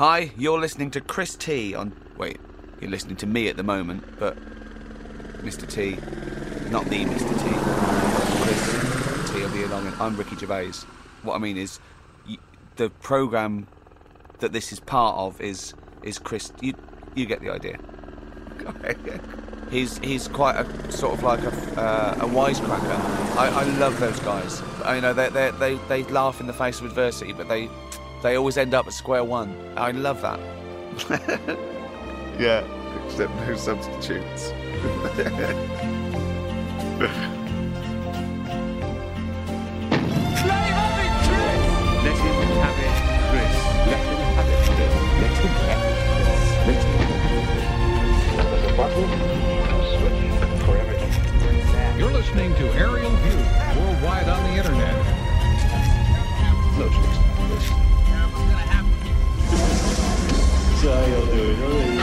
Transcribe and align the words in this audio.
Hi, 0.00 0.32
you're 0.38 0.58
listening 0.58 0.90
to 0.92 1.02
Chris 1.02 1.36
T 1.36 1.74
on. 1.74 1.92
Wait, 2.16 2.40
you're 2.80 2.90
listening 2.90 3.16
to 3.16 3.26
me 3.26 3.48
at 3.48 3.58
the 3.58 3.62
moment, 3.62 4.02
but 4.18 4.34
Mr. 5.44 5.70
T, 5.70 5.98
not 6.70 6.86
the 6.86 7.04
Mr. 7.04 7.28
T. 7.28 8.42
Chris 8.42 9.30
T 9.30 9.42
will 9.42 9.50
be 9.50 9.62
along, 9.62 9.86
and 9.86 9.94
I'm 9.96 10.16
Ricky 10.16 10.36
Gervais. 10.36 10.86
What 11.22 11.34
I 11.34 11.38
mean 11.38 11.58
is, 11.58 11.80
y 12.26 12.38
the 12.76 12.88
program 12.88 13.66
that 14.38 14.54
this 14.54 14.72
is 14.72 14.80
part 14.80 15.18
of 15.18 15.38
is 15.38 15.74
is 16.02 16.18
Chris. 16.18 16.50
You 16.62 16.72
you 17.14 17.26
get 17.26 17.42
the 17.42 17.50
idea. 17.50 17.78
He's 19.70 19.98
he's 19.98 20.28
quite 20.28 20.56
a 20.56 20.90
sort 20.90 21.12
of 21.12 21.22
like 21.22 21.40
a 21.40 21.52
uh, 21.78 22.24
a 22.24 22.26
wisecracker. 22.26 22.98
I, 23.36 23.48
I 23.48 23.64
love 23.76 24.00
those 24.00 24.18
guys. 24.20 24.62
I, 24.82 24.94
you 24.94 25.02
know 25.02 25.12
they 25.12 25.28
they 25.28 25.50
they 25.58 25.74
they 25.88 26.04
laugh 26.04 26.40
in 26.40 26.46
the 26.46 26.54
face 26.54 26.80
of 26.80 26.86
adversity, 26.86 27.34
but 27.34 27.50
they 27.50 27.68
they 28.22 28.36
always 28.36 28.56
end 28.56 28.74
up 28.74 28.86
at 28.86 28.92
square 28.92 29.24
one. 29.24 29.54
I 29.76 29.90
love 29.92 30.20
that. 30.22 30.40
Yeah, 32.40 32.64
except 33.04 33.34
no 33.46 33.54
substitutes. 33.54 34.50
Let 34.50 35.26
him 42.16 42.40
have 42.56 42.78
it, 42.80 42.96
Chris. 43.28 43.52
Let 43.84 44.00
him 44.00 44.22
have 44.24 44.48
it, 44.48 44.56
Chris. 44.64 44.88
Let 45.20 45.36
him 45.36 45.52
have 45.60 45.84
it, 45.84 45.92
Chris. 45.94 46.40
Let 46.66 46.80
him 46.80 46.90
There's 48.36 48.64
a 48.64 48.74
button, 48.74 49.04
a 49.04 49.84
switch 49.98 50.20
for 50.64 50.74
everything. 50.78 51.12
You're 51.98 52.12
listening 52.12 52.54
to 52.54 52.64
Aerial 52.72 53.10
View, 53.10 53.38
worldwide 53.82 54.28
on 54.30 54.40
the 54.44 54.56
internet. 54.56 54.96
No 56.78 56.88
So 60.80 60.88
how 60.88 61.04
y'all 61.12 61.26
doing? 61.26 61.60
Alright. 61.60 62.00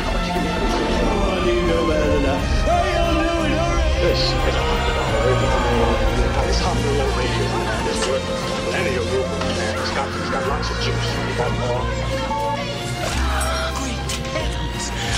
You 1.50 1.66
know 1.66 1.82
better 1.90 2.14
than 2.14 2.30
that. 2.30 2.46
How 2.62 2.78
y'all 2.94 3.18
doing? 3.26 3.58
Alright. 3.58 4.06
This 4.06 4.22
is 4.22 4.30
a 4.30 4.38
hundred 4.38 4.94
dollar 4.94 5.18
radio. 5.26 6.46
It's 6.46 6.62
hundred 6.62 6.94
dollar 6.94 7.10
radio. 7.18 7.58
It's 7.90 8.06
good. 8.06 8.22
Plenty 8.70 8.94
of 9.02 9.10
room, 9.18 9.26
man. 9.58 9.82
It's 9.82 9.90
got, 9.98 10.06
it's 10.14 10.30
got 10.30 10.46
lots 10.46 10.70
of 10.70 10.78
juice. 10.86 11.10
You 11.10 11.34
got 11.42 11.50
more. 11.58 11.82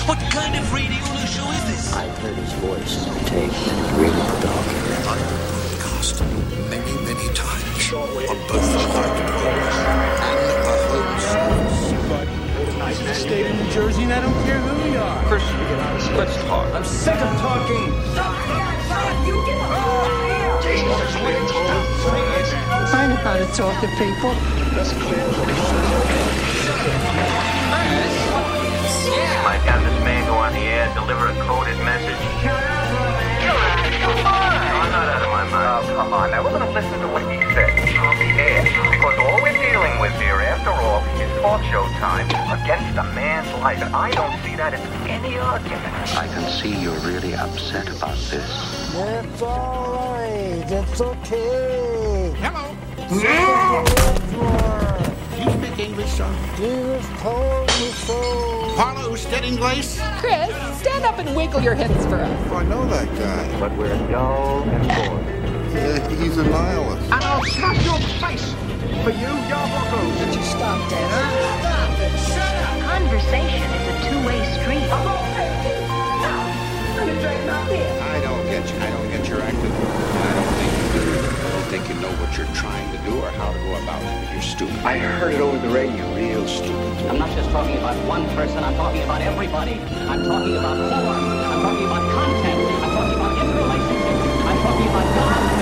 What 0.08 0.24
kind 0.32 0.56
of 0.56 0.64
radio 0.72 1.04
show 1.28 1.44
is 1.52 1.64
this? 1.68 1.92
I 1.92 2.08
heard 2.24 2.40
his 2.40 2.54
voice 2.64 2.96
on 3.12 3.12
the 3.12 3.28
tape 3.28 3.52
and 3.52 3.76
it 3.76 3.92
really 4.00 4.24
dog. 4.40 4.72
Cast 5.84 6.24
many, 6.72 6.96
many 7.04 7.28
times 7.36 7.92
on 7.92 8.40
both 8.48 8.72
the 8.72 8.80
hard 8.88 9.20
and 9.20 10.40
the 10.48 11.59
home 13.10 13.22
State 13.22 13.46
of 13.50 13.56
New 13.56 13.70
Jersey, 13.72 14.04
and 14.04 14.14
I 14.14 14.22
don't 14.22 14.34
care 14.46 14.60
who 14.60 14.92
you 14.92 14.98
are. 14.98 15.26
Chris, 15.26 15.44
let's 16.18 16.36
talk. 16.44 16.74
I'm 16.74 16.84
sick 16.84 17.16
of 17.16 17.38
talking. 17.40 17.94
I 22.92 23.08
know 23.08 23.16
how 23.16 23.38
to 23.38 23.46
talk 23.54 23.82
to 23.82 23.88
people. 23.98 24.34
That's 24.76 24.94
clear. 24.94 25.26
Might 29.44 29.64
have 29.66 29.82
this 29.84 30.04
man 30.04 30.26
go 30.28 30.34
on 30.34 30.54
the 30.54 30.60
air, 30.60 30.94
deliver 30.94 31.28
a 31.28 31.34
coded 31.42 31.78
message. 31.80 32.20
No, 33.40 33.56
I'm 34.14 34.92
not 34.92 35.08
out 35.10 35.22
of 35.22 35.30
my 35.30 35.44
mind. 35.50 35.68
Oh, 35.70 35.96
come 35.96 36.14
on. 36.14 36.32
Now, 36.32 36.44
we're 36.44 36.52
going 36.52 36.66
to 36.66 36.72
listen 36.72 37.00
to 37.02 37.08
what 37.08 37.22
he 37.32 37.38
said 37.54 37.72
on 38.00 38.16
the 38.18 38.30
air. 38.38 38.64
Because 38.64 39.18
all 39.20 39.42
we're 39.42 39.54
dealing 39.54 40.00
with 40.00 40.14
here, 40.22 40.42
after 40.42 40.72
all, 40.72 41.04
is 41.20 41.30
talk 41.42 41.64
show 41.72 41.84
time 42.00 42.28
against 42.52 42.79
a 43.00 43.04
man's 43.14 43.48
life. 43.62 43.82
And 43.82 43.96
I 43.96 44.12
don't 44.12 44.38
see 44.44 44.56
that 44.58 44.74
as 44.74 44.82
any 45.08 45.38
argument. 45.38 46.18
I 46.18 46.28
can 46.28 46.50
see 46.52 46.76
you're 46.82 47.00
really 47.00 47.34
upset 47.34 47.88
about 47.88 48.18
this. 48.30 48.52
It's 48.94 49.42
all 49.42 49.94
right. 49.96 50.66
It's 50.68 51.00
okay. 51.00 52.34
Hello. 52.44 52.76
You 55.40 55.50
speak 55.50 55.80
English, 55.80 56.12
son? 56.12 56.36
Jesus 56.58 57.08
told 57.22 57.68
me 57.80 57.90
so. 58.04 58.20
Paula 58.76 59.10
Usted-Inglés? 59.14 59.98
Chris, 60.20 60.50
stand 60.82 61.06
up 61.06 61.18
and 61.20 61.34
wiggle 61.36 61.62
your 61.62 61.76
hips 61.76 62.06
for 62.06 62.20
us. 62.20 62.52
I 62.52 62.64
know 62.64 62.86
that 62.88 63.08
guy. 63.18 63.60
But 63.62 63.72
we're 63.78 63.98
dull 64.12 64.64
and 64.64 64.88
bored. 64.90 65.26
Yeah, 65.74 66.10
he's 66.10 66.38
a 66.38 66.44
nihilist. 66.44 67.12
And 67.14 67.24
I'll 67.24 67.44
smash 67.46 67.86
your 67.86 68.00
face 68.20 68.54
for 69.04 69.12
you, 69.12 69.32
Yarbuckles. 69.48 70.18
Did 70.20 70.36
you 70.36 70.44
stop 70.44 70.90
that, 70.90 71.79
huh? 72.00 72.08
Stop 72.08 72.08
it. 72.08 72.20
Shut 72.20 72.56
up. 72.56 72.80
Conversation 72.82 73.70
is 73.74 73.86
a 73.88 73.96
two-way 74.10 74.40
street. 74.60 74.90
I 74.90 74.94
don't 78.22 78.46
get 78.48 78.70
you. 78.70 78.80
I 78.80 78.90
don't 78.90 79.10
get 79.10 79.28
your 79.28 79.42
acting. 79.42 79.72
And 79.72 79.74
I 80.20 80.34
don't 80.36 80.54
think 80.60 80.72
you 80.80 80.88
do. 81.00 81.06
I 81.20 81.52
don't 81.52 81.68
think 81.70 81.84
you 81.90 81.96
know 82.02 82.12
what 82.20 82.38
you're 82.38 82.54
trying 82.56 82.92
to 82.92 82.98
do 83.04 83.18
or 83.20 83.32
how 83.32 83.52
to 83.52 83.60
go 83.60 83.76
about 83.84 84.02
it. 84.02 84.34
You're 84.34 84.42
stupid. 84.42 84.76
I 84.84 84.98
heard 84.98 85.34
it 85.34 85.40
over 85.42 85.58
the 85.60 85.74
radio. 85.74 86.16
Real 86.16 86.48
stupid. 86.48 87.08
I'm 87.08 87.20
not 87.20 87.30
just 87.32 87.50
talking 87.52 87.78
about 87.78 87.96
one 88.08 88.26
person, 88.36 88.64
I'm 88.64 88.76
talking 88.76 89.04
about 89.04 89.22
everybody. 89.22 89.80
I'm 90.08 90.24
talking 90.24 90.58
about 90.58 90.78
form. 90.78 91.24
I'm 91.48 91.62
talking 91.62 91.86
about 91.86 92.12
content. 92.12 92.60
I'm 92.84 92.92
talking 92.92 93.16
about 93.16 93.38
interrelationships. 93.38 94.46
I'm 94.46 94.58
talking 94.62 94.88
about 94.88 95.16
God. 95.16 95.59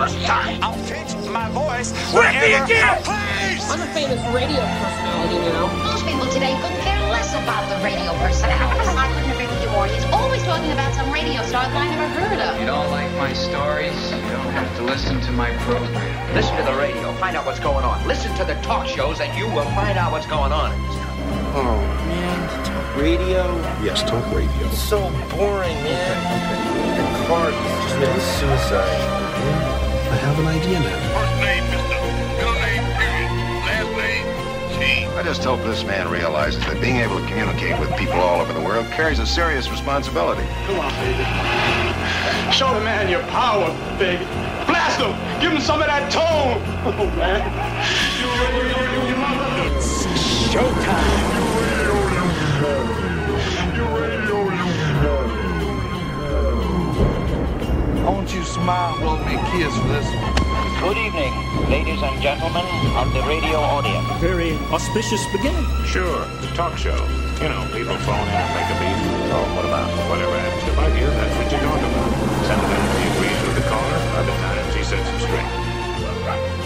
Spaceless 0.00 0.26
time. 0.26 0.62
I'll 0.62 0.74
pitch 0.86 1.12
my 1.30 1.48
voice 1.50 1.92
Ricky, 2.12 2.16
wherever 2.16 2.64
again, 2.64 2.88
I 2.88 2.96
please. 3.04 3.70
I'm 3.70 3.80
a 3.80 3.86
famous 3.92 4.20
radio 4.32 4.60
personality 4.80 5.38
now. 5.44 5.66
Most 5.84 6.04
people 6.06 6.26
today 6.32 6.56
couldn't 6.60 6.80
care 6.80 7.00
less 7.10 7.32
about 7.34 7.68
the 7.68 7.76
radio 7.84 8.12
personalities. 8.18 8.88
I 8.96 9.12
couldn't 9.12 9.30
agree 9.30 9.46
with 9.46 9.62
you 9.62 9.70
more. 9.70 9.86
He's 9.86 10.04
always 10.12 10.42
talking 10.42 10.72
about 10.72 10.94
some 10.94 11.10
radio 11.12 11.42
star 11.44 11.64
that 11.64 11.76
I 11.76 11.90
never 11.90 12.08
heard 12.08 12.40
of. 12.40 12.60
You 12.60 12.66
don't 12.66 12.90
like 12.90 13.10
my 13.16 13.32
stories? 13.32 13.94
You 14.10 14.32
don't 14.32 14.54
have 14.56 14.76
to 14.78 14.82
listen 14.84 15.20
to 15.20 15.32
my 15.32 15.50
program. 15.68 16.34
Listen 16.34 16.56
to 16.56 16.64
the 16.64 16.76
radio. 16.76 17.12
Find 17.14 17.36
out 17.36 17.46
what's 17.46 17.60
going 17.60 17.84
on. 17.84 18.06
Listen 18.06 18.34
to 18.36 18.44
the 18.44 18.54
talk 18.62 18.86
shows, 18.86 19.20
and 19.20 19.30
you 19.36 19.46
will 19.52 19.68
find 19.76 19.98
out 19.98 20.12
what's 20.12 20.26
going 20.26 20.52
on 20.52 20.72
in 20.72 20.82
this 20.82 20.96
country. 20.96 21.24
Oh, 21.52 21.76
man. 22.08 22.64
Talk 22.64 22.96
radio? 22.96 23.44
Yes, 23.82 24.02
talk 24.02 24.24
radio. 24.32 24.66
It's 24.66 24.80
so 24.80 24.98
boring, 25.36 25.76
man. 25.84 26.16
And 27.00 27.26
Clark 27.26 27.52
just 27.52 27.94
committed 27.94 28.22
suicide. 28.22 29.19
I 30.30 30.32
have 30.32 30.46
an 30.46 30.60
idea 30.62 30.78
now. 30.78 30.94
First 31.10 31.34
name, 31.42 31.64
mister. 31.74 31.98
Middle 32.38 32.54
name, 32.62 32.86
period. 33.02 33.34
Last 33.66 33.90
name, 33.98 35.10
T. 35.10 35.18
I 35.18 35.24
just 35.24 35.42
hope 35.42 35.60
this 35.64 35.82
man 35.82 36.08
realizes 36.08 36.64
that 36.66 36.80
being 36.80 36.98
able 36.98 37.18
to 37.18 37.26
communicate 37.26 37.76
with 37.80 37.90
people 37.96 38.14
all 38.14 38.40
over 38.40 38.52
the 38.52 38.60
world 38.60 38.86
carries 38.92 39.18
a 39.18 39.26
serious 39.26 39.68
responsibility. 39.68 40.46
Come 40.66 40.78
on, 40.78 40.92
baby. 41.02 41.26
Show 42.54 42.72
the 42.78 42.84
man 42.86 43.10
your 43.10 43.26
power, 43.26 43.74
baby. 43.98 44.24
Blast 44.70 45.00
him. 45.00 45.18
Give 45.42 45.50
him 45.50 45.60
some 45.60 45.80
of 45.80 45.88
that 45.88 46.12
tone. 46.12 46.62
Oh, 46.86 47.06
man. 47.18 47.42
Won't 50.54 51.39
smile 58.50 58.94
and 58.94 59.00
blow 59.00 59.16
me 59.22 59.38
a 59.38 59.42
kiss 59.54 59.70
for 59.78 59.88
this 59.94 60.10
one? 60.10 60.34
Good 60.82 60.98
evening, 60.98 61.32
ladies 61.70 62.02
and 62.02 62.20
gentlemen 62.20 62.66
of 62.98 63.12
the 63.14 63.22
radio 63.22 63.62
audience. 63.62 64.06
Very 64.18 64.58
auspicious 64.74 65.22
beginning. 65.30 65.66
Sure, 65.86 66.26
it's 66.42 66.50
a 66.50 66.54
talk 66.54 66.76
show. 66.76 66.98
You 67.38 67.48
know, 67.48 67.62
people 67.70 67.96
phone 68.02 68.26
in 68.26 68.34
and 68.34 68.50
make 68.58 68.70
a 68.74 68.76
beat. 68.82 68.98
Oh, 69.30 69.46
what 69.54 69.64
about? 69.64 69.88
Whatever 70.10 70.34
happens 70.34 70.64
to 70.66 70.72
like 70.74 70.94
you, 70.98 71.06
that's 71.06 71.36
what 71.38 71.48
you 71.52 71.58
talk 71.62 71.78
about. 71.78 72.10
Sometimes 72.50 72.90
he 72.98 73.04
agrees 73.14 73.40
with 73.46 73.56
the 73.62 73.66
caller, 73.70 73.98
other 74.18 74.36
times 74.42 74.74
he 74.74 74.82
sets 74.82 75.08
him 75.08 75.20
straight. 75.20 76.59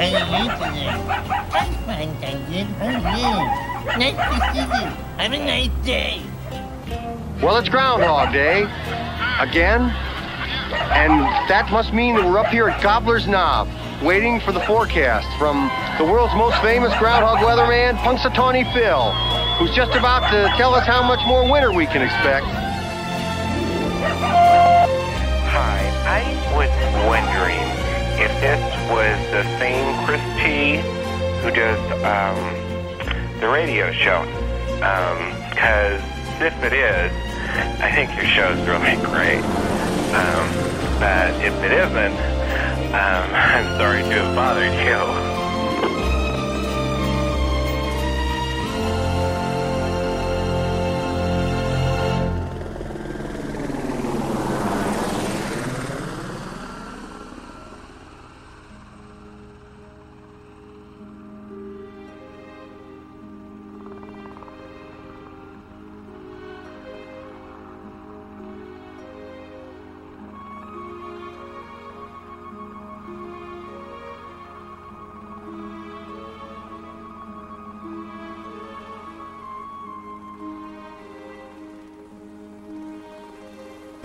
Hey, 0.00 0.16
Internet. 0.16 0.56
I'm 1.52 1.74
fine, 1.84 2.16
thank 2.22 2.48
you. 2.48 2.64
How 2.80 2.86
are 2.88 3.18
you? 3.20 3.36
Nice 3.98 4.16
to 4.16 4.54
see 4.54 4.60
you. 4.60 4.88
Have 5.18 5.32
a 5.34 5.38
nice 5.38 5.68
day. 5.84 6.22
Well, 7.42 7.58
it's 7.58 7.68
Groundhog 7.68 8.32
Day. 8.32 8.62
Again. 9.40 9.92
And 10.96 11.20
that 11.50 11.68
must 11.70 11.92
mean 11.92 12.14
that 12.16 12.24
we're 12.24 12.38
up 12.38 12.46
here 12.46 12.70
at 12.70 12.82
Gobbler's 12.82 13.28
Knob, 13.28 13.68
waiting 14.02 14.40
for 14.40 14.52
the 14.52 14.60
forecast 14.60 15.28
from 15.36 15.70
the 15.98 16.10
world's 16.10 16.34
most 16.34 16.56
famous 16.62 16.96
groundhog 16.96 17.40
weatherman, 17.40 17.98
Punxsutawney 17.98 18.72
Phil, 18.72 19.12
who's 19.58 19.76
just 19.76 19.94
about 19.94 20.30
to 20.30 20.48
tell 20.56 20.74
us 20.74 20.86
how 20.86 21.02
much 21.02 21.20
more 21.26 21.44
winter 21.52 21.74
we 21.74 21.84
can 21.84 22.00
expect. 22.00 22.46
Hi, 25.52 25.84
I 26.08 26.24
was 26.56 26.70
wondering 27.04 27.68
if 28.18 28.30
this 28.40 28.69
was 28.90 29.18
the 29.30 29.44
same 29.58 30.04
Chris 30.04 30.20
T 30.42 30.76
who 31.42 31.50
does 31.50 31.78
um, 32.02 33.40
the 33.40 33.48
radio 33.48 33.92
show. 33.92 34.24
Because 34.74 36.02
if 36.42 36.54
it 36.64 36.72
is, 36.72 37.12
I 37.80 37.92
think 37.94 38.14
your 38.16 38.26
show's 38.26 38.58
really 38.66 38.96
great. 39.06 39.44
Um, 40.12 40.46
but 40.98 41.30
if 41.40 41.54
it 41.62 41.72
isn't, 41.72 42.16
um, 42.92 43.26
I'm 43.34 43.78
sorry 43.78 44.02
to 44.02 44.08
have 44.08 44.34
bothered 44.34 44.74
you. 44.74 45.29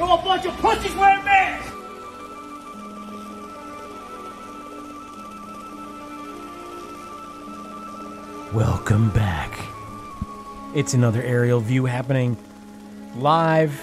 You're 0.06 0.20
a 0.20 0.22
bunch 0.22 0.46
of 0.46 0.56
pussies 0.58 0.96
wearing 0.96 1.26
masks! 1.26 1.72
Welcome 8.54 9.10
back. 9.10 9.58
It's 10.76 10.94
another 10.94 11.24
aerial 11.24 11.60
view 11.60 11.86
happening 11.86 12.38
live 13.16 13.82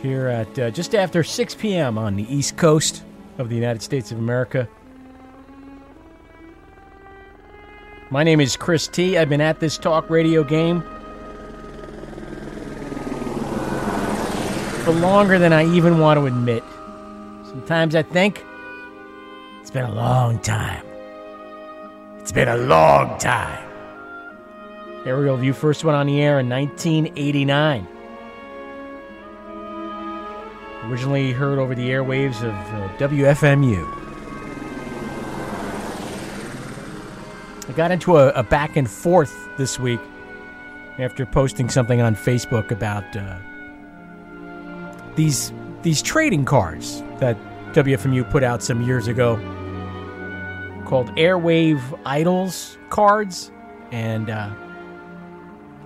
here 0.00 0.28
at 0.28 0.58
uh, 0.58 0.70
just 0.70 0.94
after 0.94 1.22
6 1.22 1.56
p.m. 1.56 1.98
on 1.98 2.16
the 2.16 2.34
East 2.34 2.56
Coast 2.56 3.04
of 3.36 3.50
the 3.50 3.54
United 3.54 3.82
States 3.82 4.12
of 4.12 4.18
America. 4.18 4.66
My 8.08 8.24
name 8.24 8.40
is 8.40 8.56
Chris 8.56 8.88
T. 8.88 9.18
I've 9.18 9.28
been 9.28 9.42
at 9.42 9.60
this 9.60 9.76
talk 9.76 10.08
radio 10.08 10.42
game 10.42 10.82
for 14.82 14.90
longer 14.90 15.38
than 15.38 15.52
I 15.52 15.64
even 15.74 16.00
want 16.00 16.18
to 16.18 16.26
admit. 16.26 16.64
Sometimes 17.44 17.94
I 17.94 18.02
think 18.02 18.44
it's 19.60 19.70
been 19.70 19.84
a 19.84 19.94
long 19.94 20.40
time. 20.40 20.84
It's 22.18 22.32
been 22.32 22.48
a 22.48 22.56
long 22.56 23.16
time. 23.18 23.68
Aerial 25.06 25.36
View 25.36 25.52
first 25.52 25.84
went 25.84 25.96
on 25.96 26.06
the 26.08 26.20
air 26.20 26.40
in 26.40 26.48
1989. 26.48 27.86
Originally 30.86 31.30
heard 31.30 31.60
over 31.60 31.76
the 31.76 31.88
airwaves 31.90 32.42
of 32.42 32.54
uh, 32.74 32.88
WFMU. 32.98 33.98
I 37.68 37.72
got 37.72 37.92
into 37.92 38.16
a, 38.16 38.30
a, 38.30 38.42
back 38.42 38.76
and 38.76 38.90
forth 38.90 39.48
this 39.56 39.78
week 39.78 40.00
after 40.98 41.24
posting 41.24 41.68
something 41.68 42.00
on 42.00 42.16
Facebook 42.16 42.72
about 42.72 43.16
uh, 43.16 43.36
these 45.16 45.52
these 45.82 46.02
trading 46.02 46.44
cards 46.44 47.02
that 47.18 47.36
WFMU 47.72 48.28
put 48.30 48.42
out 48.42 48.62
some 48.62 48.82
years 48.82 49.08
ago 49.08 49.36
called 50.86 51.08
Airwave 51.16 51.80
Idols 52.04 52.76
cards, 52.90 53.50
and 53.90 54.30
uh, 54.30 54.50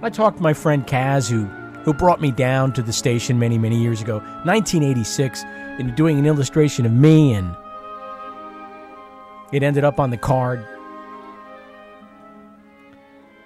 I 0.03 0.11
talked 0.11 0.39
to 0.39 0.43
my 0.43 0.53
friend 0.53 0.87
Kaz, 0.87 1.31
who 1.31 1.45
who 1.85 1.95
brought 1.95 2.21
me 2.21 2.33
down 2.33 2.73
to 2.73 2.83
the 2.83 2.93
station 2.93 3.39
many 3.39 3.59
many 3.59 3.81
years 3.81 4.03
ago, 4.03 4.19
1986, 4.45 5.45
into 5.79 5.93
doing 5.95 6.19
an 6.19 6.27
illustration 6.27 6.85
of 6.85 6.93
me, 6.93 7.33
and 7.33 7.55
it 9.53 9.63
ended 9.63 9.85
up 9.85 10.01
on 10.01 10.11
the 10.11 10.17
card. 10.17 10.67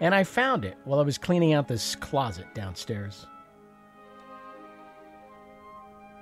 And 0.00 0.14
I 0.14 0.24
found 0.24 0.64
it 0.64 0.78
while 0.84 0.98
I 0.98 1.02
was 1.02 1.18
cleaning 1.18 1.52
out 1.52 1.68
this 1.68 1.94
closet 1.94 2.46
downstairs. 2.54 3.26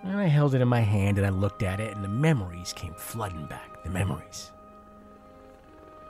And 0.08 0.18
I 0.18 0.24
held 0.24 0.54
it 0.54 0.62
in 0.62 0.68
my 0.68 0.80
hand 0.80 1.18
and 1.18 1.26
I 1.26 1.28
looked 1.28 1.62
at 1.62 1.80
it, 1.80 1.94
and 1.94 2.02
the 2.02 2.08
memories 2.08 2.72
came 2.72 2.94
flooding 2.94 3.44
back. 3.44 3.84
The 3.84 3.90
memories. 3.90 4.52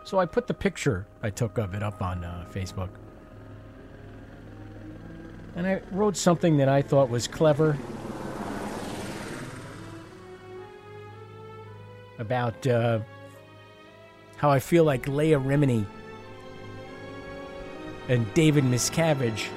So 0.05 0.21
I 0.21 0.25
put 0.25 0.47
the 0.47 0.55
picture 0.55 1.05
I 1.21 1.31
took 1.31 1.59
of 1.59 1.75
it 1.75 1.83
up 1.83 2.01
on 2.01 2.23
uh, 2.23 2.47
Facebook. 2.55 2.91
And 5.57 5.67
I 5.67 5.83
wrote 5.91 6.17
something 6.17 6.59
that 6.59 6.69
I 6.69 6.81
thought 6.81 7.11
was 7.11 7.27
clever 7.27 7.77
about 12.21 12.65
uh, 12.69 13.01
how 14.37 14.49
I 14.49 14.61
feel 14.61 14.85
like 14.85 15.09
Leah 15.09 15.41
Remini 15.41 15.85
and 18.09 18.33
David 18.33 18.63
Miscavige 18.63 19.49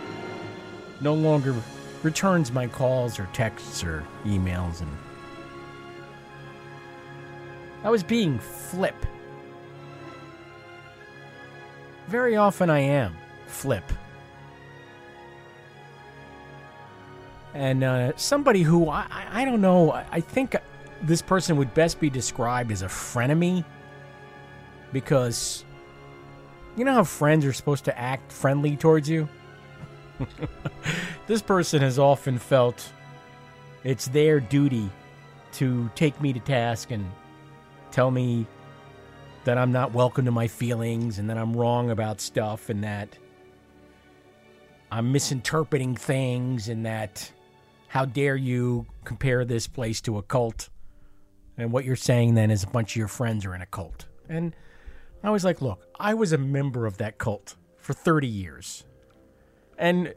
no 1.00 1.14
longer 1.14 1.56
returns 2.03 2.51
my 2.51 2.68
calls 2.68 3.19
or 3.19 3.27
texts 3.33 3.83
or 3.83 4.03
emails 4.25 4.81
and 4.81 4.89
I 7.83 7.89
was 7.89 8.03
being 8.03 8.38
flip. 8.38 8.95
Very 12.07 12.36
often 12.36 12.69
I 12.69 12.80
am 12.80 13.15
flip. 13.48 13.83
And 17.53 17.83
uh, 17.83 18.13
somebody 18.15 18.62
who 18.62 18.89
I, 18.89 19.06
I 19.31 19.45
don't 19.45 19.62
know, 19.62 19.92
I 19.92 20.21
think 20.21 20.56
this 21.01 21.21
person 21.21 21.57
would 21.57 21.74
best 21.74 22.00
be 22.00 22.09
described 22.09 22.71
as 22.71 22.81
a 22.81 22.88
frenemy 22.88 23.65
because 24.94 25.65
you 26.77 26.86
know 26.86 26.94
how 26.94 27.04
friends 27.04 27.45
are 27.45 27.54
supposed 27.54 27.86
to 27.86 28.00
act 28.00 28.31
friendly 28.31 28.77
towards 28.77 29.09
you? 29.09 29.27
this 31.27 31.41
person 31.41 31.81
has 31.81 32.00
often 32.00 32.38
felt 32.38 32.91
it's 33.83 34.07
their 34.07 34.39
duty 34.39 34.89
to 35.53 35.89
take 35.95 36.19
me 36.21 36.33
to 36.33 36.39
task 36.39 36.91
and 36.91 37.09
tell 37.91 38.12
me 38.12 38.45
that 39.44 39.57
I'm 39.57 39.71
not 39.71 39.94
welcome 39.94 40.25
to 40.25 40.31
my 40.31 40.47
feelings 40.47 41.19
and 41.19 41.29
that 41.29 41.38
I'm 41.38 41.56
wrong 41.56 41.89
about 41.89 42.21
stuff 42.21 42.69
and 42.69 42.83
that 42.83 43.18
I'm 44.92 45.11
misinterpreting 45.11 45.95
things 45.95 46.69
and 46.69 46.85
that 46.85 47.31
how 47.87 48.06
dare 48.06 48.35
you 48.35 48.85
compare 49.04 49.45
this 49.45 49.68
place 49.68 49.99
to 50.01 50.18
a 50.18 50.21
cult 50.21 50.69
and 51.57 51.71
what 51.71 51.85
you're 51.85 51.95
saying 51.95 52.35
then 52.35 52.51
is 52.51 52.63
a 52.63 52.68
bunch 52.68 52.94
of 52.94 52.95
your 52.97 53.07
friends 53.07 53.45
are 53.45 53.54
in 53.54 53.61
a 53.61 53.66
cult. 53.66 54.07
And 54.30 54.56
I 55.23 55.30
was 55.30 55.44
like, 55.44 55.61
look, 55.61 55.85
I 55.99 56.13
was 56.13 56.33
a 56.33 56.37
member 56.37 56.85
of 56.85 56.97
that 56.97 57.18
cult 57.18 57.56
for 57.78 57.94
30 57.94 58.28
years. 58.28 58.83
And 59.78 60.13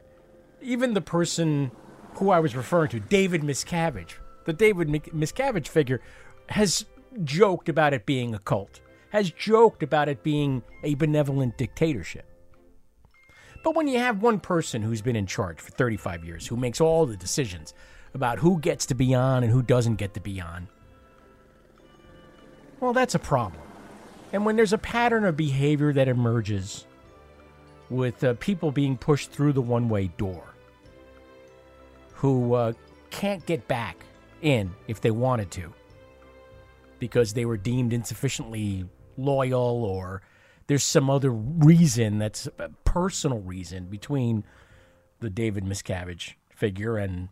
even 0.65 0.93
the 0.93 1.01
person 1.01 1.71
who 2.15 2.31
I 2.31 2.39
was 2.39 2.55
referring 2.55 2.89
to, 2.89 2.99
David 2.99 3.41
Miscavige, 3.41 4.15
the 4.45 4.53
David 4.53 4.89
Miscavige 4.89 5.67
figure, 5.67 6.01
has 6.49 6.85
joked 7.23 7.69
about 7.69 7.93
it 7.93 8.05
being 8.05 8.33
a 8.33 8.39
cult, 8.39 8.81
has 9.09 9.31
joked 9.31 9.83
about 9.83 10.09
it 10.09 10.23
being 10.23 10.63
a 10.83 10.95
benevolent 10.95 11.57
dictatorship. 11.57 12.25
But 13.63 13.75
when 13.75 13.87
you 13.87 13.99
have 13.99 14.21
one 14.21 14.39
person 14.39 14.81
who's 14.81 15.01
been 15.01 15.15
in 15.15 15.25
charge 15.25 15.59
for 15.59 15.71
35 15.71 16.23
years, 16.23 16.47
who 16.47 16.55
makes 16.55 16.81
all 16.81 17.05
the 17.05 17.17
decisions 17.17 17.73
about 18.13 18.39
who 18.39 18.59
gets 18.59 18.85
to 18.87 18.95
be 18.95 19.13
on 19.13 19.43
and 19.43 19.51
who 19.51 19.61
doesn't 19.61 19.95
get 19.95 20.13
to 20.13 20.19
be 20.19 20.39
on, 20.39 20.67
well, 22.79 22.93
that's 22.93 23.15
a 23.15 23.19
problem. 23.19 23.61
And 24.31 24.45
when 24.45 24.55
there's 24.55 24.73
a 24.73 24.77
pattern 24.77 25.25
of 25.25 25.37
behavior 25.37 25.93
that 25.93 26.07
emerges 26.07 26.85
with 27.89 28.23
uh, 28.23 28.33
people 28.39 28.71
being 28.71 28.97
pushed 28.97 29.31
through 29.31 29.53
the 29.53 29.61
one 29.61 29.89
way 29.89 30.07
door 30.17 30.54
who 32.15 32.53
uh, 32.53 32.73
can't 33.09 33.45
get 33.45 33.67
back 33.67 34.05
in 34.41 34.73
if 34.87 35.01
they 35.01 35.11
wanted 35.11 35.51
to 35.51 35.73
because 36.99 37.33
they 37.33 37.45
were 37.45 37.57
deemed 37.57 37.93
insufficiently 37.93 38.85
loyal 39.17 39.83
or 39.83 40.21
there's 40.67 40.83
some 40.83 41.09
other 41.09 41.31
reason 41.31 42.17
that's 42.17 42.47
a 42.57 42.69
personal 42.83 43.39
reason 43.39 43.85
between 43.85 44.43
the 45.19 45.29
David 45.29 45.63
Miscavige 45.65 46.33
figure 46.49 46.97
and 46.97 47.29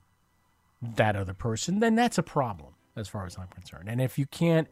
that 0.82 1.16
other 1.16 1.34
person, 1.34 1.80
then 1.80 1.96
that's 1.96 2.18
a 2.18 2.24
problem 2.24 2.74
as 2.96 3.08
far 3.08 3.25
as 3.25 3.38
I'm 3.38 3.48
concerned. 3.48 3.90
And 3.90 4.02
if 4.02 4.20
you 4.20 4.25
can't 4.25 4.68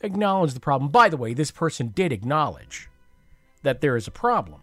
acknowledge 0.00 0.54
the 0.54 0.60
problem, 0.60 0.90
by 0.90 1.08
the 1.08 1.16
way, 1.16 1.34
this 1.34 1.50
person 1.50 1.88
did 1.88 2.12
acknowledge 2.12 2.88
that 3.62 3.80
there 3.80 3.96
is 3.96 4.06
a 4.06 4.12
problem. 4.12 4.62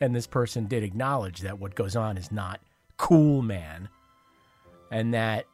And 0.00 0.14
this 0.14 0.26
person 0.26 0.66
did 0.66 0.82
acknowledge 0.82 1.40
that 1.40 1.60
what 1.60 1.76
goes 1.76 1.94
on 1.94 2.16
is 2.16 2.32
not 2.32 2.60
cool, 2.96 3.40
man, 3.40 3.88
and 4.92 5.12
that 5.14 5.46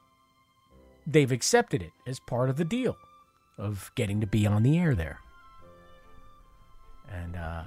they've 1.06 1.32
accepted 1.32 1.80
it 1.80 1.92
as 2.06 2.18
part 2.18 2.50
of 2.50 2.56
the 2.56 2.64
deal 2.64 2.98
of 3.56 3.90
getting 3.94 4.20
to 4.20 4.26
be 4.26 4.46
on 4.46 4.64
the 4.64 4.76
air 4.76 4.94
there. 4.94 5.20
And 7.10 7.36
uh 7.36 7.62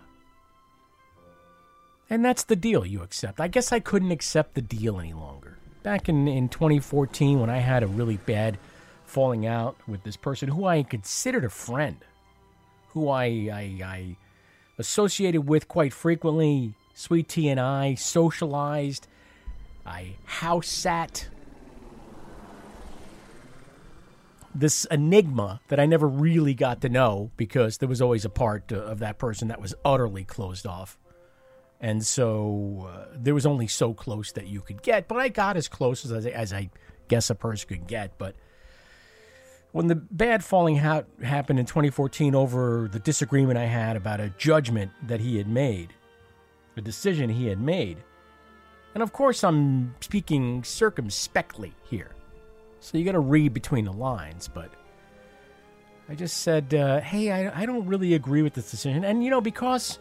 and 2.10 2.25
that's 2.25 2.44
the 2.44 2.58
deal 2.58 2.86
you 2.86 3.01
accept. 3.01 3.40
I 3.40 3.48
guess 3.48 3.72
I 3.72 3.80
couldn't 3.80 4.12
accept 4.12 4.54
the 4.54 4.62
deal 4.62 5.00
any 5.00 5.13
longer. 5.13 5.58
Back 5.82 6.10
in, 6.10 6.28
in 6.28 6.50
2014, 6.50 7.40
when 7.40 7.50
I 7.50 7.60
had 7.60 7.84
a 7.84 7.88
really 7.88 8.18
bad 8.18 8.60
falling 9.06 9.46
out 9.46 9.78
with 9.88 10.04
this 10.04 10.18
person 10.18 10.50
who 10.50 10.66
I 10.66 10.84
considered 10.84 11.46
a 11.46 11.50
friend, 11.50 11.96
who 12.90 13.08
I, 13.08 13.24
I, 13.24 13.82
I 13.84 14.16
associated 14.78 15.48
with 15.48 15.70
quite 15.70 15.94
frequently, 15.94 16.74
Sweet 16.94 17.30
Tea 17.30 17.48
and 17.48 17.62
I 17.62 17.96
socialized, 17.96 19.08
I 19.86 20.16
house 20.25 20.68
sat. 20.68 21.30
This 24.53 24.86
enigma 24.86 25.62
that 25.70 25.79
I 25.79 25.86
never 25.86 26.08
really 26.08 26.53
got 26.53 26.81
to 26.81 26.89
know 26.89 27.31
because 27.38 27.77
there 27.77 27.89
was 27.89 28.01
always 28.01 28.25
a 28.25 28.29
part 28.29 28.72
uh, 28.72 28.77
of 28.77 29.00
that 29.00 29.17
person 29.17 29.48
that 29.48 29.62
was 29.62 29.74
utterly 29.86 30.24
closed 30.24 30.67
off. 30.67 30.98
And 31.79 32.05
so 32.05 32.89
uh, 32.89 33.15
there 33.15 33.34
was 33.34 33.46
only 33.46 33.67
so 33.67 33.93
close 33.93 34.31
that 34.34 34.48
you 34.48 34.62
could 34.62 34.84
get, 34.84 35.08
but 35.08 35.17
I 35.17 35.29
got 35.29 35.58
as 35.58 35.67
close 35.67 36.05
as, 36.05 36.25
as 36.25 36.53
I 36.53 36.70
guess 37.08 37.29
a 37.29 37.36
person 37.36 37.67
could 37.67 37.88
get. 37.88 38.17
But 38.17 38.36
when 39.72 39.88
the 39.88 39.96
bad 39.96 40.43
falling 40.43 40.79
out 40.79 41.08
happened 41.24 41.60
in 41.60 41.65
2014 41.65 42.36
over 42.36 42.89
the 42.91 43.00
disagreement 43.00 43.58
I 43.58 43.65
had 43.65 43.96
about 43.96 44.20
a 44.20 44.29
judgment 44.38 44.91
that 45.08 45.20
he 45.20 45.38
had 45.38 45.48
made, 45.48 45.93
a 46.77 46.81
decision 46.81 47.29
he 47.29 47.48
had 47.48 47.60
made, 47.60 47.98
and 48.93 49.01
of 49.01 49.13
course 49.13 49.43
I'm 49.43 49.96
speaking 50.01 50.63
circumspectly 50.63 51.74
here, 51.84 52.12
so 52.82 52.98
you 52.98 53.06
got 53.06 53.14
to 53.14 53.20
read 53.20 53.54
between 53.54 53.86
the 53.86 53.94
lines, 53.94 54.50
but. 54.50 54.72
I 56.10 56.16
just 56.16 56.40
said, 56.40 56.74
uh, 56.74 57.00
hey, 57.00 57.32
I, 57.32 57.62
I 57.62 57.66
don't 57.66 57.88
really 57.88 58.16
agree 58.16 58.42
with 58.42 58.54
this 58.54 58.70
decision. 58.70 59.06
And, 59.06 59.24
you 59.24 59.30
know, 59.30 59.40
because 59.40 59.98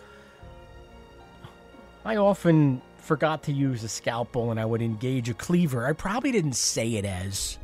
I 2.05 2.17
often 2.17 2.83
forgot 2.97 3.45
to 3.45 3.53
use 3.53 3.85
a 3.85 3.89
scalpel 3.89 4.51
and 4.51 4.59
I 4.59 4.65
would 4.65 4.83
engage 4.83 5.29
a 5.29 5.35
cleaver. 5.35 5.87
I 5.87 5.93
probably 5.93 6.33
didn't 6.33 6.55
say 6.55 6.95
it 6.95 7.05
as 7.05 7.59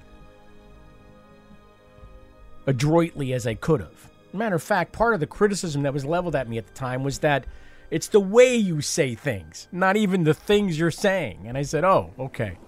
adroitly 2.69 3.33
as 3.33 3.49
I 3.49 3.55
could 3.55 3.81
have. 3.81 4.11
Matter 4.33 4.57
of 4.57 4.63
fact, 4.63 4.93
part 4.93 5.15
of 5.15 5.21
the 5.21 5.27
criticism 5.27 5.83
that 5.83 5.93
was 5.93 6.05
leveled 6.05 6.37
at 6.37 6.49
me 6.49 6.59
at 6.59 6.67
the 6.67 6.75
time 6.75 7.03
was 7.03 7.19
that 7.21 7.47
it's 7.91 8.09
the 8.09 8.21
way 8.21 8.55
you 8.55 8.81
say 8.81 9.15
things, 9.15 9.67
not 9.73 9.97
even 9.97 10.25
the 10.25 10.35
things 10.35 10.79
you're 10.79 10.91
saying. 10.91 11.47
And 11.47 11.57
I 11.57 11.63
said, 11.63 11.85
oh, 11.85 12.13
okay. 12.19 12.59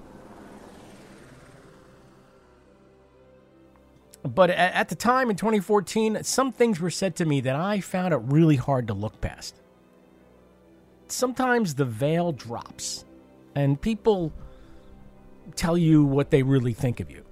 But 4.28 4.50
at 4.50 4.88
the 4.88 4.94
time 4.94 5.30
in 5.30 5.36
2014, 5.36 6.22
some 6.22 6.52
things 6.52 6.80
were 6.80 6.90
said 6.90 7.16
to 7.16 7.24
me 7.24 7.40
that 7.42 7.54
I 7.54 7.80
found 7.80 8.12
it 8.14 8.20
really 8.24 8.56
hard 8.56 8.88
to 8.88 8.94
look 8.94 9.20
past 9.20 9.54
sometimes 11.12 11.74
the 11.74 11.84
veil 11.84 12.32
drops 12.32 13.04
and 13.54 13.80
people 13.80 14.32
tell 15.56 15.76
you 15.76 16.04
what 16.04 16.30
they 16.30 16.42
really 16.42 16.72
think 16.72 17.00
of 17.00 17.10
you. 17.10 17.24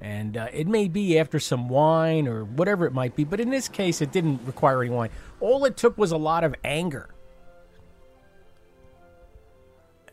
And 0.00 0.36
uh, 0.36 0.48
it 0.52 0.68
may 0.68 0.86
be 0.86 1.18
after 1.18 1.40
some 1.40 1.68
wine 1.68 2.28
or 2.28 2.44
whatever 2.44 2.86
it 2.86 2.92
might 2.92 3.16
be, 3.16 3.24
but 3.24 3.40
in 3.40 3.50
this 3.50 3.68
case, 3.68 4.00
it 4.00 4.12
didn't 4.12 4.40
require 4.44 4.82
any 4.82 4.90
wine. 4.90 5.10
All 5.40 5.64
it 5.64 5.76
took 5.76 5.98
was 5.98 6.12
a 6.12 6.16
lot 6.16 6.44
of 6.44 6.54
anger. 6.62 7.08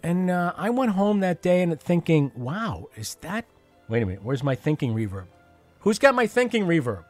And 0.01 0.29
uh, 0.29 0.53
I 0.55 0.69
went 0.69 0.91
home 0.91 1.19
that 1.19 1.41
day 1.41 1.62
and 1.62 1.79
thinking, 1.79 2.31
wow, 2.35 2.89
is 2.95 3.15
that. 3.21 3.45
Wait 3.88 4.01
a 4.01 4.05
minute, 4.05 4.24
where's 4.24 4.43
my 4.43 4.55
thinking 4.55 4.95
reverb? 4.95 5.25
Who's 5.86 6.00
got 6.00 6.15
my 6.15 6.25
thinking 6.25 6.65
reverb? 6.65 7.06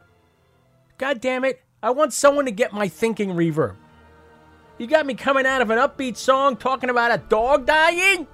God 0.98 1.22
damn 1.22 1.46
it, 1.46 1.62
I 1.82 1.90
want 1.90 2.12
someone 2.12 2.44
to 2.44 2.50
get 2.50 2.74
my 2.74 2.88
thinking 2.88 3.30
reverb. 3.30 3.74
You 4.76 4.86
got 4.86 5.06
me 5.06 5.14
coming 5.14 5.46
out 5.46 5.62
of 5.62 5.70
an 5.70 5.78
upbeat 5.78 6.18
song 6.18 6.58
talking 6.58 6.90
about 6.90 7.10
a 7.10 7.16
dog 7.16 7.64
dying? 7.64 8.26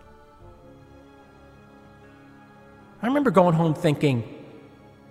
I 3.01 3.07
remember 3.07 3.31
going 3.31 3.55
home 3.55 3.73
thinking, 3.73 4.25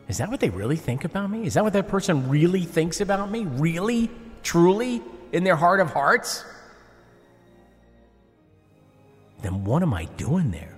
is 0.10 0.18
that 0.18 0.30
what 0.30 0.42
they 0.42 0.50
really 0.50 0.76
think 0.76 1.06
about 1.06 1.32
me? 1.32 1.46
Is 1.46 1.54
that 1.54 1.64
what 1.64 1.72
that 1.74 1.88
person 1.88 2.28
really 2.28 2.66
thinks 2.66 3.00
about 3.00 3.32
me? 3.32 3.46
Really? 3.46 4.12
Truly? 4.44 5.02
In 5.32 5.46
their 5.46 5.56
heart 5.56 5.80
of 5.80 5.92
hearts? 5.92 6.44
Then 9.42 9.64
what 9.64 9.82
am 9.82 9.94
I 9.94 10.06
doing 10.18 10.52
there? 10.52 10.76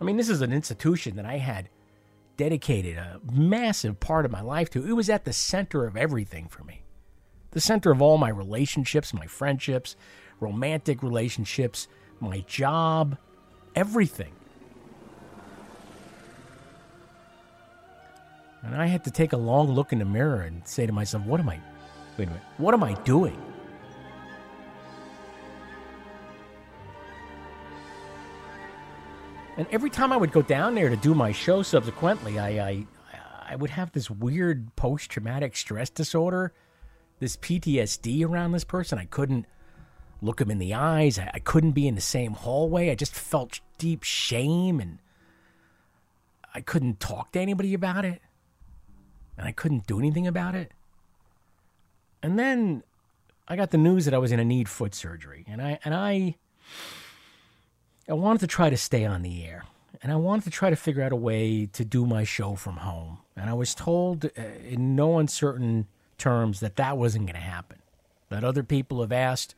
I 0.00 0.04
mean, 0.04 0.16
this 0.16 0.28
is 0.28 0.42
an 0.42 0.52
institution 0.52 1.14
that 1.14 1.26
I 1.26 1.36
had 1.36 1.68
dedicated 2.38 2.96
a 2.96 3.20
massive 3.30 4.00
part 4.00 4.24
of 4.24 4.30
my 4.30 4.40
life 4.40 4.70
to. 4.70 4.86
It 4.86 4.92
was 4.92 5.10
at 5.10 5.26
the 5.26 5.32
center 5.34 5.84
of 5.84 5.94
everything 5.94 6.48
for 6.48 6.64
me 6.64 6.84
the 7.50 7.60
center 7.60 7.90
of 7.90 8.02
all 8.02 8.18
my 8.18 8.28
relationships, 8.28 9.14
my 9.14 9.26
friendships, 9.26 9.96
romantic 10.38 11.02
relationships, 11.02 11.88
my 12.20 12.40
job, 12.40 13.16
everything. 13.74 14.32
And 18.62 18.76
I 18.76 18.86
had 18.86 19.02
to 19.04 19.10
take 19.10 19.32
a 19.32 19.36
long 19.38 19.68
look 19.70 19.92
in 19.92 19.98
the 19.98 20.04
mirror 20.04 20.42
and 20.42 20.66
say 20.68 20.84
to 20.84 20.92
myself, 20.92 21.24
what 21.24 21.40
am 21.40 21.48
I, 21.48 21.58
wait 22.18 22.28
a 22.28 22.30
minute, 22.32 22.42
what 22.58 22.74
am 22.74 22.84
I 22.84 22.92
doing? 23.02 23.47
And 29.58 29.66
every 29.72 29.90
time 29.90 30.12
I 30.12 30.16
would 30.16 30.30
go 30.30 30.40
down 30.40 30.76
there 30.76 30.88
to 30.88 30.96
do 30.96 31.14
my 31.14 31.32
show 31.32 31.62
subsequently, 31.62 32.38
I, 32.38 32.48
I, 32.48 32.86
I 33.50 33.56
would 33.56 33.70
have 33.70 33.90
this 33.90 34.08
weird 34.08 34.74
post 34.76 35.10
traumatic 35.10 35.56
stress 35.56 35.90
disorder 35.90 36.52
this 37.18 37.36
PTSD 37.36 38.24
around 38.24 38.52
this 38.52 38.62
person. 38.62 39.00
I 39.00 39.06
couldn't 39.06 39.46
look 40.22 40.40
him 40.40 40.52
in 40.52 40.58
the 40.58 40.74
eyes. 40.74 41.18
I, 41.18 41.32
I 41.34 41.38
couldn't 41.40 41.72
be 41.72 41.88
in 41.88 41.96
the 41.96 42.00
same 42.00 42.34
hallway. 42.34 42.88
I 42.88 42.94
just 42.94 43.12
felt 43.12 43.58
deep 43.78 44.04
shame 44.04 44.78
and 44.78 45.00
I 46.54 46.60
couldn't 46.60 47.00
talk 47.00 47.32
to 47.32 47.40
anybody 47.40 47.74
about 47.74 48.04
it. 48.04 48.22
And 49.36 49.48
I 49.48 49.50
couldn't 49.50 49.88
do 49.88 49.98
anything 49.98 50.28
about 50.28 50.54
it. 50.54 50.70
And 52.22 52.38
then 52.38 52.84
I 53.48 53.56
got 53.56 53.72
the 53.72 53.78
news 53.78 54.04
that 54.04 54.14
I 54.14 54.18
was 54.18 54.30
going 54.30 54.38
to 54.38 54.44
need 54.44 54.68
foot 54.68 54.94
surgery. 54.94 55.44
And 55.48 55.60
I 55.60 55.80
and 55.84 55.94
I 55.94 56.36
I 58.08 58.14
wanted 58.14 58.40
to 58.40 58.46
try 58.46 58.70
to 58.70 58.76
stay 58.76 59.04
on 59.04 59.22
the 59.22 59.44
air. 59.44 59.64
And 60.02 60.10
I 60.12 60.16
wanted 60.16 60.44
to 60.44 60.50
try 60.50 60.70
to 60.70 60.76
figure 60.76 61.02
out 61.02 61.12
a 61.12 61.16
way 61.16 61.66
to 61.66 61.84
do 61.84 62.06
my 62.06 62.24
show 62.24 62.54
from 62.54 62.78
home. 62.78 63.18
And 63.36 63.50
I 63.50 63.52
was 63.52 63.74
told 63.74 64.24
uh, 64.26 64.42
in 64.66 64.96
no 64.96 65.18
uncertain 65.18 65.88
terms 66.16 66.60
that 66.60 66.76
that 66.76 66.96
wasn't 66.96 67.26
going 67.26 67.34
to 67.34 67.40
happen. 67.40 67.78
That 68.30 68.44
other 68.44 68.62
people 68.62 69.00
have 69.00 69.12
asked, 69.12 69.54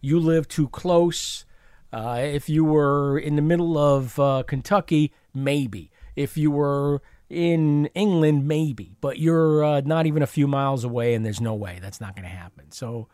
you 0.00 0.18
live 0.18 0.48
too 0.48 0.68
close. 0.68 1.44
Uh, 1.92 2.20
if 2.22 2.48
you 2.48 2.64
were 2.64 3.18
in 3.18 3.36
the 3.36 3.42
middle 3.42 3.78
of 3.78 4.18
uh, 4.18 4.42
Kentucky, 4.46 5.12
maybe. 5.34 5.90
If 6.16 6.36
you 6.36 6.50
were 6.50 7.02
in 7.28 7.86
England, 7.94 8.48
maybe. 8.48 8.96
But 9.00 9.18
you're 9.18 9.62
uh, 9.62 9.80
not 9.82 10.06
even 10.06 10.22
a 10.22 10.26
few 10.26 10.48
miles 10.48 10.84
away, 10.84 11.14
and 11.14 11.24
there's 11.24 11.40
no 11.40 11.54
way 11.54 11.78
that's 11.80 12.00
not 12.00 12.16
going 12.16 12.28
to 12.28 12.34
happen. 12.34 12.72
So 12.72 13.08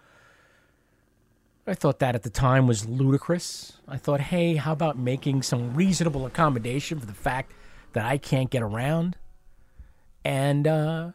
I 1.68 1.74
thought 1.74 1.98
that 1.98 2.14
at 2.14 2.22
the 2.22 2.30
time 2.30 2.66
was 2.66 2.88
ludicrous. 2.88 3.74
I 3.86 3.98
thought, 3.98 4.20
hey, 4.20 4.56
how 4.56 4.72
about 4.72 4.98
making 4.98 5.42
some 5.42 5.74
reasonable 5.74 6.24
accommodation 6.24 6.98
for 6.98 7.04
the 7.04 7.12
fact 7.12 7.52
that 7.92 8.06
I 8.06 8.16
can't 8.16 8.48
get 8.48 8.62
around? 8.62 9.16
And 10.24 10.66
uh, 10.66 11.10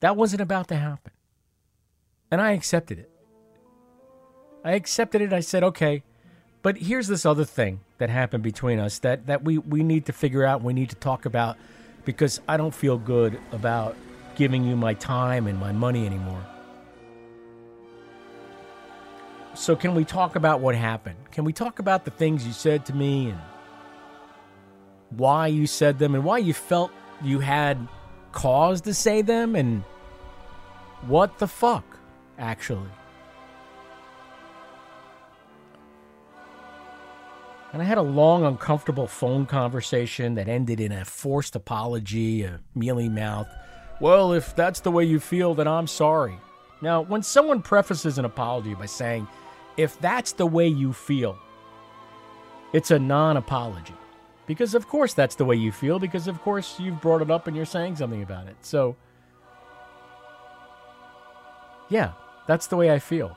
that 0.00 0.16
wasn't 0.16 0.42
about 0.42 0.68
to 0.68 0.76
happen. 0.76 1.12
And 2.30 2.40
I 2.40 2.52
accepted 2.52 2.98
it. 2.98 3.10
I 4.62 4.72
accepted 4.72 5.22
it. 5.22 5.32
I 5.32 5.40
said, 5.40 5.64
okay. 5.64 6.02
But 6.62 6.78
here's 6.78 7.08
this 7.08 7.24
other 7.24 7.44
thing 7.44 7.80
that 7.98 8.10
happened 8.10 8.42
between 8.42 8.78
us 8.78 8.98
that, 9.00 9.26
that 9.26 9.44
we, 9.44 9.58
we 9.58 9.82
need 9.82 10.06
to 10.06 10.12
figure 10.12 10.44
out, 10.44 10.62
we 10.62 10.74
need 10.74 10.90
to 10.90 10.96
talk 10.96 11.24
about, 11.24 11.56
because 12.04 12.40
I 12.46 12.56
don't 12.56 12.74
feel 12.74 12.98
good 12.98 13.38
about 13.52 13.96
giving 14.34 14.64
you 14.64 14.76
my 14.76 14.94
time 14.94 15.46
and 15.46 15.58
my 15.58 15.72
money 15.72 16.04
anymore. 16.04 16.44
So, 19.54 19.76
can 19.76 19.94
we 19.94 20.04
talk 20.04 20.34
about 20.34 20.60
what 20.60 20.74
happened? 20.74 21.16
Can 21.30 21.44
we 21.44 21.52
talk 21.52 21.78
about 21.78 22.04
the 22.04 22.10
things 22.10 22.44
you 22.44 22.52
said 22.52 22.84
to 22.86 22.92
me 22.92 23.30
and 23.30 23.38
why 25.10 25.46
you 25.46 25.66
said 25.68 25.98
them 26.00 26.14
and 26.16 26.24
why 26.24 26.38
you 26.38 26.52
felt 26.52 26.90
you 27.22 27.38
had 27.38 27.86
cause 28.32 28.80
to 28.80 28.92
say 28.92 29.22
them 29.22 29.54
and 29.54 29.84
what 31.06 31.38
the 31.38 31.46
fuck, 31.46 31.84
actually? 32.36 32.90
And 37.72 37.80
I 37.80 37.84
had 37.84 37.98
a 37.98 38.02
long, 38.02 38.44
uncomfortable 38.44 39.06
phone 39.06 39.46
conversation 39.46 40.34
that 40.34 40.48
ended 40.48 40.80
in 40.80 40.90
a 40.90 41.04
forced 41.04 41.54
apology, 41.54 42.42
a 42.42 42.60
mealy 42.74 43.08
mouth. 43.08 43.48
Well, 44.00 44.32
if 44.32 44.54
that's 44.56 44.80
the 44.80 44.90
way 44.90 45.04
you 45.04 45.20
feel, 45.20 45.54
then 45.54 45.68
I'm 45.68 45.86
sorry. 45.86 46.38
Now, 46.82 47.02
when 47.02 47.22
someone 47.22 47.62
prefaces 47.62 48.18
an 48.18 48.24
apology 48.24 48.74
by 48.74 48.86
saying, 48.86 49.26
if 49.76 50.00
that's 50.00 50.32
the 50.32 50.46
way 50.46 50.68
you 50.68 50.92
feel, 50.92 51.38
it's 52.72 52.90
a 52.90 52.98
non 52.98 53.36
apology. 53.36 53.94
Because, 54.46 54.74
of 54.74 54.88
course, 54.88 55.14
that's 55.14 55.36
the 55.36 55.44
way 55.44 55.56
you 55.56 55.72
feel, 55.72 55.98
because, 55.98 56.28
of 56.28 56.40
course, 56.42 56.78
you've 56.78 57.00
brought 57.00 57.22
it 57.22 57.30
up 57.30 57.46
and 57.46 57.56
you're 57.56 57.64
saying 57.66 57.96
something 57.96 58.22
about 58.22 58.46
it. 58.48 58.56
So, 58.62 58.96
Yeah, 61.88 62.12
that's 62.46 62.66
the 62.66 62.76
way 62.76 62.90
I 62.90 62.98
feel. 62.98 63.36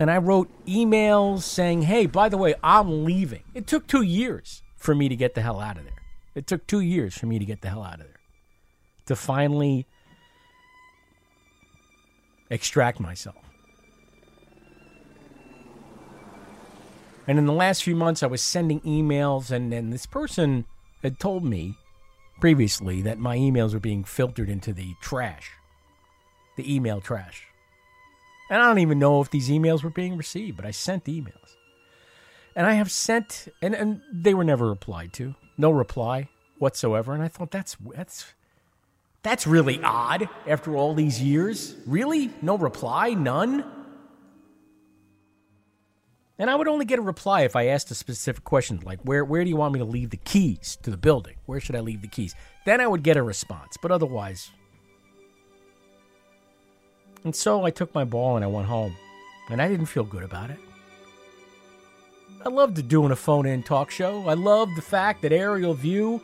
And 0.00 0.10
I 0.10 0.18
wrote 0.18 0.50
emails 0.66 1.42
saying, 1.42 1.82
hey, 1.82 2.06
by 2.06 2.28
the 2.28 2.36
way, 2.36 2.54
I'm 2.62 3.04
leaving. 3.04 3.42
It 3.54 3.66
took 3.66 3.86
two 3.86 4.02
years 4.02 4.62
for 4.76 4.94
me 4.94 5.08
to 5.08 5.16
get 5.16 5.34
the 5.34 5.42
hell 5.42 5.60
out 5.60 5.78
of 5.78 5.84
there. 5.84 5.94
It 6.34 6.46
took 6.46 6.66
two 6.66 6.80
years 6.80 7.16
for 7.18 7.26
me 7.26 7.38
to 7.38 7.44
get 7.44 7.62
the 7.62 7.68
hell 7.68 7.82
out 7.84 8.00
of 8.00 8.06
there. 8.06 8.20
To 9.06 9.16
finally 9.16 9.86
extract 12.50 13.00
myself. 13.00 13.36
And 17.26 17.38
in 17.38 17.44
the 17.44 17.52
last 17.52 17.82
few 17.82 17.94
months, 17.94 18.22
I 18.22 18.26
was 18.26 18.40
sending 18.40 18.80
emails, 18.80 19.50
and, 19.50 19.72
and 19.72 19.92
this 19.92 20.06
person 20.06 20.64
had 21.02 21.18
told 21.18 21.44
me 21.44 21.76
previously 22.40 23.02
that 23.02 23.18
my 23.18 23.36
emails 23.36 23.74
were 23.74 23.80
being 23.80 24.02
filtered 24.02 24.48
into 24.48 24.72
the 24.72 24.94
trash, 25.02 25.50
the 26.56 26.74
email 26.74 27.02
trash. 27.02 27.44
And 28.50 28.62
I 28.62 28.66
don't 28.66 28.78
even 28.78 28.98
know 28.98 29.20
if 29.20 29.30
these 29.30 29.50
emails 29.50 29.82
were 29.82 29.90
being 29.90 30.16
received, 30.16 30.56
but 30.56 30.64
I 30.64 30.70
sent 30.70 31.04
emails. 31.04 31.56
And 32.56 32.66
I 32.66 32.74
have 32.74 32.90
sent, 32.90 33.48
and, 33.60 33.74
and 33.74 34.00
they 34.10 34.32
were 34.32 34.44
never 34.44 34.66
replied 34.66 35.12
to. 35.14 35.34
No 35.58 35.70
reply 35.70 36.28
whatsoever. 36.58 37.12
And 37.12 37.22
I 37.22 37.28
thought 37.28 37.50
that's 37.50 37.76
that's 37.94 38.32
that's 39.22 39.46
really 39.46 39.82
odd 39.82 40.28
after 40.46 40.76
all 40.76 40.94
these 40.94 41.20
years. 41.20 41.74
Really? 41.86 42.30
No 42.40 42.56
reply? 42.56 43.10
None? 43.10 43.64
And 46.38 46.48
I 46.48 46.54
would 46.54 46.68
only 46.68 46.84
get 46.84 47.00
a 47.00 47.02
reply 47.02 47.40
if 47.42 47.56
I 47.56 47.66
asked 47.66 47.90
a 47.90 47.96
specific 47.96 48.44
question, 48.44 48.80
like 48.84 49.00
where 49.02 49.24
where 49.24 49.42
do 49.42 49.50
you 49.50 49.56
want 49.56 49.74
me 49.74 49.80
to 49.80 49.84
leave 49.84 50.10
the 50.10 50.16
keys 50.18 50.78
to 50.82 50.90
the 50.90 50.96
building? 50.96 51.34
Where 51.46 51.58
should 51.58 51.74
I 51.74 51.80
leave 51.80 52.00
the 52.00 52.08
keys? 52.08 52.34
Then 52.64 52.80
I 52.80 52.86
would 52.86 53.02
get 53.02 53.16
a 53.16 53.22
response. 53.22 53.76
But 53.80 53.90
otherwise. 53.90 54.50
And 57.24 57.34
so 57.34 57.64
I 57.64 57.70
took 57.70 57.92
my 57.92 58.04
ball 58.04 58.36
and 58.36 58.44
I 58.44 58.48
went 58.48 58.68
home. 58.68 58.94
And 59.50 59.60
I 59.60 59.68
didn't 59.68 59.86
feel 59.86 60.04
good 60.04 60.22
about 60.22 60.50
it. 60.50 60.58
I 62.44 62.50
loved 62.50 62.86
doing 62.86 63.10
a 63.10 63.16
phone 63.16 63.46
in 63.46 63.64
talk 63.64 63.90
show. 63.90 64.28
I 64.28 64.34
loved 64.34 64.76
the 64.76 64.82
fact 64.82 65.22
that 65.22 65.32
Aerial 65.32 65.74
View 65.74 66.22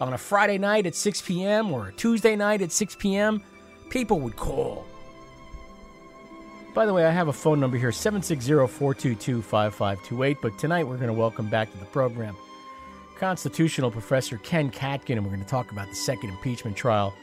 on 0.00 0.12
a 0.12 0.18
Friday 0.18 0.58
night 0.58 0.86
at 0.86 0.94
6 0.94 1.22
p.m. 1.22 1.72
or 1.72 1.88
a 1.88 1.92
Tuesday 1.92 2.36
night 2.36 2.62
at 2.62 2.72
6 2.72 2.96
p.m., 2.96 3.42
people 3.90 4.20
would 4.20 4.36
call. 4.36 4.84
By 6.74 6.84
the 6.84 6.92
way, 6.92 7.06
I 7.06 7.10
have 7.10 7.28
a 7.28 7.32
phone 7.32 7.58
number 7.58 7.78
here 7.78 7.92
760 7.92 8.52
422 8.52 9.40
5528. 9.40 10.36
But 10.42 10.58
tonight 10.58 10.84
we're 10.84 10.96
going 10.96 11.08
to 11.08 11.14
welcome 11.14 11.48
back 11.48 11.72
to 11.72 11.78
the 11.78 11.86
program 11.86 12.36
constitutional 13.18 13.90
professor 13.90 14.38
Ken 14.38 14.70
Katkin, 14.70 15.16
and 15.16 15.24
we're 15.24 15.32
going 15.32 15.42
to 15.42 15.48
talk 15.48 15.72
about 15.72 15.88
the 15.88 15.94
second 15.94 16.30
impeachment 16.30 16.76
trial. 16.76 17.14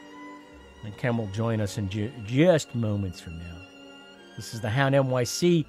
And 0.84 0.96
Ken 0.96 1.16
will 1.16 1.28
join 1.28 1.60
us 1.60 1.78
in 1.78 1.88
ju- 1.88 2.12
just 2.26 2.74
moments 2.74 3.20
from 3.20 3.38
now. 3.38 3.56
This 4.36 4.52
is 4.52 4.60
the 4.60 4.68
Hound 4.68 4.94
NYC 4.94 5.64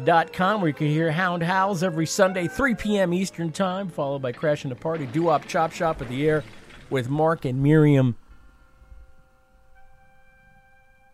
dot 0.00 0.32
com 0.32 0.60
where 0.60 0.68
you 0.68 0.74
can 0.74 0.88
hear 0.88 1.10
Hound 1.10 1.42
Howls 1.42 1.82
every 1.82 2.06
Sunday, 2.06 2.48
3 2.48 2.74
p.m. 2.74 3.12
Eastern 3.12 3.52
Time, 3.52 3.88
followed 3.88 4.22
by 4.22 4.32
Crashing 4.32 4.70
the 4.70 4.76
Party, 4.76 5.06
Doo 5.06 5.24
Wop 5.24 5.46
Chop 5.46 5.72
Shop 5.72 6.00
at 6.00 6.08
the 6.08 6.26
air 6.26 6.44
with 6.90 7.08
Mark 7.08 7.44
and 7.44 7.62
Miriam. 7.62 8.16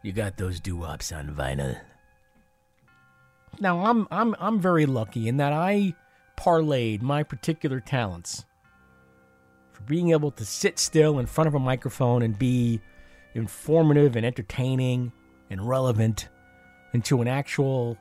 You 0.03 0.13
got 0.13 0.37
those 0.37 0.61
doo 0.61 0.77
wops 0.77 1.13
on 1.13 1.35
vinyl. 1.35 1.79
Now 3.61 3.85
I'm 3.85 4.07
I'm 4.11 4.35
I'm 4.39 4.61
very 4.61 4.87
lucky 4.87 5.29
in 5.29 5.39
that 5.39 5.53
I 5.53 5.95
parlayed 6.37 7.03
my 7.03 7.25
particular 7.25 7.81
talents 7.81 8.45
for 9.73 9.83
being 9.83 10.13
able 10.13 10.31
to 10.33 10.45
sit 10.45 10.79
still 10.79 11.19
in 11.19 11.27
front 11.27 11.49
of 11.49 11.55
a 11.55 11.59
microphone 11.59 12.23
and 12.23 12.39
be 12.39 12.81
informative 13.35 14.15
and 14.15 14.25
entertaining 14.25 15.13
and 15.51 15.69
relevant 15.69 16.29
into 16.93 17.21
an 17.21 17.29
actual 17.29 17.99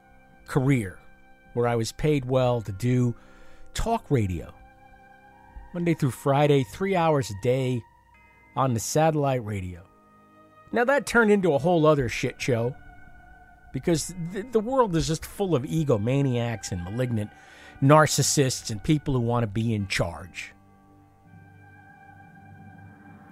career 0.48 1.00
where 1.54 1.68
I 1.68 1.76
was 1.76 1.92
paid 1.92 2.26
well 2.26 2.62
to 2.62 2.72
do 2.72 3.16
talk 3.74 4.06
radio. 4.10 4.54
Monday 5.74 5.94
through 5.94 6.12
Friday, 6.12 6.64
three 6.64 6.96
hours 6.96 7.30
a 7.30 7.42
day 7.42 7.82
on 8.56 8.74
the 8.74 8.80
satellite 8.80 9.44
radio. 9.46 9.84
Now 10.72 10.84
that 10.86 11.06
turned 11.06 11.32
into 11.32 11.54
a 11.54 11.58
whole 11.58 11.86
other 11.86 12.10
shit 12.10 12.42
show 12.42 12.76
because 13.74 14.14
the, 14.32 14.44
the 14.52 14.60
world 14.60 14.96
is 14.96 15.08
just 15.08 15.26
full 15.26 15.56
of 15.56 15.64
egomaniacs 15.64 16.72
and 16.72 16.84
malignant 16.84 17.32
narcissists 17.82 18.72
and 18.72 18.84
people 18.84 19.14
who 19.14 19.20
want 19.20 19.44
to 19.44 19.48
be 19.48 19.74
in 19.74 19.88
charge. 19.88 20.54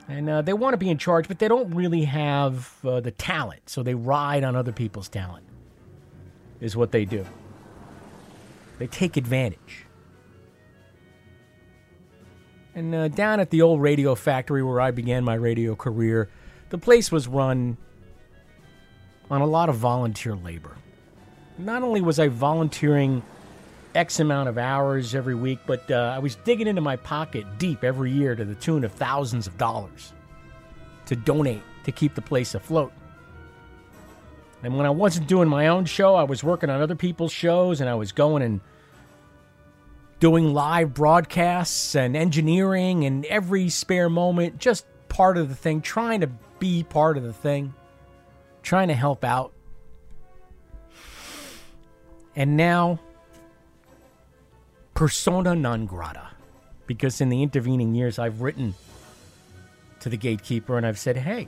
And 0.08 0.30
uh, 0.30 0.42
they 0.44 0.54
want 0.54 0.74
to 0.74 0.78
be 0.78 0.90
in 0.90 1.00
charge, 1.00 1.28
but 1.28 1.40
they 1.40 1.48
don't 1.48 1.74
really 1.74 2.06
have 2.06 2.76
uh, 2.86 3.00
the 3.00 3.10
talent, 3.10 3.70
so 3.70 3.82
they 3.82 3.96
ride 3.96 4.44
on 4.44 4.56
other 4.56 4.72
people's 4.72 5.10
talent 5.10 5.45
is 6.60 6.76
what 6.76 6.92
they 6.92 7.06
do. 7.06 7.26
They 8.80 8.88
take 8.88 9.18
advantage. 9.18 9.86
And 12.74 12.94
uh, 12.94 13.08
down 13.08 13.40
at 13.40 13.52
the 13.52 13.62
old 13.62 13.82
radio 13.82 14.16
factory 14.16 14.62
where 14.62 14.82
I 14.82 14.92
began 14.92 15.24
my 15.24 15.36
radio 15.36 15.76
career, 15.76 16.30
the 16.70 16.78
place 16.78 17.12
was 17.12 17.28
run 17.28 17.78
on 19.32 19.42
a 19.42 19.46
lot 19.46 19.70
of 19.70 19.76
volunteer 19.76 20.36
labor. 20.36 20.76
Not 21.58 21.84
only 21.84 22.02
was 22.02 22.20
I 22.20 22.28
volunteering 22.28 23.24
X 23.96 24.20
amount 24.20 24.50
of 24.50 24.58
hours 24.58 25.16
every 25.16 25.36
week, 25.36 25.60
but 25.66 25.90
uh, 25.90 26.14
I 26.14 26.20
was 26.20 26.36
digging 26.44 26.68
into 26.68 26.82
my 26.82 26.98
pocket 26.98 27.46
deep 27.58 27.86
every 27.86 28.12
year 28.12 28.36
to 28.36 28.44
the 28.44 28.56
tune 28.56 28.84
of 28.84 28.92
thousands 28.92 29.48
of 29.48 29.58
dollars 29.58 30.12
to 31.06 31.16
donate 31.16 31.62
to 31.86 31.94
keep 31.94 32.14
the 32.14 32.22
place 32.22 32.56
afloat. 32.56 32.92
And 34.64 34.78
when 34.78 34.86
I 34.86 34.90
wasn't 34.90 35.28
doing 35.28 35.48
my 35.48 35.68
own 35.68 35.86
show, 35.86 36.16
I 36.16 36.24
was 36.24 36.44
working 36.44 36.70
on 36.70 36.82
other 36.82 36.96
people's 36.96 37.32
shows 37.32 37.82
and 37.82 37.90
I 37.90 37.96
was 37.96 38.12
going 38.12 38.42
and 38.42 38.62
doing 40.20 40.54
live 40.54 40.94
broadcasts 40.94 41.96
and 41.96 42.16
engineering 42.16 43.06
and 43.06 43.26
every 43.26 43.70
spare 43.70 44.10
moment, 44.10 44.58
just 44.58 44.86
part 45.10 45.38
of 45.38 45.50
the 45.50 45.56
thing, 45.56 45.82
trying 45.82 46.22
to 46.22 46.30
be 46.60 46.84
part 46.84 47.18
of 47.18 47.24
the 47.24 47.34
thing, 47.34 47.74
trying 48.64 48.88
to 48.88 48.94
help 48.94 49.24
out. 49.24 49.54
And 52.36 52.58
now, 52.58 53.00
persona 54.94 55.56
non 55.56 55.86
grata. 55.86 56.30
Because 56.88 57.22
in 57.22 57.30
the 57.30 57.42
intervening 57.42 57.96
years, 57.96 58.20
I've 58.20 58.42
written 58.42 58.76
to 60.02 60.10
the 60.10 60.18
gatekeeper 60.18 60.78
and 60.78 60.86
I've 60.86 61.00
said, 61.00 61.18
hey, 61.18 61.48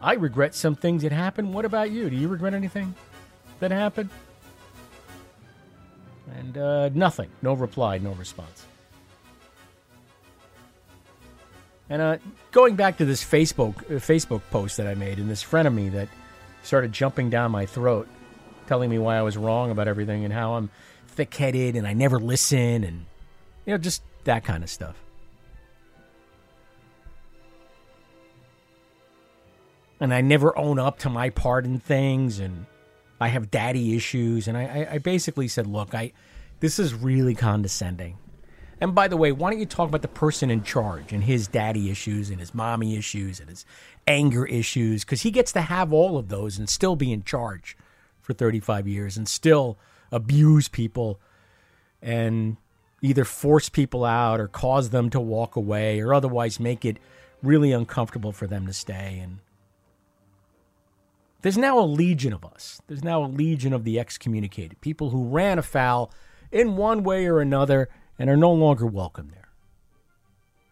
I 0.00 0.14
regret 0.14 0.54
some 0.54 0.74
things 0.74 1.02
that 1.02 1.12
happened. 1.12 1.52
What 1.52 1.64
about 1.64 1.90
you? 1.90 2.08
Do 2.08 2.16
you 2.16 2.28
regret 2.28 2.54
anything 2.54 2.94
that 3.60 3.70
happened? 3.70 4.08
And 6.38 6.56
uh, 6.56 6.88
nothing. 6.90 7.28
No 7.42 7.54
reply, 7.54 7.98
no 7.98 8.12
response. 8.12 8.66
And 11.90 12.00
uh, 12.00 12.18
going 12.52 12.76
back 12.76 12.98
to 12.98 13.04
this 13.04 13.22
Facebook 13.22 13.78
uh, 13.90 13.98
Facebook 13.98 14.42
post 14.50 14.76
that 14.76 14.86
I 14.86 14.94
made, 14.94 15.18
and 15.18 15.28
this 15.28 15.42
friend 15.42 15.66
of 15.66 15.74
me 15.74 15.88
that 15.90 16.08
started 16.62 16.92
jumping 16.92 17.30
down 17.30 17.50
my 17.50 17.66
throat, 17.66 18.08
telling 18.68 18.88
me 18.88 18.98
why 18.98 19.16
I 19.16 19.22
was 19.22 19.36
wrong 19.36 19.72
about 19.72 19.88
everything 19.88 20.24
and 20.24 20.32
how 20.32 20.54
I'm 20.54 20.70
thick-headed 21.08 21.74
and 21.74 21.86
I 21.86 21.92
never 21.92 22.20
listen, 22.20 22.84
and 22.84 23.06
you 23.66 23.74
know, 23.74 23.78
just 23.78 24.02
that 24.24 24.44
kind 24.44 24.62
of 24.62 24.70
stuff. 24.70 24.96
And 30.00 30.14
I 30.14 30.22
never 30.22 30.56
own 30.56 30.78
up 30.78 30.98
to 31.00 31.10
my 31.10 31.30
part 31.30 31.64
in 31.66 31.78
things, 31.78 32.40
and 32.40 32.66
I 33.20 33.28
have 33.28 33.50
daddy 33.50 33.94
issues, 33.94 34.48
and 34.48 34.56
I, 34.56 34.88
I, 34.92 34.98
basically 34.98 35.46
said, 35.46 35.66
look, 35.66 35.94
I 35.94 36.12
this 36.60 36.78
is 36.78 36.94
really 36.94 37.34
condescending. 37.34 38.16
And 38.80 38.94
by 38.94 39.08
the 39.08 39.16
way, 39.16 39.30
why 39.30 39.50
don't 39.50 39.60
you 39.60 39.66
talk 39.66 39.88
about 39.88 40.02
the 40.02 40.08
person 40.08 40.50
in 40.50 40.62
charge 40.62 41.12
and 41.12 41.22
his 41.22 41.46
daddy 41.46 41.90
issues 41.90 42.30
and 42.30 42.40
his 42.40 42.54
mommy 42.54 42.96
issues 42.96 43.38
and 43.40 43.48
his 43.50 43.66
anger 44.06 44.46
issues? 44.46 45.04
Because 45.04 45.22
he 45.22 45.30
gets 45.30 45.52
to 45.52 45.60
have 45.60 45.92
all 45.92 46.16
of 46.16 46.28
those 46.28 46.58
and 46.58 46.68
still 46.68 46.96
be 46.96 47.12
in 47.12 47.22
charge 47.22 47.76
for 48.22 48.32
35 48.32 48.88
years 48.88 49.18
and 49.18 49.28
still 49.28 49.76
abuse 50.10 50.68
people 50.68 51.20
and 52.00 52.56
either 53.02 53.24
force 53.24 53.68
people 53.68 54.04
out 54.04 54.40
or 54.40 54.48
cause 54.48 54.90
them 54.90 55.10
to 55.10 55.20
walk 55.20 55.56
away 55.56 56.00
or 56.00 56.14
otherwise 56.14 56.58
make 56.58 56.84
it 56.84 56.98
really 57.42 57.72
uncomfortable 57.72 58.32
for 58.32 58.46
them 58.46 58.66
to 58.66 58.72
stay. 58.72 59.18
And 59.22 59.40
there's 61.42 61.58
now 61.58 61.78
a 61.78 61.86
legion 61.86 62.32
of 62.32 62.44
us. 62.44 62.80
There's 62.86 63.04
now 63.04 63.24
a 63.24 63.26
legion 63.26 63.72
of 63.72 63.84
the 63.84 63.98
excommunicated, 63.98 64.80
people 64.80 65.10
who 65.10 65.28
ran 65.28 65.58
afoul 65.58 66.12
in 66.50 66.76
one 66.76 67.02
way 67.02 67.26
or 67.26 67.40
another 67.40 67.88
and 68.18 68.28
are 68.28 68.36
no 68.36 68.52
longer 68.52 68.86
welcome 68.86 69.28
there. 69.32 69.48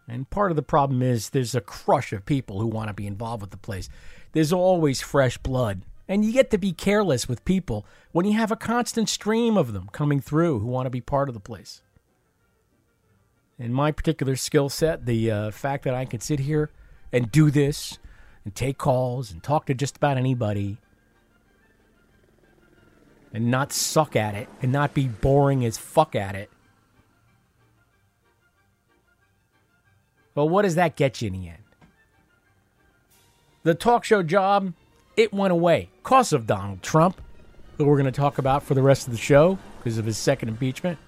And 0.08 0.28
part 0.30 0.50
of 0.50 0.56
the 0.56 0.62
problem 0.62 1.02
is 1.02 1.30
there's 1.30 1.54
a 1.54 1.60
crush 1.60 2.12
of 2.12 2.24
people 2.24 2.60
who 2.60 2.66
want 2.66 2.88
to 2.88 2.94
be 2.94 3.06
involved 3.06 3.42
with 3.42 3.50
the 3.50 3.58
place. 3.58 3.88
There's 4.32 4.52
always 4.52 5.00
fresh 5.00 5.36
blood. 5.38 5.82
And 6.08 6.24
you 6.24 6.32
get 6.32 6.50
to 6.52 6.58
be 6.58 6.72
careless 6.72 7.28
with 7.28 7.44
people 7.44 7.84
when 8.12 8.24
you 8.24 8.32
have 8.32 8.50
a 8.50 8.56
constant 8.56 9.10
stream 9.10 9.58
of 9.58 9.74
them 9.74 9.90
coming 9.92 10.20
through 10.20 10.60
who 10.60 10.66
want 10.66 10.86
to 10.86 10.90
be 10.90 11.02
part 11.02 11.28
of 11.28 11.34
the 11.34 11.40
place. 11.40 11.82
In 13.58 13.74
my 13.74 13.92
particular 13.92 14.36
skill 14.36 14.70
set, 14.70 15.04
the 15.04 15.30
uh, 15.30 15.50
fact 15.50 15.84
that 15.84 15.94
I 15.94 16.06
can 16.06 16.20
sit 16.20 16.40
here 16.40 16.70
and 17.12 17.30
do 17.30 17.50
this 17.50 17.98
and 18.48 18.54
take 18.54 18.78
calls 18.78 19.30
and 19.30 19.42
talk 19.42 19.66
to 19.66 19.74
just 19.74 19.98
about 19.98 20.16
anybody 20.16 20.78
and 23.34 23.50
not 23.50 23.74
suck 23.74 24.16
at 24.16 24.34
it 24.34 24.48
and 24.62 24.72
not 24.72 24.94
be 24.94 25.06
boring 25.06 25.66
as 25.66 25.76
fuck 25.76 26.16
at 26.16 26.34
it. 26.34 26.50
Well, 30.34 30.48
what 30.48 30.62
does 30.62 30.76
that 30.76 30.96
get 30.96 31.20
you 31.20 31.26
in 31.26 31.34
the 31.34 31.48
end? 31.50 31.58
The 33.64 33.74
talk 33.74 34.02
show 34.02 34.22
job, 34.22 34.72
it 35.14 35.30
went 35.30 35.52
away 35.52 35.90
because 36.02 36.32
of 36.32 36.46
Donald 36.46 36.82
Trump, 36.82 37.20
who 37.76 37.84
we're 37.84 37.96
going 37.98 38.06
to 38.06 38.12
talk 38.12 38.38
about 38.38 38.62
for 38.62 38.72
the 38.72 38.80
rest 38.80 39.06
of 39.06 39.12
the 39.12 39.18
show 39.18 39.58
because 39.76 39.98
of 39.98 40.06
his 40.06 40.16
second 40.16 40.48
impeachment. 40.48 40.98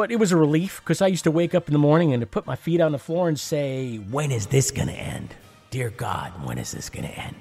But 0.00 0.10
it 0.10 0.18
was 0.18 0.32
a 0.32 0.36
relief 0.38 0.80
because 0.80 1.02
I 1.02 1.08
used 1.08 1.24
to 1.24 1.30
wake 1.30 1.54
up 1.54 1.68
in 1.68 1.74
the 1.74 1.78
morning 1.78 2.14
and 2.14 2.22
to 2.22 2.26
put 2.26 2.46
my 2.46 2.56
feet 2.56 2.80
on 2.80 2.92
the 2.92 2.98
floor 2.98 3.28
and 3.28 3.38
say, 3.38 3.98
When 3.98 4.32
is 4.32 4.46
this 4.46 4.70
going 4.70 4.88
to 4.88 4.94
end? 4.94 5.34
Dear 5.68 5.90
God, 5.90 6.32
when 6.46 6.56
is 6.56 6.72
this 6.72 6.88
going 6.88 7.06
to 7.06 7.12
end? 7.12 7.36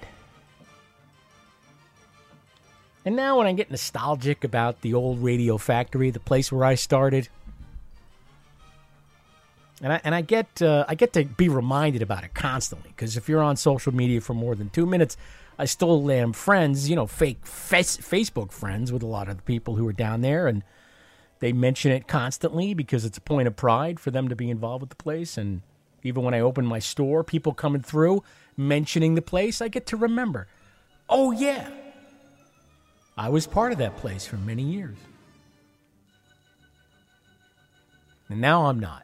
And 3.06 3.16
now 3.16 3.38
when 3.38 3.48
I 3.48 3.54
get 3.54 3.72
nostalgic 3.72 4.44
about 4.44 4.82
the 4.82 4.94
old 4.94 5.24
radio 5.24 5.58
factory, 5.58 6.10
the 6.10 6.20
place 6.20 6.52
where 6.52 6.66
I 6.66 6.76
started, 6.76 7.30
and 9.82 9.94
I 9.94 10.02
and 10.04 10.14
I 10.14 10.20
get 10.20 10.62
uh, 10.62 10.84
I 10.86 10.96
get 10.96 11.14
to 11.14 11.24
be 11.24 11.48
reminded 11.48 12.02
about 12.02 12.26
it 12.26 12.34
constantly 12.34 12.90
because 12.90 13.16
if 13.16 13.30
you're 13.30 13.42
on 13.42 13.56
social 13.56 13.96
media 13.96 14.20
for 14.20 14.34
more 14.34 14.54
than 14.54 14.70
two 14.70 14.86
minutes, 14.86 15.16
I 15.58 15.64
still 15.64 16.12
am 16.12 16.34
friends, 16.34 16.90
you 16.90 16.98
know, 16.98 17.08
fake 17.08 17.46
face, 17.46 17.96
Facebook 17.96 18.52
friends 18.52 18.92
with 18.92 19.02
a 19.02 19.08
lot 19.08 19.30
of 19.30 19.38
the 19.38 19.44
people 19.44 19.78
who 19.78 19.88
are 19.88 19.94
down 19.94 20.20
there, 20.20 20.46
and 20.46 20.62
they 21.40 21.54
mention 21.54 21.92
it 21.92 22.08
constantly 22.08 22.74
because 22.74 23.06
it's 23.06 23.18
a 23.18 23.22
point 23.22 23.48
of 23.48 23.56
pride 23.56 24.00
for 24.00 24.12
them 24.12 24.28
to 24.28 24.36
be 24.36 24.50
involved 24.50 24.82
with 24.82 24.90
the 24.90 24.96
place. 24.96 25.38
And 25.38 25.62
even 26.04 26.24
when 26.24 26.34
I 26.34 26.40
open 26.40 26.66
my 26.66 26.80
store, 26.80 27.24
people 27.24 27.54
coming 27.54 27.82
through 27.82 28.24
mentioning 28.58 29.16
the 29.16 29.22
place, 29.22 29.62
I 29.62 29.68
get 29.68 29.86
to 29.88 29.98
remember, 29.98 30.48
oh 31.08 31.32
yeah, 31.32 31.70
I 33.18 33.30
was 33.30 33.48
part 33.48 33.72
of 33.72 33.78
that 33.80 33.98
place 33.98 34.26
for 34.26 34.38
many 34.38 34.64
years, 34.64 34.98
and 38.30 38.40
now 38.42 38.68
I'm 38.68 38.80
not. 38.80 39.04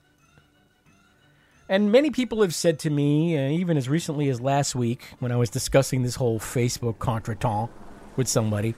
And 1.67 1.91
many 1.91 2.11
people 2.11 2.41
have 2.43 2.53
said 2.53 2.77
to 2.79 2.89
me, 2.91 3.37
uh, 3.37 3.49
even 3.49 3.75
as 3.75 3.89
recently 3.89 4.29
as 4.29 4.39
last 4.39 4.75
week, 4.75 5.05
when 5.19 5.31
I 5.31 5.35
was 5.35 5.49
discussing 5.49 6.03
this 6.03 6.15
whole 6.15 6.39
Facebook 6.39 6.97
contretemps 6.97 7.69
with 8.15 8.27
somebody, 8.27 8.75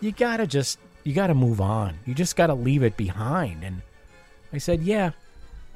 you 0.00 0.12
gotta 0.12 0.46
just, 0.46 0.78
you 1.04 1.14
gotta 1.14 1.34
move 1.34 1.60
on. 1.60 1.98
You 2.06 2.14
just 2.14 2.36
gotta 2.36 2.54
leave 2.54 2.82
it 2.82 2.96
behind. 2.96 3.64
And 3.64 3.82
I 4.52 4.58
said, 4.58 4.82
yeah, 4.82 5.12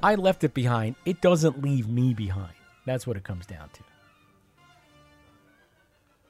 I 0.01 0.15
left 0.15 0.43
it 0.43 0.53
behind. 0.53 0.95
It 1.05 1.21
doesn't 1.21 1.61
leave 1.61 1.87
me 1.87 2.13
behind. 2.13 2.53
That's 2.85 3.07
what 3.07 3.17
it 3.17 3.23
comes 3.23 3.45
down 3.45 3.69
to. 3.69 3.81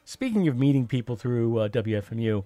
Speaking 0.06 0.48
of 0.48 0.56
meeting 0.58 0.88
people 0.88 1.16
through 1.16 1.58
uh, 1.58 1.70
WFMU, 1.70 2.44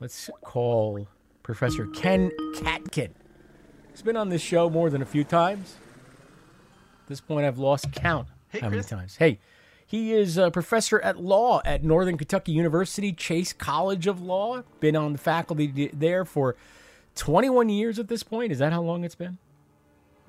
let's 0.00 0.30
call 0.42 1.06
Professor 1.42 1.86
Ken 1.88 2.30
Katkin. 2.54 3.10
He's 3.90 4.02
been 4.02 4.16
on 4.16 4.28
this 4.28 4.42
show 4.42 4.70
more 4.70 4.90
than 4.90 5.02
a 5.02 5.06
few 5.06 5.24
times. 5.24 5.76
At 7.02 7.08
this 7.08 7.20
point, 7.20 7.46
I've 7.46 7.58
lost 7.58 7.92
count 7.92 8.28
Hey, 8.48 8.60
how 8.60 8.70
many 8.70 8.82
times. 8.82 9.16
Hey, 9.16 9.40
he 9.94 10.12
is 10.12 10.36
a 10.36 10.50
professor 10.50 10.98
at 11.02 11.20
law 11.20 11.62
at 11.64 11.84
Northern 11.84 12.18
Kentucky 12.18 12.50
University, 12.50 13.12
Chase 13.12 13.52
College 13.52 14.08
of 14.08 14.20
Law. 14.20 14.64
Been 14.80 14.96
on 14.96 15.12
the 15.12 15.18
faculty 15.18 15.88
there 15.92 16.24
for 16.24 16.56
21 17.14 17.68
years 17.68 18.00
at 18.00 18.08
this 18.08 18.24
point. 18.24 18.50
Is 18.50 18.58
that 18.58 18.72
how 18.72 18.82
long 18.82 19.04
it's 19.04 19.14
been? 19.14 19.38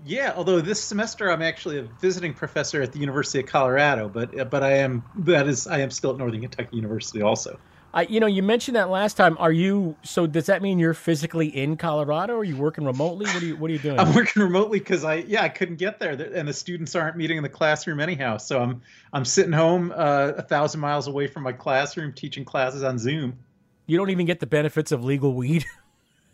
Yeah, 0.05 0.33
although 0.35 0.61
this 0.61 0.79
semester 0.79 1.31
I'm 1.31 1.41
actually 1.41 1.79
a 1.79 1.83
visiting 1.99 2.35
professor 2.35 2.83
at 2.83 2.91
the 2.91 2.99
University 2.99 3.39
of 3.39 3.47
Colorado, 3.47 4.07
but 4.07 4.51
but 4.51 4.61
I 4.61 4.73
am 4.73 5.03
that 5.15 5.47
is 5.47 5.65
I 5.65 5.79
am 5.79 5.89
still 5.89 6.11
at 6.11 6.17
Northern 6.17 6.41
Kentucky 6.41 6.75
University 6.75 7.23
also. 7.23 7.57
I, 7.95 8.01
you 8.03 8.19
know, 8.19 8.27
you 8.27 8.43
mentioned 8.43 8.75
that 8.75 8.89
last 8.89 9.15
time. 9.15 9.37
Are 9.39 9.53
you? 9.53 9.95
So 10.03 10.27
does 10.27 10.47
that 10.47 10.61
mean 10.61 10.79
you're 10.79 10.93
physically 10.93 11.47
in 11.47 11.77
Colorado? 11.77 12.33
Or 12.33 12.39
are 12.39 12.43
you 12.43 12.57
working 12.57 12.83
remotely? 12.83 13.25
What 13.25 13.41
are 13.41 13.45
you? 13.45 13.55
What 13.55 13.69
are 13.71 13.73
you 13.73 13.79
doing? 13.79 13.97
I'm 13.99 14.13
working 14.13 14.41
remotely 14.43 14.79
because 14.79 15.05
I 15.05 15.15
yeah 15.27 15.43
I 15.43 15.49
couldn't 15.49 15.77
get 15.77 15.97
there, 15.99 16.11
and 16.11 16.45
the 16.47 16.53
students 16.53 16.93
aren't 16.93 17.15
meeting 17.15 17.37
in 17.37 17.43
the 17.43 17.49
classroom 17.49 18.01
anyhow. 18.01 18.35
So 18.37 18.59
I'm 18.61 18.81
I'm 19.13 19.23
sitting 19.23 19.53
home 19.53 19.93
uh, 19.95 20.33
a 20.35 20.41
thousand 20.41 20.81
miles 20.81 21.07
away 21.07 21.27
from 21.27 21.43
my 21.43 21.53
classroom, 21.53 22.11
teaching 22.11 22.43
classes 22.43 22.83
on 22.83 22.99
Zoom. 22.99 23.39
You 23.87 23.97
don't 23.97 24.09
even 24.09 24.25
get 24.25 24.41
the 24.41 24.47
benefits 24.47 24.91
of 24.91 25.03
legal 25.03 25.33
weed. 25.33 25.65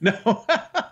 No, 0.03 0.17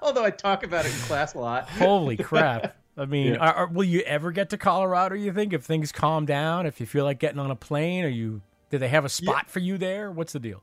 although 0.03 0.23
I 0.23 0.29
talk 0.29 0.63
about 0.63 0.85
it 0.85 0.93
in 0.93 0.99
class 0.99 1.33
a 1.33 1.39
lot. 1.39 1.67
Holy 1.67 2.15
crap! 2.15 2.75
I 2.95 3.05
mean, 3.07 3.33
Yeah. 3.33 3.37
are, 3.39 3.53
are- 3.55 3.67
will 3.67 3.83
you 3.85 4.01
ever 4.01 4.31
get 4.31 4.51
to 4.51 4.57
Colorado? 4.59 5.15
You 5.15 5.33
think 5.33 5.51
if 5.51 5.63
things 5.63 5.91
calm 5.91 6.27
down, 6.27 6.67
if 6.67 6.79
you 6.79 6.85
feel 6.85 7.05
like 7.05 7.17
getting 7.17 7.39
on 7.39 7.49
a 7.49 7.55
plane, 7.55 8.05
or 8.05 8.07
you? 8.07 8.43
Do 8.69 8.77
they 8.77 8.89
have 8.89 9.05
a 9.05 9.09
spot 9.09 9.49
for 9.49 9.59
you 9.59 9.77
there? 9.77 10.11
What's 10.11 10.33
the 10.33 10.39
deal? 10.39 10.61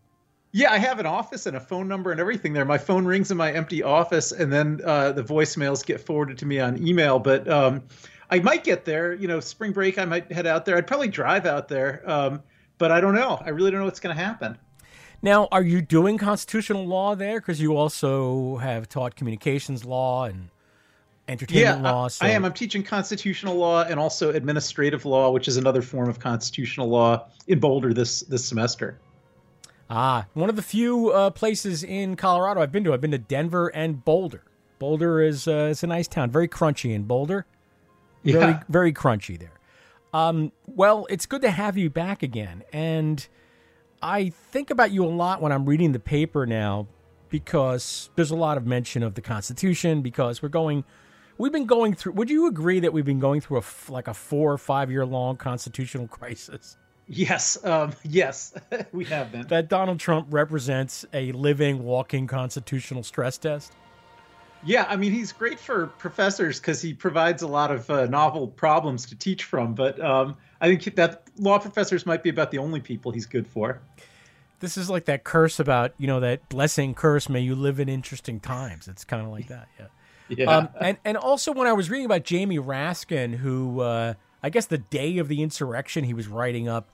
Yeah, 0.52 0.72
I 0.72 0.78
have 0.78 0.98
an 1.00 1.06
office 1.06 1.46
and 1.46 1.56
a 1.56 1.60
phone 1.60 1.88
number 1.88 2.12
and 2.12 2.20
everything 2.20 2.52
there. 2.52 2.64
My 2.64 2.78
phone 2.78 3.04
rings 3.04 3.30
in 3.30 3.36
my 3.36 3.52
empty 3.52 3.82
office, 3.82 4.32
and 4.32 4.52
then 4.52 4.80
uh, 4.84 5.12
the 5.12 5.22
voicemails 5.22 5.84
get 5.84 6.00
forwarded 6.00 6.38
to 6.38 6.46
me 6.46 6.60
on 6.60 6.86
email. 6.86 7.18
But 7.18 7.48
um, 7.48 7.82
I 8.30 8.38
might 8.38 8.64
get 8.64 8.84
there. 8.84 9.12
You 9.12 9.28
know, 9.28 9.40
spring 9.40 9.72
break, 9.72 9.98
I 9.98 10.04
might 10.04 10.30
head 10.32 10.46
out 10.46 10.64
there. 10.64 10.76
I'd 10.76 10.86
probably 10.86 11.08
drive 11.08 11.46
out 11.46 11.68
there, 11.68 12.02
um, 12.10 12.42
but 12.78 12.90
I 12.90 13.00
don't 13.00 13.14
know. 13.14 13.42
I 13.44 13.50
really 13.50 13.70
don't 13.70 13.80
know 13.80 13.86
what's 13.86 14.00
going 14.00 14.16
to 14.16 14.22
happen. 14.22 14.56
Now, 15.20 15.48
are 15.50 15.62
you 15.62 15.82
doing 15.82 16.18
constitutional 16.18 16.86
law 16.86 17.14
there? 17.14 17.40
Because 17.40 17.60
you 17.60 17.76
also 17.76 18.56
have 18.58 18.88
taught 18.88 19.16
communications 19.16 19.84
law 19.84 20.24
and 20.24 20.48
entertainment 21.28 21.82
yeah, 21.82 21.90
law. 21.92 22.04
I, 22.04 22.08
so 22.08 22.26
I 22.26 22.30
am. 22.30 22.44
I'm 22.44 22.52
teaching 22.52 22.82
constitutional 22.82 23.56
law 23.56 23.84
and 23.84 23.98
also 23.98 24.30
administrative 24.30 25.04
law, 25.04 25.30
which 25.30 25.48
is 25.48 25.56
another 25.56 25.82
form 25.82 26.08
of 26.08 26.18
constitutional 26.18 26.88
law 26.88 27.26
in 27.46 27.58
Boulder 27.60 27.92
this 27.92 28.20
this 28.20 28.44
semester. 28.44 28.98
Ah, 29.88 30.26
one 30.34 30.50
of 30.50 30.56
the 30.56 30.62
few 30.62 31.10
uh, 31.10 31.30
places 31.30 31.84
in 31.84 32.16
Colorado 32.16 32.60
I've 32.60 32.72
been 32.72 32.84
to. 32.84 32.92
I've 32.92 33.00
been 33.00 33.12
to 33.12 33.18
Denver 33.18 33.68
and 33.68 34.04
Boulder. 34.04 34.42
Boulder 34.78 35.22
is 35.22 35.46
uh, 35.46 35.68
it's 35.70 35.82
a 35.82 35.86
nice 35.86 36.08
town, 36.08 36.30
very 36.30 36.48
crunchy 36.48 36.94
in 36.94 37.04
Boulder. 37.04 37.46
Very 38.24 38.52
Yeah. 38.52 38.62
very 38.68 38.92
crunchy 38.92 39.38
there. 39.38 39.52
Um, 40.12 40.52
well, 40.66 41.06
it's 41.10 41.26
good 41.26 41.42
to 41.42 41.50
have 41.50 41.76
you 41.76 41.90
back 41.90 42.22
again, 42.22 42.62
and 42.72 43.26
I 44.02 44.30
think 44.30 44.70
about 44.70 44.90
you 44.90 45.04
a 45.04 45.08
lot 45.08 45.40
when 45.40 45.52
I'm 45.52 45.66
reading 45.66 45.92
the 45.92 46.00
paper 46.00 46.46
now 46.46 46.86
because 47.28 48.10
there's 48.16 48.30
a 48.30 48.36
lot 48.36 48.56
of 48.56 48.66
mention 48.66 49.02
of 49.02 49.14
the 49.14 49.20
Constitution 49.20 50.02
because 50.02 50.42
we're 50.42 50.48
going. 50.48 50.84
We've 51.38 51.52
been 51.52 51.66
going 51.66 51.94
through. 51.94 52.12
Would 52.12 52.30
you 52.30 52.46
agree 52.46 52.80
that 52.80 52.92
we've 52.92 53.04
been 53.04 53.20
going 53.20 53.40
through 53.40 53.58
a 53.58 53.64
like 53.92 54.08
a 54.08 54.14
four 54.14 54.52
or 54.52 54.58
five 54.58 54.90
year 54.90 55.04
long 55.04 55.36
constitutional 55.36 56.08
crisis? 56.08 56.76
Yes, 57.08 57.62
um, 57.64 57.92
yes, 58.04 58.54
we 58.92 59.04
have 59.04 59.30
been. 59.30 59.46
that 59.48 59.68
Donald 59.68 60.00
Trump 60.00 60.26
represents 60.30 61.04
a 61.12 61.30
living, 61.32 61.84
walking 61.84 62.26
constitutional 62.26 63.02
stress 63.02 63.38
test? 63.38 63.72
Yeah, 64.64 64.86
I 64.88 64.96
mean 64.96 65.12
he's 65.12 65.32
great 65.32 65.60
for 65.60 65.86
professors 65.86 66.58
because 66.58 66.80
he 66.80 66.94
provides 66.94 67.42
a 67.42 67.46
lot 67.46 67.70
of 67.70 67.88
uh, 67.90 68.06
novel 68.06 68.48
problems 68.48 69.06
to 69.06 69.14
teach 69.14 69.44
from. 69.44 69.74
But 69.74 70.00
um, 70.00 70.36
I 70.60 70.74
think 70.74 70.96
that 70.96 71.28
law 71.38 71.58
professors 71.58 72.06
might 72.06 72.22
be 72.22 72.30
about 72.30 72.50
the 72.50 72.58
only 72.58 72.80
people 72.80 73.12
he's 73.12 73.26
good 73.26 73.46
for. 73.46 73.80
This 74.60 74.78
is 74.78 74.88
like 74.88 75.04
that 75.04 75.22
curse 75.22 75.60
about, 75.60 75.92
you 75.98 76.06
know, 76.06 76.18
that 76.20 76.48
blessing 76.48 76.94
curse, 76.94 77.28
may 77.28 77.40
you 77.40 77.54
live 77.54 77.78
in 77.78 77.90
interesting 77.90 78.40
times. 78.40 78.88
It's 78.88 79.04
kind 79.04 79.22
of 79.22 79.30
like 79.30 79.48
that, 79.48 79.68
yeah. 79.78 79.86
Yeah. 80.36 80.46
Um, 80.46 80.68
and, 80.80 80.98
and 81.04 81.16
also, 81.16 81.52
when 81.52 81.68
I 81.68 81.72
was 81.72 81.88
reading 81.88 82.04
about 82.04 82.24
Jamie 82.24 82.58
Raskin, 82.58 83.36
who 83.36 83.80
uh, 83.80 84.14
I 84.42 84.50
guess 84.50 84.66
the 84.66 84.78
day 84.78 85.18
of 85.18 85.28
the 85.28 85.40
insurrection, 85.40 86.02
he 86.02 86.14
was 86.14 86.26
writing 86.26 86.68
up 86.68 86.90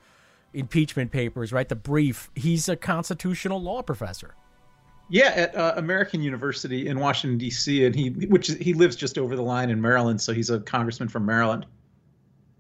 impeachment 0.53 1.11
papers, 1.11 1.53
right? 1.53 1.69
The 1.69 1.77
brief. 1.77 2.31
He's 2.35 2.69
a 2.69 2.77
constitutional 2.77 3.61
law 3.61 3.83
professor. 3.83 4.35
Yeah, 5.09 5.33
at 5.35 5.55
uh, 5.55 5.75
American 5.77 6.23
University 6.23 6.87
in 6.89 6.99
Washington 6.99 7.39
D.C., 7.39 7.85
and 7.85 7.95
he 7.95 8.11
which 8.11 8.49
he 8.49 8.73
lives 8.73 8.97
just 8.97 9.19
over 9.19 9.37
the 9.37 9.43
line 9.43 9.69
in 9.69 9.81
Maryland, 9.81 10.21
so 10.21 10.33
he's 10.33 10.49
a 10.49 10.61
congressman 10.61 11.09
from 11.09 11.27
Maryland. 11.27 11.67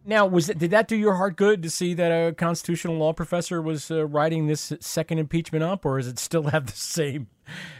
Now, 0.04 0.26
was 0.26 0.48
it, 0.48 0.58
did 0.58 0.72
that 0.72 0.88
do 0.88 0.96
your 0.96 1.14
heart 1.14 1.36
good 1.36 1.62
to 1.62 1.70
see 1.70 1.94
that 1.94 2.08
a 2.10 2.32
constitutional 2.32 2.96
law 2.96 3.12
professor 3.12 3.62
was 3.62 3.90
uh, 3.90 4.04
writing 4.06 4.48
this 4.48 4.72
second 4.80 5.18
impeachment 5.18 5.62
up, 5.62 5.86
or 5.86 5.98
does 5.98 6.08
it 6.08 6.18
still 6.18 6.44
have 6.44 6.66
the 6.66 6.72
same, 6.72 7.28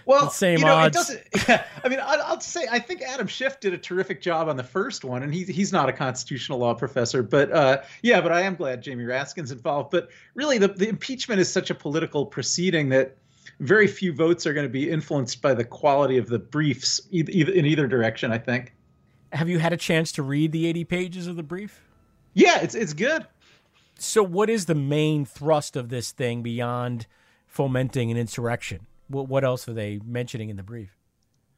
Well, 0.07 0.27
the 0.27 0.31
same 0.31 0.61
you 0.61 0.67
know, 0.67 0.75
odds? 0.75 0.97
it 1.11 1.31
doesn't. 1.33 1.49
Yeah, 1.49 1.65
I 1.83 1.89
mean, 1.89 1.99
I'll, 2.01 2.23
I'll 2.23 2.41
say 2.41 2.67
I 2.71 2.79
think 2.79 3.03
Adam 3.03 3.27
Schiff 3.27 3.59
did 3.59 3.75
a 3.75 3.79
terrific 3.79 4.23
job 4.23 4.49
on 4.49 4.57
the 4.57 4.63
first 4.63 5.05
one, 5.05 5.25
and 5.25 5.35
he's 5.35 5.49
he's 5.49 5.73
not 5.73 5.89
a 5.89 5.93
constitutional 5.93 6.59
law 6.61 6.75
professor, 6.75 7.23
but 7.25 7.51
uh, 7.51 7.83
yeah, 8.03 8.21
but 8.21 8.31
I 8.31 8.43
am 8.43 8.55
glad 8.55 8.83
Jamie 8.83 9.05
Raskin's 9.05 9.51
involved. 9.51 9.91
But 9.91 10.09
really, 10.35 10.59
the 10.59 10.69
the 10.69 10.89
impeachment 10.89 11.41
is 11.41 11.53
such 11.53 11.71
a 11.71 11.75
political 11.75 12.25
proceeding 12.25 12.89
that 12.91 13.17
very 13.59 13.89
few 13.89 14.13
votes 14.13 14.47
are 14.47 14.55
going 14.55 14.67
to 14.67 14.73
be 14.73 14.89
influenced 14.89 15.43
by 15.43 15.55
the 15.55 15.65
quality 15.65 16.19
of 16.19 16.29
the 16.29 16.39
briefs 16.39 17.01
either, 17.11 17.33
either 17.33 17.53
in 17.53 17.67
either 17.67 17.89
direction. 17.89 18.31
I 18.31 18.39
think. 18.39 18.75
Have 19.33 19.49
you 19.49 19.59
had 19.59 19.73
a 19.73 19.79
chance 19.79 20.13
to 20.13 20.23
read 20.23 20.53
the 20.53 20.67
80 20.67 20.85
pages 20.85 21.27
of 21.27 21.37
the 21.37 21.43
brief? 21.43 21.81
Yeah, 22.35 22.61
it's 22.61 22.75
it's 22.75 22.93
good. 22.93 23.27
So, 23.99 24.23
what 24.23 24.51
is 24.51 24.67
the 24.67 24.75
main 24.75 25.25
thrust 25.25 25.77
of 25.77 25.89
this 25.89 26.13
thing 26.13 26.43
beyond 26.43 27.07
fomenting 27.47 28.11
an 28.11 28.17
insurrection? 28.17 28.87
What, 29.09 29.29
what 29.29 29.45
else 29.45 29.69
are 29.69 29.75
they 29.75 30.01
mentioning 30.05 30.49
in 30.49 30.57
the 30.57 30.63
brief? 30.63 30.97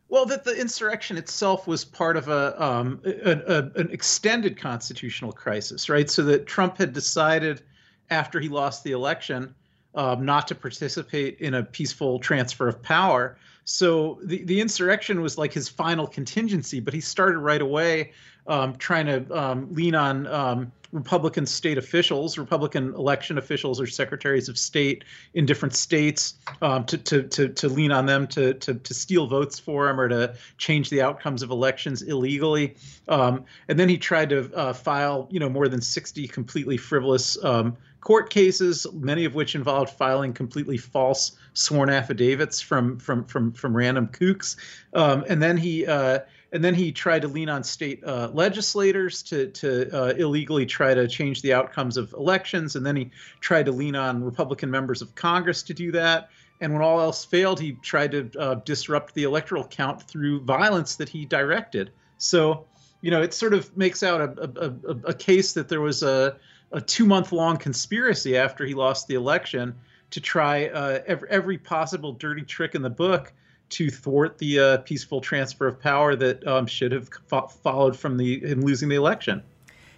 Well, 0.08 0.26
that 0.26 0.44
the 0.44 0.54
insurrection 0.58 1.16
itself 1.16 1.66
was 1.66 1.84
part 1.84 2.16
of 2.16 2.28
a, 2.28 2.62
um, 2.62 3.00
a, 3.04 3.32
a, 3.32 3.80
an 3.80 3.90
extended 3.90 4.56
constitutional 4.56 5.32
crisis, 5.32 5.88
right? 5.88 6.08
So 6.08 6.22
that 6.24 6.46
Trump 6.46 6.76
had 6.78 6.92
decided 6.92 7.62
after 8.10 8.38
he 8.38 8.48
lost 8.48 8.84
the 8.84 8.92
election 8.92 9.54
um, 9.94 10.24
not 10.24 10.46
to 10.48 10.54
participate 10.54 11.40
in 11.40 11.54
a 11.54 11.62
peaceful 11.62 12.18
transfer 12.18 12.68
of 12.68 12.82
power. 12.82 13.36
So 13.64 14.18
the, 14.22 14.44
the 14.44 14.60
insurrection 14.60 15.22
was 15.22 15.38
like 15.38 15.52
his 15.52 15.68
final 15.68 16.06
contingency, 16.06 16.80
but 16.80 16.94
he 16.94 17.00
started 17.00 17.38
right 17.38 17.62
away 17.62 18.12
um, 18.46 18.76
trying 18.76 19.06
to 19.06 19.38
um, 19.38 19.72
lean 19.72 19.94
on 19.94 20.26
um, 20.26 20.72
Republican 20.92 21.46
state 21.46 21.78
officials, 21.78 22.36
Republican 22.38 22.94
election 22.94 23.38
officials, 23.38 23.80
or 23.80 23.86
secretaries 23.86 24.48
of 24.48 24.58
state 24.58 25.02
in 25.32 25.46
different 25.46 25.74
states 25.74 26.34
um, 26.62 26.84
to, 26.84 26.98
to, 26.98 27.22
to, 27.24 27.48
to 27.48 27.68
lean 27.68 27.90
on 27.90 28.06
them 28.06 28.26
to, 28.28 28.54
to, 28.54 28.74
to 28.74 28.94
steal 28.94 29.26
votes 29.26 29.58
for 29.58 29.88
him 29.88 29.98
or 29.98 30.08
to 30.08 30.34
change 30.58 30.90
the 30.90 31.00
outcomes 31.00 31.42
of 31.42 31.50
elections 31.50 32.02
illegally. 32.02 32.76
Um, 33.08 33.44
and 33.68 33.78
then 33.78 33.88
he 33.88 33.98
tried 33.98 34.28
to 34.30 34.54
uh, 34.54 34.72
file, 34.72 35.26
you 35.30 35.40
know, 35.40 35.48
more 35.48 35.68
than 35.68 35.80
60 35.80 36.28
completely 36.28 36.76
frivolous 36.76 37.42
um, 37.42 37.76
court 38.00 38.28
cases, 38.30 38.86
many 38.92 39.24
of 39.24 39.34
which 39.34 39.54
involved 39.54 39.90
filing 39.90 40.32
completely 40.32 40.76
false 40.76 41.32
sworn 41.54 41.88
affidavits 41.88 42.60
from 42.60 42.98
from 42.98 43.24
from 43.24 43.52
from 43.52 43.76
random 43.76 44.08
kooks. 44.08 44.56
Um, 44.92 45.24
and 45.28 45.42
then 45.42 45.56
he 45.56 45.86
uh, 45.86 46.20
and 46.52 46.62
then 46.62 46.74
he 46.74 46.92
tried 46.92 47.22
to 47.22 47.28
lean 47.28 47.48
on 47.48 47.64
state 47.64 48.04
uh, 48.04 48.30
legislators 48.32 49.22
to 49.24 49.48
to 49.48 49.90
uh, 49.96 50.14
illegally 50.16 50.66
try 50.66 50.92
to 50.94 51.08
change 51.08 51.42
the 51.42 51.54
outcomes 51.54 51.96
of 51.96 52.12
elections. 52.12 52.76
And 52.76 52.84
then 52.84 52.96
he 52.96 53.10
tried 53.40 53.66
to 53.66 53.72
lean 53.72 53.96
on 53.96 54.22
Republican 54.22 54.70
members 54.70 55.00
of 55.00 55.14
Congress 55.14 55.62
to 55.64 55.74
do 55.74 55.90
that. 55.92 56.28
And 56.60 56.72
when 56.72 56.82
all 56.82 57.00
else 57.00 57.24
failed, 57.24 57.58
he 57.58 57.72
tried 57.82 58.12
to 58.12 58.30
uh, 58.38 58.54
disrupt 58.64 59.14
the 59.14 59.24
electoral 59.24 59.66
count 59.66 60.02
through 60.02 60.44
violence 60.44 60.96
that 60.96 61.08
he 61.08 61.24
directed. 61.24 61.90
So, 62.18 62.66
you 63.00 63.10
know, 63.10 63.22
it 63.22 63.34
sort 63.34 63.54
of 63.54 63.76
makes 63.76 64.02
out 64.02 64.20
a, 64.20 64.40
a, 64.40 64.90
a, 64.90 64.96
a 65.08 65.14
case 65.14 65.52
that 65.54 65.68
there 65.68 65.80
was 65.80 66.02
a 66.02 66.36
a 66.72 66.80
two 66.80 67.06
month 67.06 67.32
long 67.32 67.56
conspiracy 67.56 68.36
after 68.36 68.66
he 68.66 68.74
lost 68.74 69.06
the 69.06 69.14
election 69.14 69.74
to 70.14 70.20
try 70.20 70.66
uh, 70.66 71.00
every, 71.08 71.28
every, 71.28 71.58
possible 71.58 72.12
dirty 72.12 72.42
trick 72.42 72.76
in 72.76 72.82
the 72.82 72.90
book 72.90 73.32
to 73.70 73.90
thwart 73.90 74.38
the 74.38 74.60
uh, 74.60 74.76
peaceful 74.78 75.20
transfer 75.20 75.66
of 75.66 75.80
power 75.80 76.14
that 76.14 76.46
um, 76.46 76.68
should 76.68 76.92
have 76.92 77.08
fo- 77.26 77.48
followed 77.48 77.96
from 77.96 78.16
the 78.16 78.38
him 78.38 78.60
losing 78.60 78.88
the 78.88 78.94
election. 78.94 79.42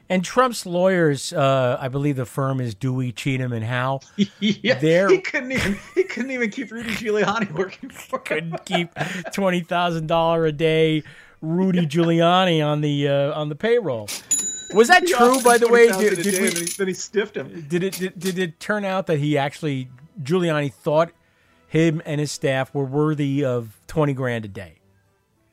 And 0.08 0.24
Trump's 0.24 0.64
lawyers, 0.64 1.34
uh, 1.34 1.76
I 1.78 1.88
believe 1.88 2.16
the 2.16 2.24
firm 2.24 2.62
is 2.62 2.74
Dewey, 2.74 3.12
Cheatham, 3.12 3.52
and 3.52 3.62
Howe. 3.62 4.00
yeah, 4.40 4.78
They're, 4.78 5.10
he 5.10 5.18
couldn't 5.18 5.52
even 5.52 5.78
he 5.94 6.04
couldn't 6.04 6.30
even 6.30 6.48
keep 6.50 6.70
Rudy 6.70 6.90
Giuliani 6.90 7.52
working 7.52 7.90
for. 7.90 8.18
him. 8.20 8.24
couldn't 8.24 8.64
keep 8.64 8.88
twenty 9.34 9.60
thousand 9.60 10.06
dollar 10.06 10.46
a 10.46 10.52
day 10.52 11.02
Rudy 11.42 11.86
Giuliani 11.86 12.66
on 12.66 12.80
the 12.80 13.06
uh, 13.06 13.38
on 13.38 13.50
the 13.50 13.56
payroll. 13.56 14.08
Was 14.72 14.88
that 14.88 15.06
true, 15.06 15.42
by 15.42 15.58
the 15.58 15.68
way? 15.68 15.88
Did, 15.92 16.22
did 16.22 16.40
we, 16.40 16.48
he, 16.48 16.64
then 16.78 16.88
he 16.88 16.94
stiffed 16.94 17.36
him. 17.36 17.66
Did 17.68 17.82
it? 17.82 17.92
Did, 17.98 18.18
did 18.18 18.38
it 18.38 18.58
turn 18.58 18.86
out 18.86 19.06
that 19.08 19.18
he 19.18 19.36
actually 19.36 19.88
Giuliani 20.22 20.72
thought 20.72 21.10
him 21.68 22.00
and 22.06 22.20
his 22.20 22.30
staff 22.32 22.74
were 22.74 22.84
worthy 22.84 23.44
of 23.44 23.78
twenty 23.86 24.12
grand 24.14 24.44
a 24.44 24.48
day? 24.48 24.74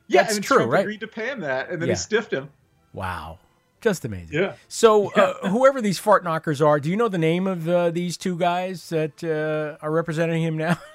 Yeah, 0.06 0.22
that's 0.22 0.36
and 0.36 0.44
true, 0.44 0.56
Trump 0.58 0.72
right? 0.72 0.80
Agreed 0.80 1.00
to 1.00 1.06
pay 1.08 1.28
him 1.28 1.40
that, 1.40 1.70
and 1.70 1.80
then 1.80 1.88
Yeah. 1.88 1.94
he 1.94 1.98
stiffed 1.98 2.32
him. 2.32 2.50
Wow, 2.92 3.38
just 3.80 4.04
amazing. 4.04 4.38
Yeah. 4.38 4.54
So, 4.68 5.10
uh, 5.14 5.48
whoever 5.48 5.80
these 5.80 5.98
fart 5.98 6.22
knockers 6.24 6.60
are, 6.62 6.78
do 6.78 6.90
you 6.90 6.96
know 6.96 7.08
the 7.08 7.18
name 7.18 7.46
of 7.46 7.68
uh, 7.68 7.90
these 7.90 8.16
two 8.16 8.36
guys 8.38 8.88
that 8.90 9.24
uh, 9.24 9.82
are 9.84 9.90
representing 9.90 10.42
him 10.42 10.56
now? 10.56 10.78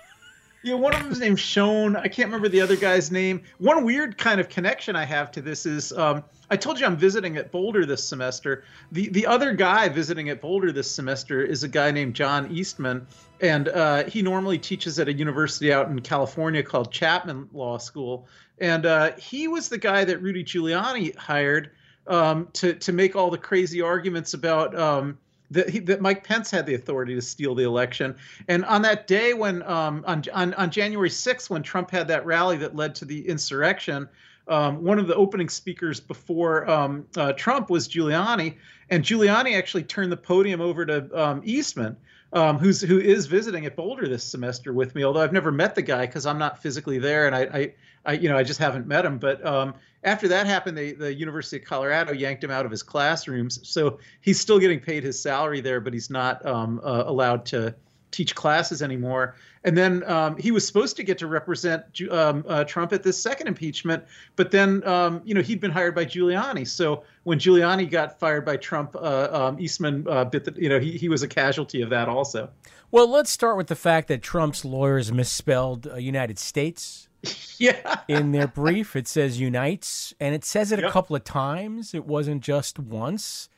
Yeah, 0.62 0.74
one 0.74 0.93
of 0.93 1.02
them's 1.02 1.19
named 1.19 1.39
Sean. 1.39 1.95
I 1.95 2.10
can't 2.10 2.28
remember 2.28 2.50
the 2.50 2.60
other 2.60 2.76
guy's 2.76 3.12
name. 3.12 3.43
One 3.60 3.86
weird 3.86 4.17
kind 4.17 4.41
of 4.41 4.50
connection 4.50 4.93
I 4.95 5.06
have 5.06 5.32
to 5.32 5.41
this 5.41 5.65
is 5.65 5.93
um, 5.93 6.24
I 6.50 6.58
told 6.58 6.80
you 6.80 6.86
I'm 6.86 6.98
visiting 6.98 7.38
at 7.38 7.50
Boulder 7.50 7.86
this 7.86 8.04
semester. 8.04 8.65
The 8.91 9.08
the 9.10 9.26
other 9.26 9.54
guy 9.54 9.88
visiting 9.88 10.30
at 10.30 10.41
Boulder 10.41 10.74
this 10.74 10.91
semester 10.91 11.41
is 11.41 11.63
a 11.63 11.69
guy 11.69 11.91
named 11.91 12.13
John 12.13 12.52
Eastman, 12.52 13.08
and 13.39 13.69
uh, 13.69 14.04
he 14.04 14.22
normally 14.22 14.58
teaches 14.58 15.00
at 15.00 15.08
a 15.08 15.13
university 15.13 15.72
out 15.72 15.89
in 15.89 16.02
California 16.02 16.62
called 16.62 16.91
Chapman 16.91 17.50
Law 17.54 17.78
School. 17.78 18.28
And 18.60 18.86
uh, 18.86 19.13
he 19.15 19.48
was 19.48 19.69
the 19.69 19.78
guy 19.78 20.04
that 20.04 20.22
Rudy 20.22 20.43
Giuliani 20.43 21.15
hired 21.15 21.72
um, 22.08 22.50
to 22.54 22.74
to 22.74 22.91
make 22.91 23.15
all 23.15 23.30
the 23.30 23.38
crazy 23.38 23.82
arguments 23.82 24.34
about. 24.34 24.78
Um, 24.78 25.17
that, 25.51 25.69
he, 25.69 25.79
that 25.79 26.01
Mike 26.01 26.23
Pence 26.23 26.51
had 26.51 26.65
the 26.65 26.75
authority 26.75 27.15
to 27.15 27.21
steal 27.21 27.55
the 27.55 27.63
election. 27.63 28.15
And 28.47 28.65
on 28.65 28.81
that 28.83 29.07
day, 29.07 29.33
when 29.33 29.63
um, 29.63 30.03
on, 30.07 30.23
on 30.33 30.53
on 30.53 30.69
January 30.69 31.09
6th, 31.09 31.49
when 31.49 31.63
Trump 31.63 31.91
had 31.91 32.07
that 32.07 32.25
rally 32.25 32.57
that 32.57 32.75
led 32.75 32.95
to 32.95 33.05
the 33.05 33.27
insurrection, 33.27 34.07
um, 34.47 34.83
one 34.83 34.99
of 34.99 35.07
the 35.07 35.15
opening 35.15 35.49
speakers 35.49 35.99
before 35.99 36.69
um, 36.69 37.05
uh, 37.15 37.33
Trump 37.33 37.69
was 37.69 37.88
Giuliani, 37.88 38.55
and 38.89 39.03
Giuliani 39.03 39.57
actually 39.57 39.83
turned 39.83 40.12
the 40.12 40.17
podium 40.17 40.59
over 40.59 40.85
to 40.85 41.09
um, 41.19 41.41
Eastman. 41.43 41.95
Um, 42.31 42.59
who's 42.59 42.79
who 42.79 42.99
is 42.99 43.25
visiting 43.25 43.65
at 43.65 43.75
Boulder 43.75 44.07
this 44.07 44.23
semester 44.23 44.71
with 44.71 44.93
me? 44.93 45.03
Although 45.03 45.21
I've 45.21 45.33
never 45.33 45.51
met 45.51 45.73
the 45.73 45.81
guy 45.81 46.05
because 46.05 46.27
I'm 46.27 46.38
not 46.38 46.62
physically 46.62 46.99
there, 46.99 47.25
and 47.25 47.35
I, 47.35 47.41
I, 47.41 47.73
I, 48.05 48.13
you 48.13 48.29
know, 48.29 48.38
I 48.38 48.43
just 48.43 48.59
haven't 48.59 48.85
met 48.85 49.03
him. 49.03 49.17
But 49.17 49.43
um, 49.43 49.73
after 50.03 50.27
that 50.29 50.45
happened, 50.45 50.77
they, 50.77 50.93
the 50.93 51.13
University 51.13 51.57
of 51.57 51.65
Colorado 51.65 52.13
yanked 52.13 52.43
him 52.43 52.51
out 52.51 52.65
of 52.65 52.71
his 52.71 52.83
classrooms, 52.83 53.59
so 53.67 53.99
he's 54.21 54.39
still 54.39 54.59
getting 54.59 54.79
paid 54.79 55.03
his 55.03 55.21
salary 55.21 55.62
there, 55.62 55.81
but 55.81 55.93
he's 55.93 56.09
not 56.09 56.45
um, 56.45 56.79
uh, 56.83 57.03
allowed 57.05 57.45
to 57.47 57.75
teach 58.12 58.33
classes 58.35 58.81
anymore. 58.81 59.35
And 59.63 59.77
then 59.77 60.09
um, 60.09 60.38
he 60.38 60.51
was 60.51 60.65
supposed 60.65 60.95
to 60.97 61.03
get 61.03 61.17
to 61.17 61.27
represent 61.27 61.83
um, 62.09 62.45
uh, 62.47 62.63
Trump 62.63 62.93
at 62.93 63.03
this 63.03 63.21
second 63.21 63.47
impeachment, 63.47 64.03
but 64.38 64.51
then 64.51 64.85
um, 64.88 65.21
you 65.25 65.33
know 65.33 65.41
he'd 65.41 65.59
been 65.59 65.71
hired 65.71 65.95
by 65.95 66.05
Giuliani. 66.05 66.65
So 66.65 67.03
when 67.23 67.39
Giuliani 67.39 67.89
got 67.89 68.17
fired 68.19 68.45
by 68.45 68.55
Trump, 68.55 68.95
uh, 68.95 69.27
um, 69.31 69.59
Eastman 69.59 70.07
uh, 70.09 70.23
bit 70.23 70.45
the, 70.45 70.53
you 70.55 70.69
know 70.69 70.79
he 70.79 70.97
he 70.97 71.09
was 71.09 71.23
a 71.23 71.27
casualty 71.27 71.81
of 71.81 71.89
that 71.89 72.07
also. 72.07 72.49
well, 72.89 73.07
let's 73.07 73.29
start 73.29 73.57
with 73.57 73.67
the 73.67 73.75
fact 73.75 74.07
that 74.07 74.21
Trump's 74.21 74.63
lawyers 74.63 75.12
misspelled 75.12 75.88
uh, 75.88 75.95
United 75.95 76.39
States. 76.39 77.09
yeah. 77.58 77.99
In 78.08 78.32
their 78.32 78.47
brief, 78.47 78.95
it 78.95 79.08
says 79.08 79.39
unites, 79.39 80.13
and 80.19 80.34
it 80.36 80.45
says 80.45 80.71
it 80.71 80.84
a 80.84 80.89
couple 80.91 81.15
of 81.15 81.23
times. 81.23 81.93
It 81.93 82.05
wasn't 82.05 82.41
just 82.41 82.79
once. 82.79 83.49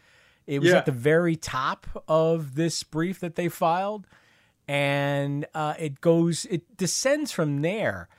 It 0.48 0.60
was 0.60 0.70
Yeah. 0.72 0.78
at 0.78 0.86
the 0.86 0.92
very 0.92 1.36
top 1.36 1.88
of 2.08 2.56
this 2.56 2.84
brief 2.84 3.20
that 3.20 3.36
they 3.36 3.48
filed, 3.50 4.08
and 4.68 5.46
uh, 5.54 5.76
it 5.80 6.02
goes, 6.02 6.46
it 6.50 6.78
descends 6.78 7.32
from 7.32 7.62
there. 7.62 8.10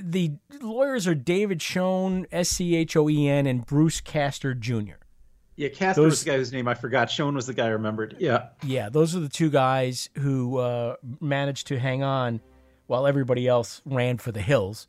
The 0.00 0.32
lawyers 0.60 1.06
are 1.08 1.14
David 1.16 1.60
Schoen, 1.60 2.26
S 2.30 2.48
C 2.50 2.76
H 2.76 2.96
O 2.96 3.08
E 3.10 3.28
N, 3.28 3.46
and 3.46 3.66
Bruce 3.66 4.00
Castor 4.00 4.54
Jr. 4.54 4.94
Yeah, 5.56 5.68
Castor 5.68 6.02
Those- 6.02 6.10
was 6.12 6.24
the 6.24 6.30
guy 6.30 6.36
whose 6.36 6.52
name 6.52 6.68
I 6.68 6.74
forgot. 6.74 7.10
Schoen 7.10 7.34
was 7.34 7.46
the 7.46 7.54
guy 7.54 7.66
I 7.66 7.70
remembered. 7.70 8.16
Yeah. 8.18 8.48
Yeah, 8.64 8.88
those 8.88 9.14
are 9.16 9.20
the 9.20 9.28
two 9.28 9.50
guys 9.50 10.08
who 10.18 10.58
uh, 10.58 10.96
managed 11.20 11.66
to 11.68 11.78
hang 11.78 12.02
on 12.02 12.40
while 12.86 13.06
everybody 13.06 13.46
else 13.46 13.82
ran 13.84 14.18
for 14.18 14.32
the 14.32 14.42
hills. 14.42 14.86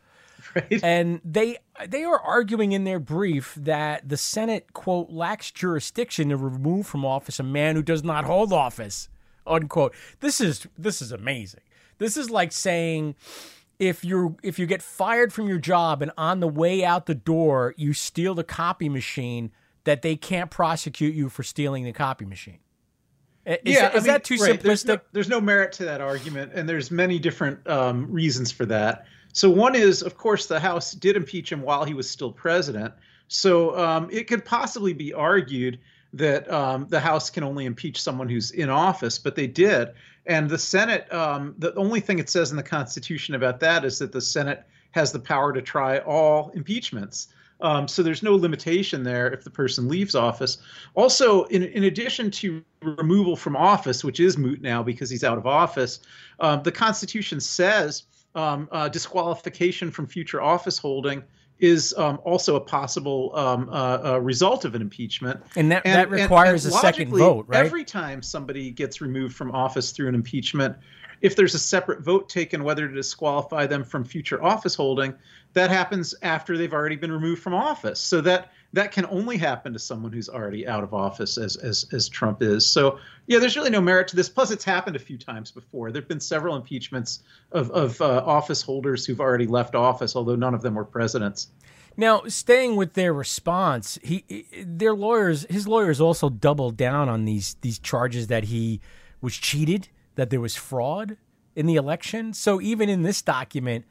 Right. 0.53 0.83
And 0.83 1.21
they 1.25 1.57
they 1.87 2.03
are 2.03 2.19
arguing 2.19 2.71
in 2.71 2.83
their 2.83 2.99
brief 2.99 3.55
that 3.55 4.07
the 4.07 4.17
Senate 4.17 4.73
quote 4.73 5.09
lacks 5.09 5.49
jurisdiction 5.51 6.29
to 6.29 6.37
remove 6.37 6.85
from 6.87 7.03
office 7.03 7.39
a 7.39 7.43
man 7.43 7.75
who 7.75 7.81
does 7.81 8.03
not 8.03 8.25
hold 8.25 8.53
office 8.53 9.09
unquote. 9.47 9.93
This 10.19 10.41
is 10.41 10.67
this 10.77 11.01
is 11.01 11.11
amazing. 11.11 11.61
This 11.97 12.17
is 12.17 12.29
like 12.29 12.51
saying 12.51 13.15
if 13.79 14.03
you 14.03 14.37
if 14.43 14.59
you 14.59 14.65
get 14.65 14.81
fired 14.81 15.33
from 15.33 15.47
your 15.47 15.57
job 15.57 16.01
and 16.01 16.11
on 16.17 16.39
the 16.39 16.47
way 16.47 16.83
out 16.83 17.05
the 17.05 17.15
door 17.15 17.73
you 17.77 17.93
steal 17.93 18.33
the 18.33 18.43
copy 18.43 18.89
machine 18.89 19.51
that 19.83 20.01
they 20.01 20.15
can't 20.15 20.49
prosecute 20.49 21.13
you 21.13 21.29
for 21.29 21.43
stealing 21.43 21.83
the 21.83 21.91
copy 21.91 22.25
machine. 22.25 22.59
Is, 23.45 23.59
yeah, 23.63 23.95
is 23.95 24.03
I 24.05 24.13
that 24.13 24.23
too 24.23 24.37
right, 24.37 24.59
simplistic? 24.59 24.63
There's 24.63 24.85
no, 24.85 24.99
there's 25.11 25.29
no 25.29 25.39
merit 25.39 25.71
to 25.73 25.85
that 25.85 26.01
argument, 26.01 26.51
and 26.55 26.67
there's 26.67 26.89
many 26.89 27.19
different 27.19 27.67
um, 27.69 28.11
reasons 28.11 28.51
for 28.51 28.65
that. 28.65 29.05
So 29.33 29.49
one 29.49 29.75
is, 29.75 30.01
of 30.01 30.17
course, 30.17 30.47
the 30.47 30.59
House 30.59 30.93
did 30.93 31.15
impeach 31.15 31.51
him 31.51 31.61
while 31.61 31.83
he 31.83 31.93
was 31.93 32.09
still 32.09 32.31
president. 32.31 32.93
So 33.27 33.77
um, 33.77 34.09
it 34.11 34.27
could 34.27 34.45
possibly 34.45 34.93
be 34.93 35.13
argued 35.13 35.79
that 36.13 36.49
um, 36.51 36.87
the 36.89 36.99
House 36.99 37.29
can 37.29 37.43
only 37.43 37.65
impeach 37.65 38.01
someone 38.01 38.29
who's 38.29 38.51
in 38.51 38.69
office, 38.69 39.19
but 39.19 39.35
they 39.35 39.47
did. 39.47 39.89
And 40.25 40.49
the 40.49 40.57
Senate, 40.57 41.11
um, 41.13 41.53
the 41.59 41.75
only 41.75 41.99
thing 41.99 42.19
it 42.19 42.29
says 42.29 42.51
in 42.51 42.57
the 42.57 42.63
Constitution 42.63 43.35
about 43.35 43.59
that 43.59 43.83
is 43.85 43.99
that 43.99 44.11
the 44.11 44.21
Senate 44.21 44.63
has 44.91 45.11
the 45.11 45.19
power 45.19 45.51
to 45.51 45.61
try 45.61 45.99
all 45.99 46.49
impeachments. 46.51 47.27
Um, 47.61 47.87
so 47.87 48.03
there's 48.03 48.21
no 48.21 48.35
limitation 48.35 49.03
there 49.03 49.31
if 49.31 49.43
the 49.43 49.49
person 49.49 49.87
leaves 49.87 50.13
office. 50.15 50.57
Also, 50.93 51.45
in, 51.45 51.63
in 51.63 51.85
addition 51.85 52.29
to 52.31 52.61
removal 52.81 53.35
from 53.35 53.55
office, 53.55 54.03
which 54.03 54.19
is 54.19 54.37
moot 54.37 54.61
now 54.61 54.83
because 54.83 55.09
he's 55.09 55.23
out 55.23 55.37
of 55.37 55.47
office, 55.47 55.99
um, 56.41 56.61
the 56.63 56.71
Constitution 56.71 57.39
says 57.39 58.03
um, 58.35 58.67
uh, 58.71 58.89
disqualification 58.89 59.89
from 59.89 60.05
future 60.05 60.41
office 60.41 60.77
holding 60.77 61.23
is 61.59 61.93
um, 61.97 62.19
also 62.25 62.57
a 62.57 62.59
possible 62.59 63.31
um, 63.33 63.69
uh, 63.69 63.99
uh, 64.03 64.19
result 64.19 64.65
of 64.65 64.75
an 64.75 64.81
impeachment. 64.81 65.39
And 65.55 65.71
that- 65.71 65.85
that 65.95 66.09
requires 66.23 66.65
a 66.65 66.71
second 66.81 67.11
vote, 67.19 67.45
right? 67.47 67.65
Every 67.65 67.85
time 67.85 68.21
somebody 68.21 68.71
gets 68.71 68.99
removed 68.99 69.33
from 69.33 69.51
office 69.53 69.91
through 69.91 70.09
an 70.09 70.15
impeachment, 70.15 70.75
if 71.21 71.35
there's 71.35 71.55
a 71.55 71.59
separate 71.59 72.01
vote 72.01 72.29
taken 72.29 72.63
whether 72.63 72.87
to 72.87 72.93
disqualify 72.93 73.65
them 73.65 73.83
from 73.83 74.03
future 74.03 74.43
office 74.43 74.75
holding, 74.75 75.13
that 75.53 75.69
happens 75.69 76.13
after 76.21 76.57
they've 76.57 76.73
already 76.73 76.95
been 76.95 77.11
removed 77.11 77.41
from 77.41 77.53
office. 77.53 77.99
So 77.99 78.21
that 78.21 78.51
that 78.73 78.91
can 78.91 79.05
only 79.05 79.37
happen 79.37 79.71
to 79.71 79.79
someone 79.79 80.11
who's 80.11 80.27
already 80.27 80.67
out 80.67 80.83
of 80.83 80.93
office, 80.93 81.37
as 81.37 81.55
as 81.57 81.85
as 81.93 82.09
Trump 82.09 82.41
is. 82.41 82.65
So 82.65 82.99
yeah, 83.27 83.39
there's 83.39 83.55
really 83.55 83.69
no 83.69 83.81
merit 83.81 84.07
to 84.09 84.15
this. 84.15 84.29
Plus, 84.29 84.51
it's 84.51 84.65
happened 84.65 84.95
a 84.95 84.99
few 84.99 85.17
times 85.17 85.51
before. 85.51 85.91
There've 85.91 86.07
been 86.07 86.19
several 86.19 86.55
impeachments 86.55 87.23
of 87.51 87.71
of 87.71 88.01
uh, 88.01 88.23
office 88.25 88.61
holders 88.61 89.05
who've 89.05 89.21
already 89.21 89.47
left 89.47 89.75
office, 89.75 90.15
although 90.15 90.35
none 90.35 90.53
of 90.53 90.61
them 90.61 90.75
were 90.75 90.85
presidents. 90.85 91.49
Now, 91.97 92.23
staying 92.27 92.75
with 92.75 92.93
their 92.93 93.13
response, 93.13 93.97
he 94.03 94.45
their 94.65 94.93
lawyers, 94.93 95.45
his 95.49 95.67
lawyers 95.67 96.01
also 96.01 96.29
doubled 96.29 96.75
down 96.75 97.07
on 97.07 97.25
these 97.25 97.55
these 97.61 97.79
charges 97.79 98.27
that 98.27 98.45
he 98.45 98.81
was 99.21 99.35
cheated, 99.35 99.87
that 100.15 100.29
there 100.29 100.41
was 100.41 100.55
fraud 100.55 101.17
in 101.55 101.65
the 101.65 101.75
election. 101.75 102.33
So 102.33 102.59
even 102.61 102.89
in 102.89 103.03
this 103.03 103.21
document, 103.21 103.85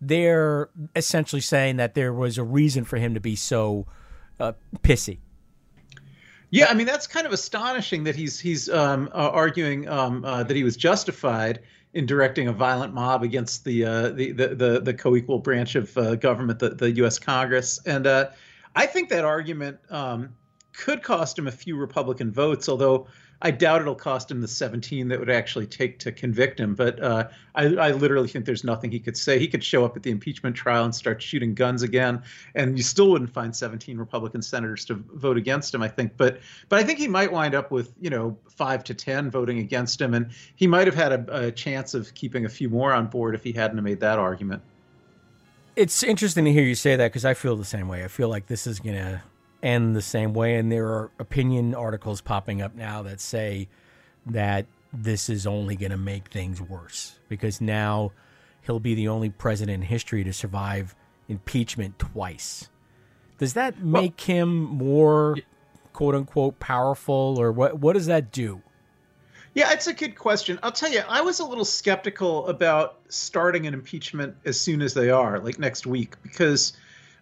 they're 0.00 0.70
essentially 0.94 1.40
saying 1.40 1.76
that 1.76 1.94
there 1.94 2.12
was 2.12 2.38
a 2.38 2.44
reason 2.44 2.84
for 2.84 2.96
him 2.96 3.14
to 3.14 3.20
be 3.20 3.36
so 3.36 3.86
uh, 4.38 4.52
pissy. 4.82 5.18
Yeah, 6.50 6.66
I 6.70 6.74
mean 6.74 6.86
that's 6.86 7.06
kind 7.06 7.26
of 7.26 7.32
astonishing 7.32 8.04
that 8.04 8.14
he's 8.14 8.38
he's 8.38 8.68
um, 8.68 9.08
uh, 9.12 9.30
arguing 9.30 9.88
um, 9.88 10.24
uh, 10.24 10.44
that 10.44 10.56
he 10.56 10.62
was 10.62 10.76
justified 10.76 11.60
in 11.92 12.06
directing 12.06 12.46
a 12.46 12.52
violent 12.52 12.94
mob 12.94 13.22
against 13.22 13.64
the 13.64 13.84
uh, 13.84 14.08
the, 14.10 14.32
the 14.32 14.48
the 14.54 14.80
the 14.80 14.94
co-equal 14.94 15.40
branch 15.40 15.74
of 15.74 15.96
uh, 15.98 16.14
government, 16.14 16.58
the 16.60 16.70
the 16.70 16.92
U.S. 16.92 17.18
Congress, 17.18 17.80
and 17.84 18.06
uh, 18.06 18.30
I 18.76 18.86
think 18.86 19.08
that 19.08 19.24
argument 19.24 19.78
um, 19.90 20.34
could 20.72 21.02
cost 21.02 21.38
him 21.38 21.48
a 21.48 21.52
few 21.52 21.76
Republican 21.76 22.30
votes, 22.30 22.68
although 22.68 23.08
I 23.42 23.50
doubt 23.50 23.82
it'll 23.82 23.94
cost 23.94 24.30
him 24.30 24.40
the 24.40 24.48
17 24.48 25.08
that 25.08 25.18
would 25.18 25.28
actually 25.30 25.66
take 25.66 25.98
to 26.00 26.12
convict 26.12 26.58
him. 26.58 26.74
But 26.74 27.02
uh, 27.02 27.28
I, 27.54 27.64
I 27.64 27.90
literally 27.92 28.28
think 28.28 28.46
there's 28.46 28.64
nothing 28.64 28.90
he 28.90 28.98
could 28.98 29.16
say. 29.16 29.38
He 29.38 29.46
could 29.46 29.62
show 29.62 29.84
up 29.84 29.96
at 29.96 30.02
the 30.02 30.10
impeachment 30.10 30.56
trial 30.56 30.84
and 30.84 30.94
start 30.94 31.20
shooting 31.22 31.54
guns 31.54 31.82
again, 31.82 32.22
and 32.54 32.78
you 32.78 32.82
still 32.82 33.10
wouldn't 33.10 33.30
find 33.30 33.54
17 33.54 33.98
Republican 33.98 34.40
senators 34.40 34.84
to 34.86 34.94
vote 34.94 35.36
against 35.36 35.74
him. 35.74 35.82
I 35.82 35.88
think, 35.88 36.16
but 36.16 36.40
but 36.68 36.78
I 36.78 36.84
think 36.84 36.98
he 36.98 37.08
might 37.08 37.30
wind 37.30 37.54
up 37.54 37.70
with 37.70 37.92
you 38.00 38.10
know 38.10 38.38
five 38.48 38.82
to 38.84 38.94
10 38.94 39.30
voting 39.30 39.58
against 39.58 40.00
him, 40.00 40.14
and 40.14 40.30
he 40.54 40.66
might 40.66 40.86
have 40.86 40.96
had 40.96 41.12
a, 41.12 41.46
a 41.46 41.52
chance 41.52 41.92
of 41.92 42.14
keeping 42.14 42.46
a 42.46 42.48
few 42.48 42.70
more 42.70 42.92
on 42.92 43.06
board 43.06 43.34
if 43.34 43.44
he 43.44 43.52
hadn't 43.52 43.82
made 43.82 44.00
that 44.00 44.18
argument. 44.18 44.62
It's 45.76 46.02
interesting 46.02 46.46
to 46.46 46.52
hear 46.52 46.62
you 46.62 46.74
say 46.74 46.96
that 46.96 47.08
because 47.08 47.26
I 47.26 47.34
feel 47.34 47.54
the 47.54 47.64
same 47.64 47.86
way. 47.86 48.02
I 48.02 48.08
feel 48.08 48.30
like 48.30 48.46
this 48.46 48.66
is 48.66 48.80
to 48.80 49.22
end 49.62 49.96
the 49.96 50.02
same 50.02 50.32
way. 50.32 50.56
And 50.56 50.70
there 50.70 50.86
are 50.86 51.10
opinion 51.18 51.74
articles 51.74 52.20
popping 52.20 52.62
up 52.62 52.74
now 52.74 53.02
that 53.02 53.20
say 53.20 53.68
that 54.26 54.66
this 54.92 55.28
is 55.28 55.46
only 55.46 55.76
going 55.76 55.90
to 55.90 55.98
make 55.98 56.28
things 56.28 56.60
worse 56.60 57.18
because 57.28 57.60
now 57.60 58.12
he'll 58.62 58.80
be 58.80 58.94
the 58.94 59.08
only 59.08 59.30
president 59.30 59.74
in 59.74 59.82
history 59.82 60.24
to 60.24 60.32
survive 60.32 60.94
impeachment 61.28 61.98
twice. 61.98 62.68
Does 63.38 63.54
that 63.54 63.82
make 63.82 64.20
him 64.22 64.54
more 64.54 65.36
quote 65.92 66.14
unquote 66.14 66.58
powerful 66.58 67.36
or 67.38 67.52
what 67.52 67.78
what 67.78 67.94
does 67.94 68.06
that 68.06 68.32
do? 68.32 68.62
Yeah, 69.54 69.72
it's 69.72 69.86
a 69.86 69.94
good 69.94 70.16
question. 70.16 70.58
I'll 70.62 70.70
tell 70.70 70.92
you, 70.92 71.00
I 71.08 71.22
was 71.22 71.40
a 71.40 71.44
little 71.44 71.64
skeptical 71.64 72.46
about 72.48 72.98
starting 73.08 73.66
an 73.66 73.72
impeachment 73.72 74.36
as 74.44 74.60
soon 74.60 74.82
as 74.82 74.92
they 74.92 75.08
are, 75.08 75.38
like 75.38 75.58
next 75.58 75.86
week, 75.86 76.14
because 76.22 76.74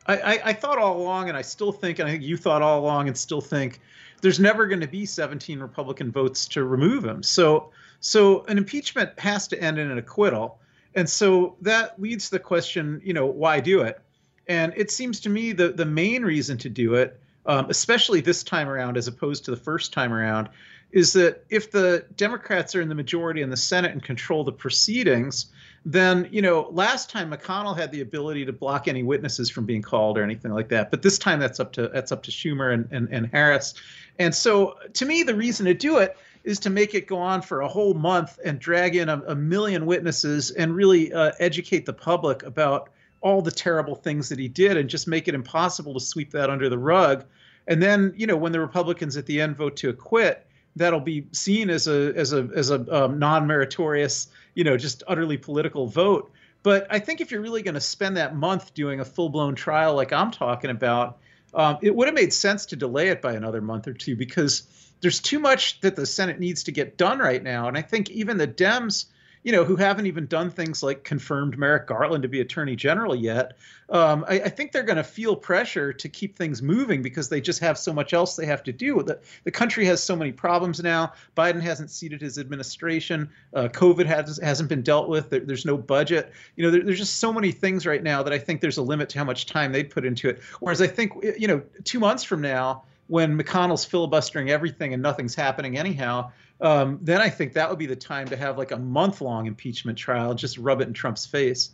I, 0.07 0.17
I, 0.17 0.41
I 0.45 0.53
thought 0.53 0.79
all 0.79 1.01
along, 1.01 1.29
and 1.29 1.37
I 1.37 1.43
still 1.43 1.73
think, 1.73 1.99
and 1.99 2.09
I 2.09 2.13
think 2.13 2.25
you 2.25 2.37
thought 2.37 2.63
all 2.63 2.81
along, 2.81 3.09
and 3.09 3.17
still 3.17 3.41
think, 3.41 3.81
there's 4.21 4.41
never 4.41 4.67
going 4.67 4.81
to 4.81 4.89
be 4.89 5.05
17 5.07 5.61
Republican 5.61 6.11
votes 6.11 6.47
to 6.49 6.65
remove 6.65 7.05
him. 7.05 7.23
So, 7.23 7.71
so 8.01 8.45
an 8.45 8.59
impeachment 8.59 9.19
has 9.19 9.49
to 9.49 9.63
end 9.63 9.79
in 9.79 9.91
an 9.91 9.99
acquittal, 9.99 10.59
and 10.95 11.09
so 11.09 11.57
that 11.63 12.01
leads 12.01 12.27
to 12.27 12.37
the 12.37 12.39
question, 12.39 13.01
you 13.05 13.13
know, 13.13 13.27
why 13.27 13.61
do 13.61 13.83
it? 13.83 14.01
And 14.47 14.73
it 14.77 14.91
seems 14.91 15.21
to 15.21 15.31
me 15.31 15.53
the 15.53 15.69
the 15.69 15.87
main 15.87 16.23
reason 16.23 16.59
to 16.59 16.69
do 16.69 16.95
it, 16.95 17.19
um, 17.47 17.67
especially 17.71 18.21
this 18.21 18.43
time 18.43 18.69
around 18.69 18.97
as 18.97 19.09
opposed 19.09 19.47
to 19.47 19.51
the 19.51 19.57
first 19.57 19.93
time 19.93 20.13
around, 20.13 20.49
is 20.95 21.13
that 21.13 21.45
if 21.51 21.73
the 21.73 22.07
Democrats 22.15 22.73
are 22.77 22.81
in 22.81 22.89
the 22.89 22.95
majority 22.95 23.43
in 23.43 23.51
the 23.51 23.57
Senate 23.57 23.91
and 23.91 24.03
control 24.03 24.45
the 24.45 24.53
proceedings, 24.53 25.47
then 25.85 26.29
you 26.31 26.41
know 26.41 26.69
last 26.71 27.11
time 27.11 27.33
McConnell 27.33 27.77
had 27.77 27.91
the 27.91 28.01
ability 28.01 28.47
to 28.47 28.53
block 28.53 28.87
any 28.87 29.03
witnesses 29.03 29.51
from 29.51 29.67
being 29.67 29.83
called 29.83 30.17
or 30.17 30.23
anything 30.23 30.53
like 30.53 30.69
that, 30.69 30.93
but 30.93 31.03
this 31.03 31.19
time 31.19 31.41
that's 31.41 31.59
up 31.59 31.73
to 31.73 31.89
that's 31.89 32.13
up 32.13 32.23
to 32.23 32.31
Schumer 32.31 32.73
and 32.73 32.89
and, 32.93 33.09
and 33.11 33.27
Harris. 33.27 33.75
And 34.21 34.33
so 34.33 34.77
to 34.93 35.05
me, 35.05 35.25
the 35.25 35.35
reason 35.35 35.67
to 35.67 35.75
do 35.75 35.99
it 35.99 36.17
is 36.45 36.61
to 36.61 36.71
make 36.71 36.95
it 36.95 37.09
go 37.09 37.19
on 37.19 37.43
for 37.43 37.63
a 37.63 37.69
whole 37.69 37.95
month 37.95 38.39
and 38.45 38.61
drag 38.61 38.95
in 38.95 39.09
a, 39.09 39.21
a 39.27 39.35
million 39.35 39.87
witnesses 39.87 40.53
and 40.53 40.77
really 40.77 41.13
uh, 41.13 41.33
educate 41.41 41.87
the 41.87 41.93
public 41.93 42.45
about 42.45 42.91
all 43.21 43.43
the 43.43 43.51
terrible 43.51 43.97
things 43.97 44.29
that 44.29 44.39
he 44.39 44.47
did 44.47 44.77
and 44.77 44.89
just 44.89 45.09
make 45.09 45.27
it 45.27 45.35
impossible 45.35 45.95
to 45.95 46.01
sweep 46.01 46.31
that 46.31 46.51
under 46.51 46.69
the 46.69 46.79
rug. 46.79 47.25
And 47.67 47.83
then, 47.83 48.13
you 48.17 48.27
know, 48.27 48.37
when 48.37 48.53
the 48.53 48.61
Republicans 48.61 49.17
at 49.17 49.25
the 49.27 49.41
end 49.41 49.57
vote 49.57 49.77
to 49.79 49.89
acquit, 49.89 50.47
that'll 50.77 51.01
be 51.01 51.27
seen 51.33 51.71
as 51.71 51.87
a 51.87 52.13
as 52.17 52.33
a 52.33 52.49
as 52.55 52.71
a 52.71 53.05
um, 53.05 53.19
non-meritorious, 53.19 54.29
you 54.55 54.65
know, 54.65 54.77
just 54.77 55.03
utterly 55.07 55.37
political 55.37 55.87
vote. 55.87 56.33
But 56.63 56.87
I 56.91 56.99
think 56.99 57.21
if 57.21 57.31
you're 57.31 57.43
really 57.43 57.63
going 57.63 57.75
to 57.75 57.81
spend 57.81 58.17
that 58.17 58.35
month 58.35 58.73
doing 58.73 59.01
a 59.01 59.05
full-blown 59.05 59.55
trial 59.55 59.95
like 59.95 60.13
I'm 60.13 60.31
talking 60.31 60.71
about, 60.71 61.19
um, 61.53 61.79
it 61.83 61.95
would 61.95 62.09
have 62.09 62.15
made 62.15 62.33
sense 62.33 62.67
to 62.67 62.77
delay 62.77 63.09
it 63.09 63.21
by 63.21 63.35
another 63.35 63.61
month 63.61 63.87
or 63.87 63.93
two 63.93 64.17
because 64.17 64.63
there's 65.01 65.21
too 65.21 65.39
much 65.39 65.81
that 65.81 65.95
the 65.95 66.07
Senate 66.07 66.41
needs 66.41 66.65
to 66.65 66.73
get 66.73 66.97
done 66.97 67.19
right 67.19 67.43
now. 67.43 67.69
And 67.69 67.77
I 67.77 67.83
think 67.83 68.11
even 68.11 68.39
the 68.39 68.49
Dems, 68.49 69.05
you 69.45 69.53
know, 69.53 69.63
who 69.63 69.77
haven't 69.77 70.07
even 70.07 70.27
done 70.27 70.51
things 70.51 70.83
like 70.83 71.05
confirmed 71.05 71.59
Merrick 71.59 71.87
Garland 71.87 72.23
to 72.23 72.29
be 72.29 72.41
Attorney 72.41 72.75
General 72.75 73.15
yet, 73.15 73.59
um, 73.91 74.25
I, 74.27 74.41
I, 74.41 74.49
think 74.49 74.73
they're 74.73 74.83
going 74.83 74.97
to 74.97 75.05
feel 75.05 75.37
pressure 75.37 75.93
to 75.93 76.09
keep 76.09 76.35
things 76.35 76.63
moving 76.63 77.03
because 77.03 77.29
they 77.29 77.43
just 77.43 77.61
have 77.61 77.77
so 77.77 77.93
much 77.93 78.15
else 78.15 78.37
they 78.37 78.47
have 78.47 78.63
to 78.63 78.73
do. 78.73 79.03
The, 79.03 79.21
the 79.45 79.51
country 79.51 79.85
has 79.85 80.03
so 80.03 80.17
many 80.17 80.33
problems 80.33 80.83
now. 80.83 81.13
Biden 81.37 81.61
hasn't 81.61 81.91
seated 81.91 82.23
his 82.23 82.39
administration. 82.39 83.29
Uh, 83.53 83.69
COVID 83.69 84.07
has, 84.07 84.41
hasn't 84.43 84.71
been 84.71 84.81
dealt 84.81 85.11
with. 85.11 85.29
There, 85.29 85.41
there's 85.41 85.67
no 85.67 85.77
budget. 85.77 86.33
You 86.57 86.65
know, 86.65 86.71
there, 86.71 86.83
there's 86.83 86.99
just 86.99 87.19
so 87.19 87.31
many 87.31 87.53
things 87.53 87.85
right 87.85 88.03
now 88.03 88.23
that 88.23 88.33
I 88.33 88.39
think 88.39 88.63
there's 88.63 88.79
a 88.79 88.83
limit 88.83 89.11
to 89.11 89.19
how 89.19 89.25
much 89.25 89.45
time 89.45 89.73
they'd 89.73 89.91
put 89.91 90.07
into 90.07 90.31
it. 90.31 90.43
Whereas 90.61 90.81
I 90.81 90.87
think, 90.87 91.13
you 91.39 91.49
know, 91.49 91.63
two 91.85 92.01
months 92.01 92.25
from 92.25 92.41
now, 92.41 92.85
when 93.09 93.39
McConnell's 93.39 93.85
filibustering 93.85 94.51
everything 94.51 94.95
and 94.95 95.03
nothing's 95.03 95.35
happening 95.35 95.77
anyhow, 95.77 96.31
um, 96.61 96.99
then 97.03 97.21
I 97.21 97.29
think 97.29 97.53
that 97.55 97.69
would 97.69 97.79
be 97.79 97.87
the 97.87 97.97
time 97.97 98.29
to 98.29 98.37
have 98.37 98.59
like 98.59 98.71
a 98.71 98.79
month 98.79 99.21
long 99.21 99.47
impeachment 99.47 99.99
trial, 99.99 100.35
just 100.35 100.59
rub 100.59 100.81
it 100.81 100.89
in 100.89 100.95
Trump's 100.95 101.27
face. 101.27 101.71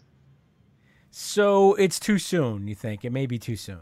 So 1.10 1.74
it's 1.74 1.98
too 1.98 2.18
soon, 2.18 2.68
you 2.68 2.74
think? 2.74 3.04
It 3.04 3.10
may 3.10 3.26
be 3.26 3.38
too 3.38 3.56
soon. 3.56 3.80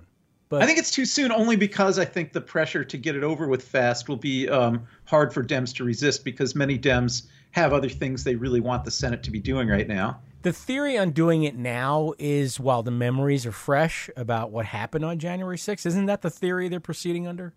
But 0.48 0.62
I 0.62 0.66
think 0.66 0.78
it's 0.78 0.90
too 0.90 1.04
soon 1.04 1.30
only 1.30 1.56
because 1.56 1.98
I 1.98 2.06
think 2.06 2.32
the 2.32 2.40
pressure 2.40 2.82
to 2.82 2.96
get 2.96 3.14
it 3.14 3.22
over 3.22 3.48
with 3.48 3.62
fast 3.62 4.08
will 4.08 4.16
be 4.16 4.48
um, 4.48 4.86
hard 5.04 5.32
for 5.32 5.44
Dems 5.44 5.74
to 5.76 5.84
resist 5.84 6.24
because 6.24 6.54
many 6.54 6.78
Dems 6.78 7.26
have 7.50 7.72
other 7.72 7.88
things 7.88 8.24
they 8.24 8.34
really 8.34 8.60
want 8.60 8.84
the 8.84 8.90
Senate 8.90 9.22
to 9.24 9.30
be 9.30 9.40
doing 9.40 9.68
right 9.68 9.86
now. 9.86 10.20
The 10.42 10.52
theory 10.52 10.96
on 10.96 11.10
doing 11.10 11.42
it 11.42 11.56
now 11.56 12.14
is 12.18 12.58
while 12.58 12.82
the 12.82 12.90
memories 12.90 13.44
are 13.44 13.52
fresh 13.52 14.08
about 14.16 14.50
what 14.50 14.66
happened 14.66 15.04
on 15.04 15.18
January 15.18 15.58
6th. 15.58 15.84
Isn't 15.84 16.06
that 16.06 16.22
the 16.22 16.30
theory 16.30 16.68
they're 16.68 16.80
proceeding 16.80 17.26
under? 17.26 17.52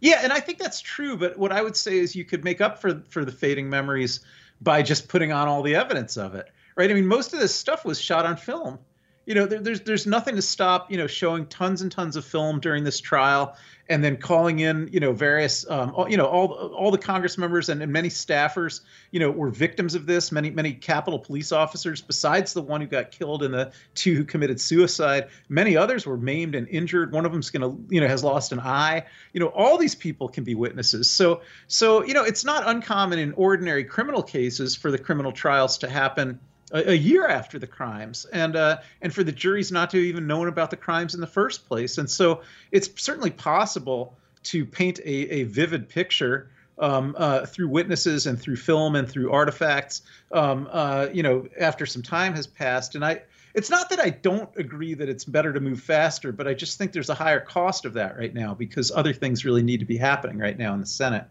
Yeah, 0.00 0.20
and 0.22 0.32
I 0.32 0.40
think 0.40 0.58
that's 0.58 0.80
true. 0.80 1.16
But 1.16 1.38
what 1.38 1.52
I 1.52 1.62
would 1.62 1.76
say 1.76 1.98
is 1.98 2.14
you 2.14 2.24
could 2.24 2.44
make 2.44 2.60
up 2.60 2.80
for 2.80 3.02
for 3.08 3.24
the 3.24 3.32
fading 3.32 3.70
memories 3.70 4.20
by 4.60 4.82
just 4.82 5.08
putting 5.08 5.32
on 5.32 5.48
all 5.48 5.62
the 5.62 5.74
evidence 5.74 6.16
of 6.16 6.34
it, 6.34 6.50
right? 6.76 6.90
I 6.90 6.94
mean, 6.94 7.06
most 7.06 7.32
of 7.32 7.40
this 7.40 7.54
stuff 7.54 7.84
was 7.84 8.00
shot 8.00 8.26
on 8.26 8.36
film. 8.36 8.78
You 9.26 9.34
know, 9.34 9.44
there, 9.44 9.60
there's 9.60 9.80
there's 9.80 10.06
nothing 10.06 10.36
to 10.36 10.42
stop 10.42 10.90
you 10.90 10.96
know 10.96 11.08
showing 11.08 11.46
tons 11.46 11.82
and 11.82 11.90
tons 11.90 12.14
of 12.14 12.24
film 12.24 12.60
during 12.60 12.84
this 12.84 13.00
trial, 13.00 13.56
and 13.88 14.02
then 14.02 14.18
calling 14.18 14.60
in 14.60 14.88
you 14.92 15.00
know 15.00 15.12
various 15.12 15.68
um, 15.68 15.92
all, 15.96 16.08
you 16.08 16.16
know 16.16 16.26
all 16.26 16.52
all 16.52 16.92
the 16.92 16.98
Congress 16.98 17.36
members 17.36 17.68
and, 17.68 17.82
and 17.82 17.92
many 17.92 18.08
staffers 18.08 18.82
you 19.10 19.18
know 19.18 19.32
were 19.32 19.50
victims 19.50 19.96
of 19.96 20.06
this. 20.06 20.30
Many 20.30 20.50
many 20.50 20.72
Capitol 20.72 21.18
police 21.18 21.50
officers, 21.50 22.00
besides 22.00 22.52
the 22.52 22.62
one 22.62 22.80
who 22.80 22.86
got 22.86 23.10
killed 23.10 23.42
and 23.42 23.52
the 23.52 23.72
two 23.96 24.14
who 24.14 24.24
committed 24.24 24.60
suicide, 24.60 25.28
many 25.48 25.76
others 25.76 26.06
were 26.06 26.16
maimed 26.16 26.54
and 26.54 26.68
injured. 26.68 27.10
One 27.10 27.26
of 27.26 27.32
them's 27.32 27.50
to 27.50 27.84
you 27.90 28.00
know 28.00 28.06
has 28.06 28.22
lost 28.22 28.52
an 28.52 28.60
eye. 28.60 29.06
You 29.32 29.40
know, 29.40 29.48
all 29.48 29.76
these 29.76 29.96
people 29.96 30.28
can 30.28 30.44
be 30.44 30.54
witnesses. 30.54 31.10
So 31.10 31.40
so 31.66 32.04
you 32.04 32.14
know 32.14 32.22
it's 32.22 32.44
not 32.44 32.62
uncommon 32.64 33.18
in 33.18 33.32
ordinary 33.32 33.82
criminal 33.82 34.22
cases 34.22 34.76
for 34.76 34.92
the 34.92 34.98
criminal 34.98 35.32
trials 35.32 35.78
to 35.78 35.88
happen 35.88 36.38
a, 36.72 36.90
a 36.90 36.94
year 36.94 37.26
after 37.26 37.58
the 37.58 37.66
crimes, 37.66 38.24
and 38.26 38.56
uh, 38.56 38.78
and 39.00 39.12
for 39.14 39.24
the 39.24 39.32
juries 39.32 39.72
not 39.72 39.90
to 39.90 39.98
even 39.98 40.26
known 40.26 40.48
about 40.48 40.70
the 40.70 40.76
crimes 40.76 41.14
in 41.14 41.20
the 41.20 41.26
first 41.26 41.66
place. 41.68 41.98
And 41.98 42.08
so 42.08 42.42
it's 42.72 42.88
certainly 42.96 43.30
possible 43.30 44.16
to 44.44 44.64
paint 44.64 44.98
a, 45.00 45.08
a 45.08 45.42
vivid 45.44 45.88
picture 45.88 46.50
um, 46.78 47.14
uh, 47.18 47.46
through 47.46 47.68
witnesses 47.68 48.26
and 48.26 48.40
through 48.40 48.56
film 48.56 48.96
and 48.96 49.08
through 49.08 49.32
artifacts. 49.32 50.02
Um, 50.32 50.68
uh, 50.70 51.08
you 51.12 51.22
know, 51.22 51.48
after 51.58 51.86
some 51.86 52.02
time 52.02 52.34
has 52.34 52.46
passed, 52.46 52.94
and 52.94 53.04
I 53.04 53.22
it's 53.54 53.70
not 53.70 53.88
that 53.88 54.00
I 54.00 54.10
don't 54.10 54.50
agree 54.58 54.92
that 54.94 55.08
it's 55.08 55.24
better 55.24 55.52
to 55.52 55.60
move 55.60 55.80
faster, 55.80 56.30
but 56.30 56.46
I 56.46 56.52
just 56.52 56.76
think 56.76 56.92
there's 56.92 57.08
a 57.08 57.14
higher 57.14 57.40
cost 57.40 57.86
of 57.86 57.94
that 57.94 58.18
right 58.18 58.32
now 58.32 58.52
because 58.52 58.90
other 58.90 59.14
things 59.14 59.46
really 59.46 59.62
need 59.62 59.80
to 59.80 59.86
be 59.86 59.96
happening 59.96 60.38
right 60.38 60.58
now 60.58 60.74
in 60.74 60.80
the 60.80 60.86
Senate. 60.86 61.24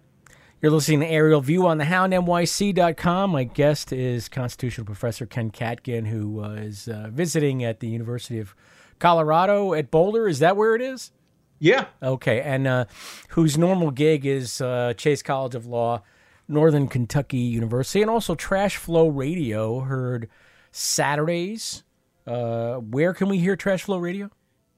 You're 0.65 0.71
listening 0.71 1.01
to 1.01 1.07
Aerial 1.07 1.41
View 1.41 1.67
on 1.67 1.77
the 1.77 1.83
houndnyc.com. 1.83 3.29
My 3.29 3.43
guest 3.43 3.93
is 3.93 4.27
constitutional 4.27 4.83
professor 4.83 5.27
Ken 5.27 5.51
Katkin, 5.51 6.07
who 6.07 6.43
uh, 6.43 6.53
is 6.53 6.87
uh, 6.87 7.09
visiting 7.11 7.63
at 7.63 7.81
the 7.81 7.87
University 7.87 8.39
of 8.39 8.55
Colorado 8.97 9.75
at 9.75 9.91
Boulder. 9.91 10.27
Is 10.27 10.39
that 10.39 10.57
where 10.57 10.73
it 10.73 10.81
is? 10.81 11.11
Yeah. 11.59 11.85
Okay. 12.01 12.41
And 12.41 12.65
uh, 12.65 12.85
whose 13.29 13.59
normal 13.59 13.91
gig 13.91 14.25
is 14.25 14.59
uh, 14.59 14.95
Chase 14.97 15.21
College 15.21 15.53
of 15.53 15.67
Law, 15.67 16.01
Northern 16.47 16.87
Kentucky 16.87 17.37
University, 17.37 18.01
and 18.01 18.09
also 18.09 18.33
Trash 18.33 18.77
Flow 18.77 19.07
Radio, 19.07 19.81
heard 19.81 20.29
Saturdays. 20.71 21.83
Uh, 22.25 22.77
where 22.77 23.13
can 23.13 23.29
we 23.29 23.37
hear 23.37 23.55
Trash 23.55 23.83
Flow 23.83 23.99
Radio? 23.99 24.31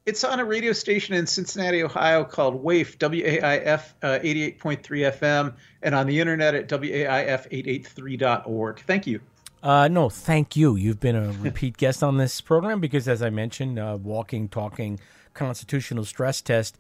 It's 0.08 0.24
on 0.24 0.40
a 0.40 0.46
radio 0.46 0.72
station 0.72 1.14
in 1.16 1.28
Cincinnati, 1.28 1.84
Ohio 1.84 2.24
called 2.24 2.64
WAIF, 2.64 2.98
W 2.98 3.26
A 3.26 3.42
I 3.42 3.58
F 3.58 3.94
uh, 4.02 4.20
88.3 4.24 4.80
FM, 5.20 5.54
and 5.82 5.94
on 5.94 6.08
the 6.08 6.18
internet 6.18 6.56
at 6.56 6.70
WAIF883.org. 6.70 8.80
Thank 8.80 9.06
you. 9.06 9.20
Uh, 9.62 9.90
no, 9.90 10.10
thank 10.10 10.56
you. 10.56 10.78
You've 10.78 11.02
been 11.02 11.18
a 11.18 11.34
repeat 11.34 11.76
guest 11.78 12.04
on 12.04 12.16
this 12.16 12.40
program 12.40 12.80
because, 12.80 13.10
as 13.10 13.22
I 13.22 13.30
mentioned, 13.30 13.80
uh, 13.80 13.98
walking, 14.02 14.48
talking 14.48 14.98
constitutional 15.34 16.06
stress 16.06 16.40
test, 16.40 16.78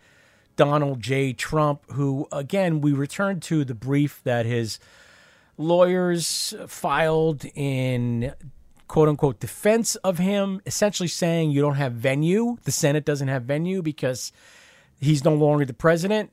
Donald 0.55 1.01
J. 1.01 1.33
Trump, 1.33 1.81
who, 1.91 2.29
again, 2.31 2.79
we 2.79 2.93
returned 2.93 3.41
to 3.43 3.65
the 3.65 3.75
brief 3.75 4.21
that 4.23 4.45
his 4.45 4.79
lawyers 5.57 6.53
filed 6.67 7.43
in 7.55 8.33
quote 8.87 9.09
unquote 9.09 9.39
defense 9.39 9.95
of 9.97 10.17
him, 10.17 10.61
essentially 10.65 11.07
saying 11.07 11.51
you 11.51 11.61
don't 11.61 11.75
have 11.75 11.93
venue. 11.93 12.57
The 12.63 12.71
Senate 12.71 13.05
doesn't 13.05 13.27
have 13.27 13.43
venue 13.43 13.81
because 13.81 14.31
he's 14.99 15.23
no 15.23 15.33
longer 15.33 15.65
the 15.65 15.73
president. 15.73 16.31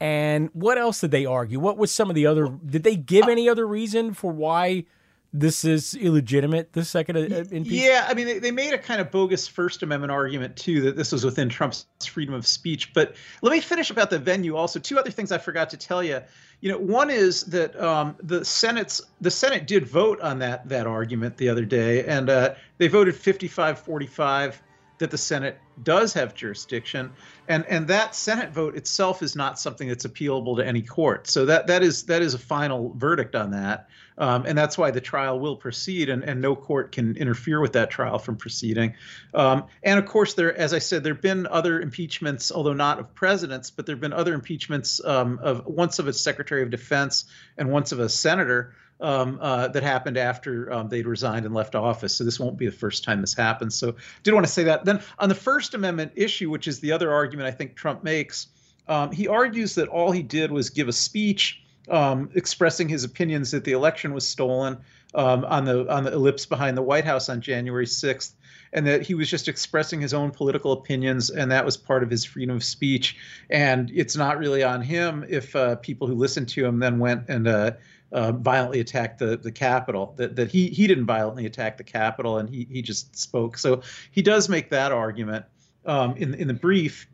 And 0.00 0.48
what 0.54 0.78
else 0.78 1.00
did 1.00 1.10
they 1.10 1.26
argue? 1.26 1.60
What 1.60 1.76
was 1.76 1.92
some 1.92 2.08
of 2.08 2.14
the 2.14 2.26
other? 2.26 2.48
Did 2.48 2.84
they 2.84 2.96
give 2.96 3.26
uh, 3.26 3.30
any 3.30 3.48
other 3.48 3.66
reason 3.66 4.14
for 4.14 4.32
why 4.32 4.84
this 5.32 5.64
is 5.64 5.94
illegitimate? 5.94 6.72
The 6.72 6.84
second 6.84 7.16
uh, 7.16 7.20
impeachment? 7.20 7.66
Yeah, 7.66 8.06
I 8.08 8.14
mean, 8.14 8.26
they, 8.26 8.38
they 8.38 8.50
made 8.50 8.74
a 8.74 8.78
kind 8.78 9.00
of 9.00 9.10
bogus 9.10 9.46
First 9.46 9.82
Amendment 9.82 10.10
argument 10.10 10.56
too 10.56 10.80
that 10.82 10.96
this 10.96 11.12
was 11.12 11.24
within 11.24 11.48
Trump's 11.48 11.86
freedom 12.04 12.34
of 12.34 12.46
speech. 12.46 12.92
But 12.92 13.14
let 13.42 13.52
me 13.52 13.60
finish 13.60 13.90
about 13.90 14.10
the 14.10 14.18
venue. 14.18 14.56
Also, 14.56 14.80
two 14.80 14.98
other 14.98 15.10
things 15.10 15.30
I 15.30 15.38
forgot 15.38 15.70
to 15.70 15.76
tell 15.76 16.02
you. 16.02 16.20
You 16.60 16.72
know, 16.72 16.78
one 16.78 17.10
is 17.10 17.44
that 17.44 17.80
um, 17.80 18.16
the 18.22 18.44
Senate's 18.44 19.00
the 19.20 19.30
Senate 19.30 19.66
did 19.66 19.86
vote 19.86 20.20
on 20.20 20.40
that 20.40 20.68
that 20.68 20.86
argument 20.86 21.36
the 21.36 21.48
other 21.48 21.64
day, 21.64 22.04
and 22.04 22.28
uh, 22.28 22.54
they 22.78 22.88
voted 22.88 23.14
55-45 23.14 24.54
that 25.00 25.10
the 25.10 25.18
Senate 25.18 25.58
does 25.82 26.12
have 26.12 26.34
jurisdiction, 26.34 27.12
and 27.48 27.64
and 27.66 27.88
that 27.88 28.14
Senate 28.14 28.50
vote 28.50 28.76
itself 28.76 29.22
is 29.22 29.34
not 29.34 29.58
something 29.58 29.88
that's 29.88 30.06
appealable 30.06 30.56
to 30.56 30.66
any 30.66 30.82
court. 30.82 31.26
So 31.26 31.46
that 31.46 31.66
that 31.68 31.82
is 31.82 32.04
that 32.04 32.22
is 32.22 32.34
a 32.34 32.38
final 32.38 32.92
verdict 32.96 33.34
on 33.34 33.50
that, 33.52 33.88
um, 34.20 34.44
and 34.46 34.56
that's 34.56 34.76
why 34.76 34.90
the 34.90 35.00
trial 35.00 35.40
will 35.40 35.56
proceed, 35.56 36.10
and, 36.10 36.22
and 36.22 36.40
no 36.40 36.54
court 36.54 36.92
can 36.92 37.16
interfere 37.16 37.58
with 37.60 37.72
that 37.72 37.90
trial 37.90 38.18
from 38.18 38.36
proceeding. 38.36 38.94
Um, 39.32 39.64
and 39.82 39.98
of 39.98 40.04
course, 40.04 40.34
there, 40.34 40.56
as 40.56 40.74
I 40.74 40.78
said, 40.78 41.02
there 41.02 41.14
have 41.14 41.22
been 41.22 41.46
other 41.46 41.80
impeachments, 41.80 42.52
although 42.52 42.74
not 42.74 42.98
of 43.00 43.14
presidents, 43.14 43.70
but 43.70 43.86
there 43.86 43.94
have 43.94 44.00
been 44.00 44.12
other 44.12 44.34
impeachments 44.34 45.02
um, 45.04 45.40
of 45.42 45.66
once 45.66 45.98
of 45.98 46.06
a 46.06 46.12
Secretary 46.12 46.62
of 46.62 46.70
Defense 46.70 47.24
and 47.56 47.72
once 47.72 47.92
of 47.92 47.98
a 47.98 48.10
senator 48.10 48.74
um, 49.00 49.38
uh, 49.40 49.68
that 49.68 49.82
happened 49.82 50.18
after 50.18 50.70
um, 50.70 50.90
they'd 50.90 51.06
resigned 51.06 51.46
and 51.46 51.54
left 51.54 51.74
office. 51.74 52.14
So 52.14 52.24
this 52.24 52.38
won't 52.38 52.58
be 52.58 52.66
the 52.66 52.72
first 52.72 53.04
time 53.04 53.22
this 53.22 53.32
happens. 53.32 53.74
So 53.74 53.96
did 54.22 54.34
want 54.34 54.44
to 54.44 54.52
say 54.52 54.64
that. 54.64 54.84
Then 54.84 55.00
on 55.18 55.30
the 55.30 55.34
First 55.34 55.72
Amendment 55.72 56.12
issue, 56.16 56.50
which 56.50 56.68
is 56.68 56.80
the 56.80 56.92
other 56.92 57.10
argument 57.10 57.48
I 57.48 57.52
think 57.52 57.74
Trump 57.74 58.04
makes, 58.04 58.48
um, 58.86 59.12
he 59.12 59.28
argues 59.28 59.76
that 59.76 59.88
all 59.88 60.10
he 60.12 60.22
did 60.22 60.52
was 60.52 60.68
give 60.68 60.88
a 60.88 60.92
speech 60.92 61.62
um, 61.88 62.30
expressing 62.34 62.88
his 62.88 63.04
opinions 63.04 63.50
that 63.50 63.64
the 63.64 63.72
election 63.72 64.12
was 64.12 64.26
stolen 64.26 64.78
um, 65.14 65.44
on 65.44 65.64
the 65.64 65.90
on 65.92 66.04
the 66.04 66.12
ellipse 66.12 66.46
behind 66.46 66.76
the 66.76 66.82
White 66.82 67.04
House 67.04 67.28
on 67.28 67.40
January 67.40 67.86
6th. 67.86 68.32
And 68.72 68.86
that 68.86 69.02
he 69.02 69.14
was 69.14 69.28
just 69.28 69.48
expressing 69.48 70.00
his 70.00 70.14
own 70.14 70.30
political 70.30 70.70
opinions, 70.70 71.28
and 71.28 71.50
that 71.50 71.64
was 71.64 71.76
part 71.76 72.04
of 72.04 72.10
his 72.10 72.24
freedom 72.24 72.54
of 72.54 72.62
speech. 72.62 73.16
And 73.50 73.90
it's 73.92 74.16
not 74.16 74.38
really 74.38 74.62
on 74.62 74.80
him 74.80 75.24
if 75.28 75.56
uh, 75.56 75.74
people 75.76 76.06
who 76.06 76.14
listened 76.14 76.48
to 76.50 76.64
him 76.64 76.78
then 76.78 77.00
went 77.00 77.28
and 77.28 77.48
uh, 77.48 77.72
uh, 78.12 78.30
violently 78.30 78.78
attacked 78.78 79.18
the 79.18 79.36
the 79.36 79.50
Capitol. 79.50 80.14
That 80.18 80.36
that 80.36 80.52
he 80.52 80.68
he 80.68 80.86
didn't 80.86 81.06
violently 81.06 81.46
attack 81.46 81.78
the 81.78 81.84
Capitol, 81.84 82.38
and 82.38 82.48
he 82.48 82.66
he 82.70 82.80
just 82.80 83.16
spoke. 83.16 83.58
So 83.58 83.82
he 84.12 84.22
does 84.22 84.48
make 84.48 84.70
that 84.70 84.92
argument 84.92 85.46
um, 85.84 86.16
in 86.16 86.34
in 86.34 86.46
the 86.46 86.54
brief, 86.54 87.08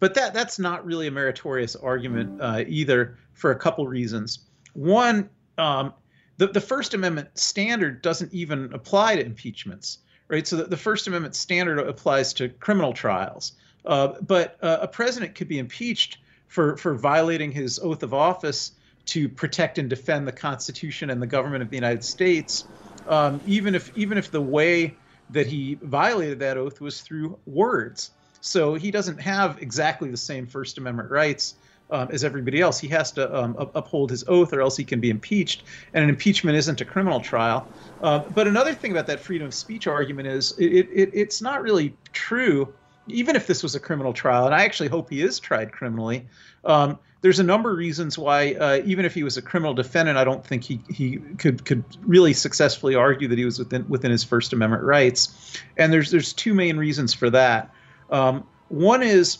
but 0.00 0.14
that 0.14 0.34
that's 0.34 0.58
not 0.58 0.84
really 0.84 1.06
a 1.06 1.10
meritorious 1.10 1.76
argument 1.76 2.40
uh, 2.40 2.64
either 2.66 3.18
for 3.34 3.50
a 3.50 3.56
couple 3.56 3.86
reasons. 3.86 4.40
One, 4.74 5.28
um, 5.58 5.92
the 6.38 6.48
the 6.48 6.60
First 6.60 6.94
Amendment 6.94 7.28
standard 7.34 8.02
doesn't 8.02 8.32
even 8.32 8.72
apply 8.72 9.16
to 9.16 9.24
impeachments, 9.24 9.98
right? 10.28 10.46
So 10.46 10.56
the, 10.56 10.64
the 10.64 10.76
First 10.76 11.06
Amendment 11.06 11.34
standard 11.34 11.78
applies 11.78 12.32
to 12.34 12.48
criminal 12.48 12.92
trials, 12.92 13.52
uh, 13.86 14.14
but 14.22 14.58
uh, 14.62 14.78
a 14.82 14.88
president 14.88 15.34
could 15.34 15.48
be 15.48 15.58
impeached 15.58 16.18
for 16.48 16.76
for 16.76 16.94
violating 16.94 17.52
his 17.52 17.78
oath 17.78 18.02
of 18.02 18.12
office 18.14 18.72
to 19.04 19.28
protect 19.28 19.78
and 19.78 19.90
defend 19.90 20.28
the 20.28 20.32
Constitution 20.32 21.10
and 21.10 21.20
the 21.20 21.26
government 21.26 21.62
of 21.62 21.70
the 21.70 21.76
United 21.76 22.04
States, 22.04 22.64
um, 23.08 23.40
even 23.46 23.74
if 23.74 23.96
even 23.96 24.18
if 24.18 24.30
the 24.30 24.40
way 24.40 24.94
that 25.30 25.46
he 25.46 25.78
violated 25.82 26.38
that 26.40 26.56
oath 26.56 26.80
was 26.80 27.00
through 27.00 27.38
words. 27.46 28.10
So 28.42 28.74
he 28.74 28.90
doesn't 28.90 29.20
have 29.20 29.62
exactly 29.62 30.10
the 30.10 30.16
same 30.16 30.46
First 30.46 30.76
Amendment 30.76 31.10
rights 31.10 31.54
um, 31.92 32.08
as 32.10 32.24
everybody 32.24 32.60
else. 32.60 32.80
He 32.80 32.88
has 32.88 33.12
to 33.12 33.32
um, 33.34 33.54
uphold 33.74 34.10
his 34.10 34.24
oath, 34.26 34.52
or 34.52 34.60
else 34.60 34.76
he 34.76 34.84
can 34.84 34.98
be 34.98 35.10
impeached. 35.10 35.62
And 35.94 36.02
an 36.02 36.10
impeachment 36.10 36.56
isn't 36.56 36.80
a 36.80 36.84
criminal 36.84 37.20
trial. 37.20 37.68
Uh, 38.02 38.18
but 38.34 38.48
another 38.48 38.74
thing 38.74 38.90
about 38.90 39.06
that 39.06 39.20
freedom 39.20 39.46
of 39.46 39.54
speech 39.54 39.86
argument 39.86 40.26
is 40.26 40.58
it, 40.58 40.88
it, 40.92 41.10
it's 41.12 41.40
not 41.40 41.62
really 41.62 41.94
true. 42.12 42.72
Even 43.06 43.36
if 43.36 43.46
this 43.46 43.62
was 43.62 43.76
a 43.76 43.80
criminal 43.80 44.12
trial, 44.12 44.46
and 44.46 44.54
I 44.54 44.64
actually 44.64 44.88
hope 44.88 45.08
he 45.08 45.22
is 45.22 45.38
tried 45.38 45.70
criminally, 45.70 46.26
um, 46.64 46.98
there's 47.20 47.38
a 47.38 47.44
number 47.44 47.70
of 47.70 47.78
reasons 47.78 48.18
why, 48.18 48.54
uh, 48.54 48.82
even 48.84 49.04
if 49.04 49.14
he 49.14 49.22
was 49.22 49.36
a 49.36 49.42
criminal 49.42 49.74
defendant, 49.74 50.18
I 50.18 50.24
don't 50.24 50.44
think 50.44 50.64
he, 50.64 50.80
he 50.92 51.18
could 51.38 51.64
could 51.64 51.84
really 52.00 52.32
successfully 52.32 52.96
argue 52.96 53.28
that 53.28 53.38
he 53.38 53.44
was 53.44 53.60
within 53.60 53.88
within 53.88 54.10
his 54.10 54.24
First 54.24 54.52
Amendment 54.52 54.82
rights. 54.82 55.56
And 55.76 55.92
there's 55.92 56.10
there's 56.10 56.32
two 56.32 56.54
main 56.54 56.76
reasons 56.76 57.14
for 57.14 57.30
that. 57.30 57.70
Um, 58.12 58.46
one 58.68 59.02
is 59.02 59.38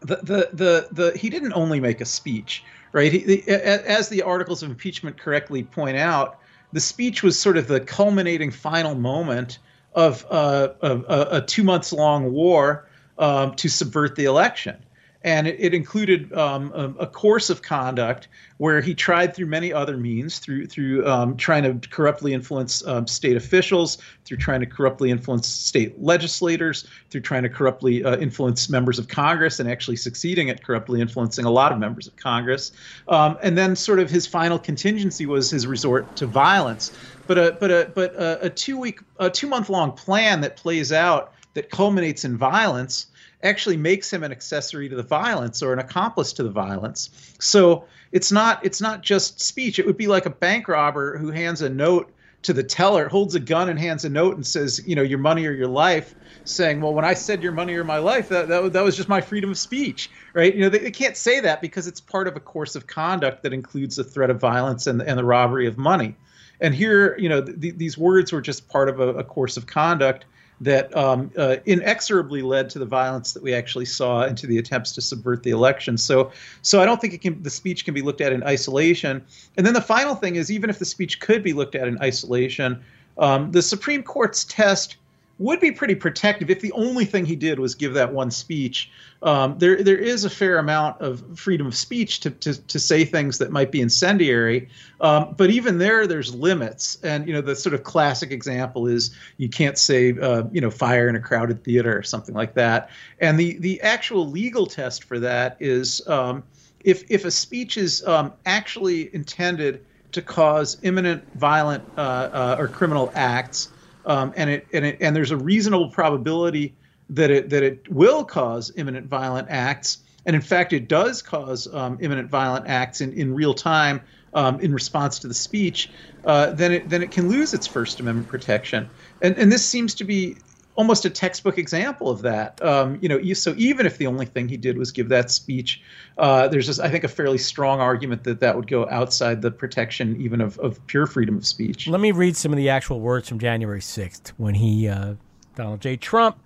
the, 0.00 0.16
the 0.16 0.48
the 0.52 0.88
the 0.90 1.16
he 1.16 1.30
didn't 1.30 1.52
only 1.52 1.78
make 1.78 2.00
a 2.00 2.04
speech, 2.04 2.64
right? 2.92 3.12
He, 3.12 3.18
the, 3.18 3.48
as 3.48 4.08
the 4.08 4.22
articles 4.22 4.62
of 4.62 4.70
impeachment 4.70 5.18
correctly 5.18 5.62
point 5.62 5.96
out, 5.96 6.38
the 6.72 6.80
speech 6.80 7.22
was 7.22 7.38
sort 7.38 7.56
of 7.56 7.68
the 7.68 7.80
culminating 7.80 8.50
final 8.50 8.94
moment 8.94 9.58
of, 9.94 10.24
uh, 10.30 10.68
a, 10.80 11.36
a 11.36 11.42
two 11.42 11.62
months 11.62 11.92
long 11.92 12.32
war 12.32 12.88
um, 13.18 13.54
to 13.56 13.68
subvert 13.68 14.16
the 14.16 14.24
election 14.24 14.82
and 15.24 15.46
it, 15.46 15.56
it 15.58 15.74
included 15.74 16.32
um, 16.32 16.72
a, 16.74 17.04
a, 17.04 17.06
course 17.06 17.48
of 17.50 17.62
conduct 17.62 18.28
where 18.58 18.80
he 18.80 18.94
tried 18.94 19.34
through 19.34 19.46
many 19.46 19.72
other 19.72 19.96
means, 19.96 20.38
through 20.38 20.66
through 20.66 21.06
um, 21.06 21.36
trying 21.36 21.62
to 21.62 21.88
corruptly 21.88 22.32
influence 22.32 22.84
um, 22.86 23.06
state 23.06 23.36
officials, 23.36 23.98
through 24.24 24.36
trying 24.36 24.60
to 24.60 24.66
corruptly 24.66 25.10
influence 25.10 25.46
state 25.46 26.00
legislators, 26.02 26.86
through 27.10 27.20
trying 27.20 27.42
to 27.44 27.48
corruptly 27.48 28.04
uh, 28.04 28.16
influence 28.16 28.68
members 28.68 28.98
of 28.98 29.08
Congress, 29.08 29.60
and 29.60 29.70
actually 29.70 29.96
succeeding 29.96 30.50
at 30.50 30.64
corruptly 30.64 31.00
influencing 31.00 31.44
a 31.44 31.50
lot 31.50 31.72
of 31.72 31.78
members 31.78 32.06
of 32.06 32.16
Congress. 32.16 32.72
Um, 33.08 33.38
and 33.42 33.56
then, 33.56 33.76
sort 33.76 34.00
of, 34.00 34.10
his 34.10 34.26
final 34.26 34.58
contingency 34.58 35.26
was 35.26 35.50
his 35.50 35.66
resort 35.66 36.16
to 36.16 36.26
violence. 36.26 36.92
But 37.28 37.38
a 37.38 37.56
but 37.60 37.70
a 37.70 37.92
but 37.94 38.14
a, 38.14 38.46
a 38.46 38.50
two 38.50 38.78
week 38.78 39.00
a 39.18 39.30
two 39.30 39.46
month 39.46 39.70
long 39.70 39.92
plan 39.92 40.40
that 40.40 40.56
plays 40.56 40.90
out 40.90 41.32
that 41.54 41.70
culminates 41.70 42.24
in 42.24 42.36
violence 42.36 43.06
actually 43.42 43.76
makes 43.76 44.12
him 44.12 44.22
an 44.22 44.32
accessory 44.32 44.88
to 44.88 44.96
the 44.96 45.02
violence 45.02 45.62
or 45.62 45.72
an 45.72 45.78
accomplice 45.78 46.32
to 46.34 46.42
the 46.42 46.50
violence. 46.50 47.10
So 47.40 47.84
it's 48.12 48.30
not 48.30 48.64
it's 48.64 48.80
not 48.80 49.02
just 49.02 49.40
speech. 49.40 49.78
It 49.78 49.86
would 49.86 49.96
be 49.96 50.06
like 50.06 50.26
a 50.26 50.30
bank 50.30 50.68
robber 50.68 51.18
who 51.18 51.30
hands 51.30 51.62
a 51.62 51.68
note 51.68 52.12
to 52.42 52.52
the 52.52 52.62
teller, 52.62 53.08
holds 53.08 53.34
a 53.34 53.40
gun 53.40 53.68
and 53.68 53.78
hands 53.78 54.04
a 54.04 54.08
note 54.08 54.34
and 54.34 54.46
says, 54.46 54.82
you 54.86 54.96
know, 54.96 55.02
your 55.02 55.18
money 55.18 55.46
or 55.46 55.52
your 55.52 55.68
life, 55.68 56.14
saying, 56.44 56.80
well, 56.80 56.92
when 56.92 57.04
I 57.04 57.14
said 57.14 57.42
your 57.42 57.52
money 57.52 57.74
or 57.74 57.84
my 57.84 57.98
life, 57.98 58.28
that, 58.30 58.48
that, 58.48 58.72
that 58.72 58.82
was 58.82 58.96
just 58.96 59.08
my 59.08 59.20
freedom 59.20 59.50
of 59.50 59.58
speech, 59.58 60.10
right? 60.34 60.52
You 60.52 60.62
know, 60.62 60.68
they, 60.68 60.78
they 60.78 60.90
can't 60.90 61.16
say 61.16 61.38
that 61.40 61.60
because 61.60 61.86
it's 61.86 62.00
part 62.00 62.26
of 62.26 62.36
a 62.36 62.40
course 62.40 62.74
of 62.74 62.88
conduct 62.88 63.44
that 63.44 63.52
includes 63.52 63.94
the 63.94 64.04
threat 64.04 64.28
of 64.28 64.40
violence 64.40 64.88
and, 64.88 65.00
and 65.00 65.16
the 65.16 65.24
robbery 65.24 65.68
of 65.68 65.78
money. 65.78 66.16
And 66.60 66.74
here, 66.74 67.16
you 67.16 67.28
know, 67.28 67.42
th- 67.42 67.76
these 67.76 67.96
words 67.96 68.32
were 68.32 68.40
just 68.40 68.68
part 68.68 68.88
of 68.88 68.98
a, 68.98 69.14
a 69.14 69.24
course 69.24 69.56
of 69.56 69.66
conduct 69.66 70.24
that 70.60 70.96
um, 70.96 71.30
uh, 71.36 71.56
inexorably 71.66 72.42
led 72.42 72.70
to 72.70 72.78
the 72.78 72.86
violence 72.86 73.32
that 73.32 73.42
we 73.42 73.52
actually 73.52 73.84
saw 73.84 74.22
and 74.22 74.38
to 74.38 74.46
the 74.46 74.58
attempts 74.58 74.92
to 74.92 75.00
subvert 75.00 75.42
the 75.42 75.50
election. 75.50 75.98
So, 75.98 76.30
so 76.62 76.80
I 76.80 76.86
don't 76.86 77.00
think 77.00 77.14
it 77.14 77.20
can. 77.20 77.42
The 77.42 77.50
speech 77.50 77.84
can 77.84 77.94
be 77.94 78.02
looked 78.02 78.20
at 78.20 78.32
in 78.32 78.42
isolation. 78.44 79.24
And 79.56 79.66
then 79.66 79.74
the 79.74 79.80
final 79.80 80.14
thing 80.14 80.36
is, 80.36 80.50
even 80.50 80.70
if 80.70 80.78
the 80.78 80.84
speech 80.84 81.20
could 81.20 81.42
be 81.42 81.52
looked 81.52 81.74
at 81.74 81.88
in 81.88 81.98
isolation, 82.00 82.82
um, 83.18 83.50
the 83.50 83.62
Supreme 83.62 84.02
Court's 84.02 84.44
test 84.44 84.96
would 85.42 85.60
be 85.60 85.72
pretty 85.72 85.94
protective 85.94 86.50
if 86.50 86.60
the 86.60 86.72
only 86.72 87.04
thing 87.04 87.24
he 87.24 87.36
did 87.36 87.58
was 87.58 87.74
give 87.74 87.94
that 87.94 88.12
one 88.12 88.30
speech. 88.30 88.90
Um, 89.22 89.58
there 89.58 89.82
there 89.82 89.98
is 89.98 90.24
a 90.24 90.30
fair 90.30 90.58
amount 90.58 91.00
of 91.00 91.22
freedom 91.38 91.66
of 91.66 91.74
speech 91.74 92.20
to 92.20 92.30
to, 92.30 92.66
to 92.66 92.78
say 92.78 93.04
things 93.04 93.38
that 93.38 93.50
might 93.50 93.70
be 93.70 93.80
incendiary, 93.80 94.68
um, 95.00 95.34
but 95.36 95.50
even 95.50 95.78
there 95.78 96.06
there's 96.06 96.34
limits. 96.34 96.98
And 97.02 97.26
you 97.26 97.32
know 97.32 97.40
the 97.40 97.54
sort 97.54 97.74
of 97.74 97.84
classic 97.84 98.30
example 98.30 98.86
is 98.86 99.14
you 99.36 99.48
can't 99.48 99.78
say 99.78 100.18
uh, 100.18 100.44
you 100.52 100.60
know 100.60 100.70
fire 100.70 101.08
in 101.08 101.16
a 101.16 101.20
crowded 101.20 101.64
theater 101.64 101.96
or 101.96 102.02
something 102.02 102.34
like 102.34 102.54
that. 102.54 102.90
And 103.20 103.38
the 103.38 103.58
the 103.58 103.80
actual 103.82 104.28
legal 104.28 104.66
test 104.66 105.04
for 105.04 105.18
that 105.20 105.56
is 105.60 106.06
um, 106.08 106.42
if 106.84 107.04
if 107.10 107.24
a 107.24 107.30
speech 107.30 107.76
is 107.76 108.04
um, 108.06 108.32
actually 108.46 109.14
intended 109.14 109.84
to 110.12 110.22
cause 110.22 110.76
imminent 110.82 111.24
violent 111.34 111.82
uh, 111.96 112.00
uh, 112.00 112.56
or 112.58 112.68
criminal 112.68 113.10
acts, 113.14 113.71
um, 114.06 114.32
and 114.36 114.50
it 114.50 114.66
and 114.72 114.84
it 114.84 114.98
and 115.00 115.14
there's 115.14 115.30
a 115.30 115.36
reasonable 115.36 115.88
probability 115.88 116.74
that 117.10 117.30
it 117.30 117.50
that 117.50 117.62
it 117.62 117.90
will 117.92 118.24
cause 118.24 118.72
imminent 118.76 119.06
violent 119.06 119.48
acts, 119.50 119.98
and 120.26 120.36
in 120.36 120.42
fact 120.42 120.72
it 120.72 120.88
does 120.88 121.22
cause 121.22 121.72
um, 121.72 121.98
imminent 122.00 122.30
violent 122.30 122.66
acts 122.66 123.00
in, 123.00 123.12
in 123.12 123.34
real 123.34 123.54
time 123.54 124.00
um, 124.34 124.60
in 124.60 124.72
response 124.72 125.18
to 125.20 125.28
the 125.28 125.34
speech, 125.34 125.90
uh, 126.24 126.52
then 126.52 126.72
it 126.72 126.88
then 126.88 127.02
it 127.02 127.10
can 127.10 127.28
lose 127.28 127.54
its 127.54 127.66
First 127.66 128.00
Amendment 128.00 128.28
protection, 128.28 128.88
and 129.20 129.36
and 129.36 129.52
this 129.52 129.64
seems 129.64 129.94
to 129.96 130.04
be 130.04 130.36
almost 130.74 131.04
a 131.04 131.10
textbook 131.10 131.58
example 131.58 132.08
of 132.08 132.22
that. 132.22 132.62
Um, 132.64 132.98
you 133.02 133.08
know, 133.08 133.20
so 133.34 133.54
even 133.56 133.86
if 133.86 133.98
the 133.98 134.06
only 134.06 134.26
thing 134.26 134.48
he 134.48 134.56
did 134.56 134.78
was 134.78 134.90
give 134.90 135.08
that 135.10 135.30
speech, 135.30 135.82
uh, 136.18 136.48
there's 136.48 136.66
just, 136.66 136.80
I 136.80 136.88
think, 136.88 137.04
a 137.04 137.08
fairly 137.08 137.38
strong 137.38 137.80
argument 137.80 138.24
that 138.24 138.40
that 138.40 138.56
would 138.56 138.68
go 138.68 138.88
outside 138.88 139.42
the 139.42 139.50
protection 139.50 140.20
even 140.20 140.40
of, 140.40 140.58
of 140.58 140.84
pure 140.86 141.06
freedom 141.06 141.36
of 141.36 141.46
speech. 141.46 141.88
Let 141.88 142.00
me 142.00 142.12
read 142.12 142.36
some 142.36 142.52
of 142.52 142.56
the 142.56 142.68
actual 142.68 143.00
words 143.00 143.28
from 143.28 143.38
January 143.38 143.80
6th 143.80 144.32
when 144.38 144.54
he, 144.54 144.88
uh, 144.88 145.14
Donald 145.54 145.80
J. 145.80 145.96
Trump, 145.96 146.38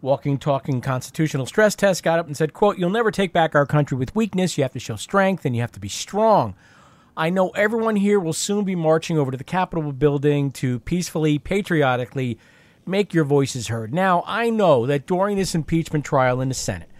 walking, 0.00 0.38
talking 0.38 0.80
constitutional 0.80 1.44
stress 1.44 1.74
test, 1.74 2.02
got 2.02 2.18
up 2.18 2.26
and 2.26 2.36
said, 2.36 2.54
quote, 2.54 2.78
you'll 2.78 2.88
never 2.88 3.10
take 3.10 3.32
back 3.32 3.54
our 3.54 3.66
country 3.66 3.96
with 3.96 4.14
weakness. 4.14 4.56
You 4.56 4.64
have 4.64 4.72
to 4.72 4.80
show 4.80 4.96
strength 4.96 5.44
and 5.44 5.54
you 5.54 5.60
have 5.60 5.72
to 5.72 5.80
be 5.80 5.88
strong. 5.88 6.54
I 7.14 7.28
know 7.28 7.50
everyone 7.50 7.96
here 7.96 8.18
will 8.18 8.32
soon 8.32 8.64
be 8.64 8.74
marching 8.74 9.18
over 9.18 9.30
to 9.30 9.36
the 9.36 9.44
Capitol 9.44 9.92
building 9.92 10.50
to 10.52 10.78
peacefully, 10.80 11.38
patriotically, 11.38 12.38
make 12.90 13.14
your 13.14 13.24
voices 13.24 13.68
heard. 13.68 13.94
Now, 13.94 14.22
I 14.26 14.50
know 14.50 14.86
that 14.86 15.06
during 15.06 15.36
this 15.36 15.54
impeachment 15.54 16.04
trial 16.04 16.40
in 16.40 16.48
the 16.48 16.54
Senate, 16.54 16.90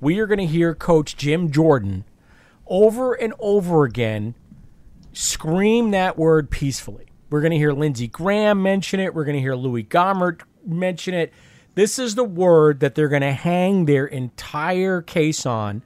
we 0.00 0.18
are 0.18 0.26
going 0.26 0.38
to 0.38 0.46
hear 0.46 0.74
Coach 0.74 1.16
Jim 1.16 1.50
Jordan 1.50 2.04
over 2.66 3.14
and 3.14 3.32
over 3.38 3.84
again 3.84 4.34
scream 5.12 5.92
that 5.92 6.18
word 6.18 6.50
peacefully. 6.50 7.06
We're 7.30 7.40
going 7.40 7.52
to 7.52 7.58
hear 7.58 7.72
Lindsey 7.72 8.06
Graham 8.06 8.62
mention 8.62 9.00
it. 9.00 9.14
We're 9.14 9.24
going 9.24 9.36
to 9.36 9.40
hear 9.40 9.54
Louis 9.54 9.84
Gohmert 9.84 10.42
mention 10.64 11.14
it. 11.14 11.32
This 11.74 11.98
is 11.98 12.14
the 12.14 12.24
word 12.24 12.80
that 12.80 12.94
they're 12.94 13.08
going 13.08 13.22
to 13.22 13.32
hang 13.32 13.84
their 13.84 14.06
entire 14.06 15.02
case 15.02 15.46
on. 15.46 15.82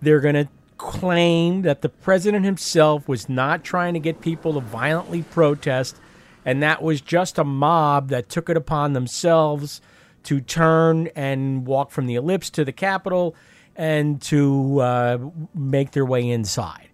They're 0.00 0.20
going 0.20 0.34
to 0.34 0.48
claim 0.76 1.62
that 1.62 1.82
the 1.82 1.88
president 1.88 2.44
himself 2.44 3.08
was 3.08 3.28
not 3.28 3.64
trying 3.64 3.94
to 3.94 4.00
get 4.00 4.20
people 4.20 4.54
to 4.54 4.60
violently 4.60 5.22
protest 5.22 5.96
and 6.44 6.62
that 6.62 6.82
was 6.82 7.00
just 7.00 7.38
a 7.38 7.44
mob 7.44 8.08
that 8.08 8.28
took 8.28 8.48
it 8.48 8.56
upon 8.56 8.92
themselves 8.92 9.80
to 10.24 10.40
turn 10.40 11.08
and 11.16 11.66
walk 11.66 11.90
from 11.90 12.06
the 12.06 12.14
ellipse 12.14 12.50
to 12.50 12.64
the 12.64 12.72
Capitol 12.72 13.34
and 13.76 14.20
to 14.22 14.80
uh, 14.80 15.18
make 15.54 15.92
their 15.92 16.04
way 16.04 16.28
inside. 16.28 16.88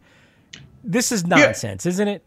This 0.82 1.10
is 1.10 1.26
nonsense, 1.26 1.86
yeah. 1.86 1.90
isn't 1.90 2.08
it? 2.08 2.22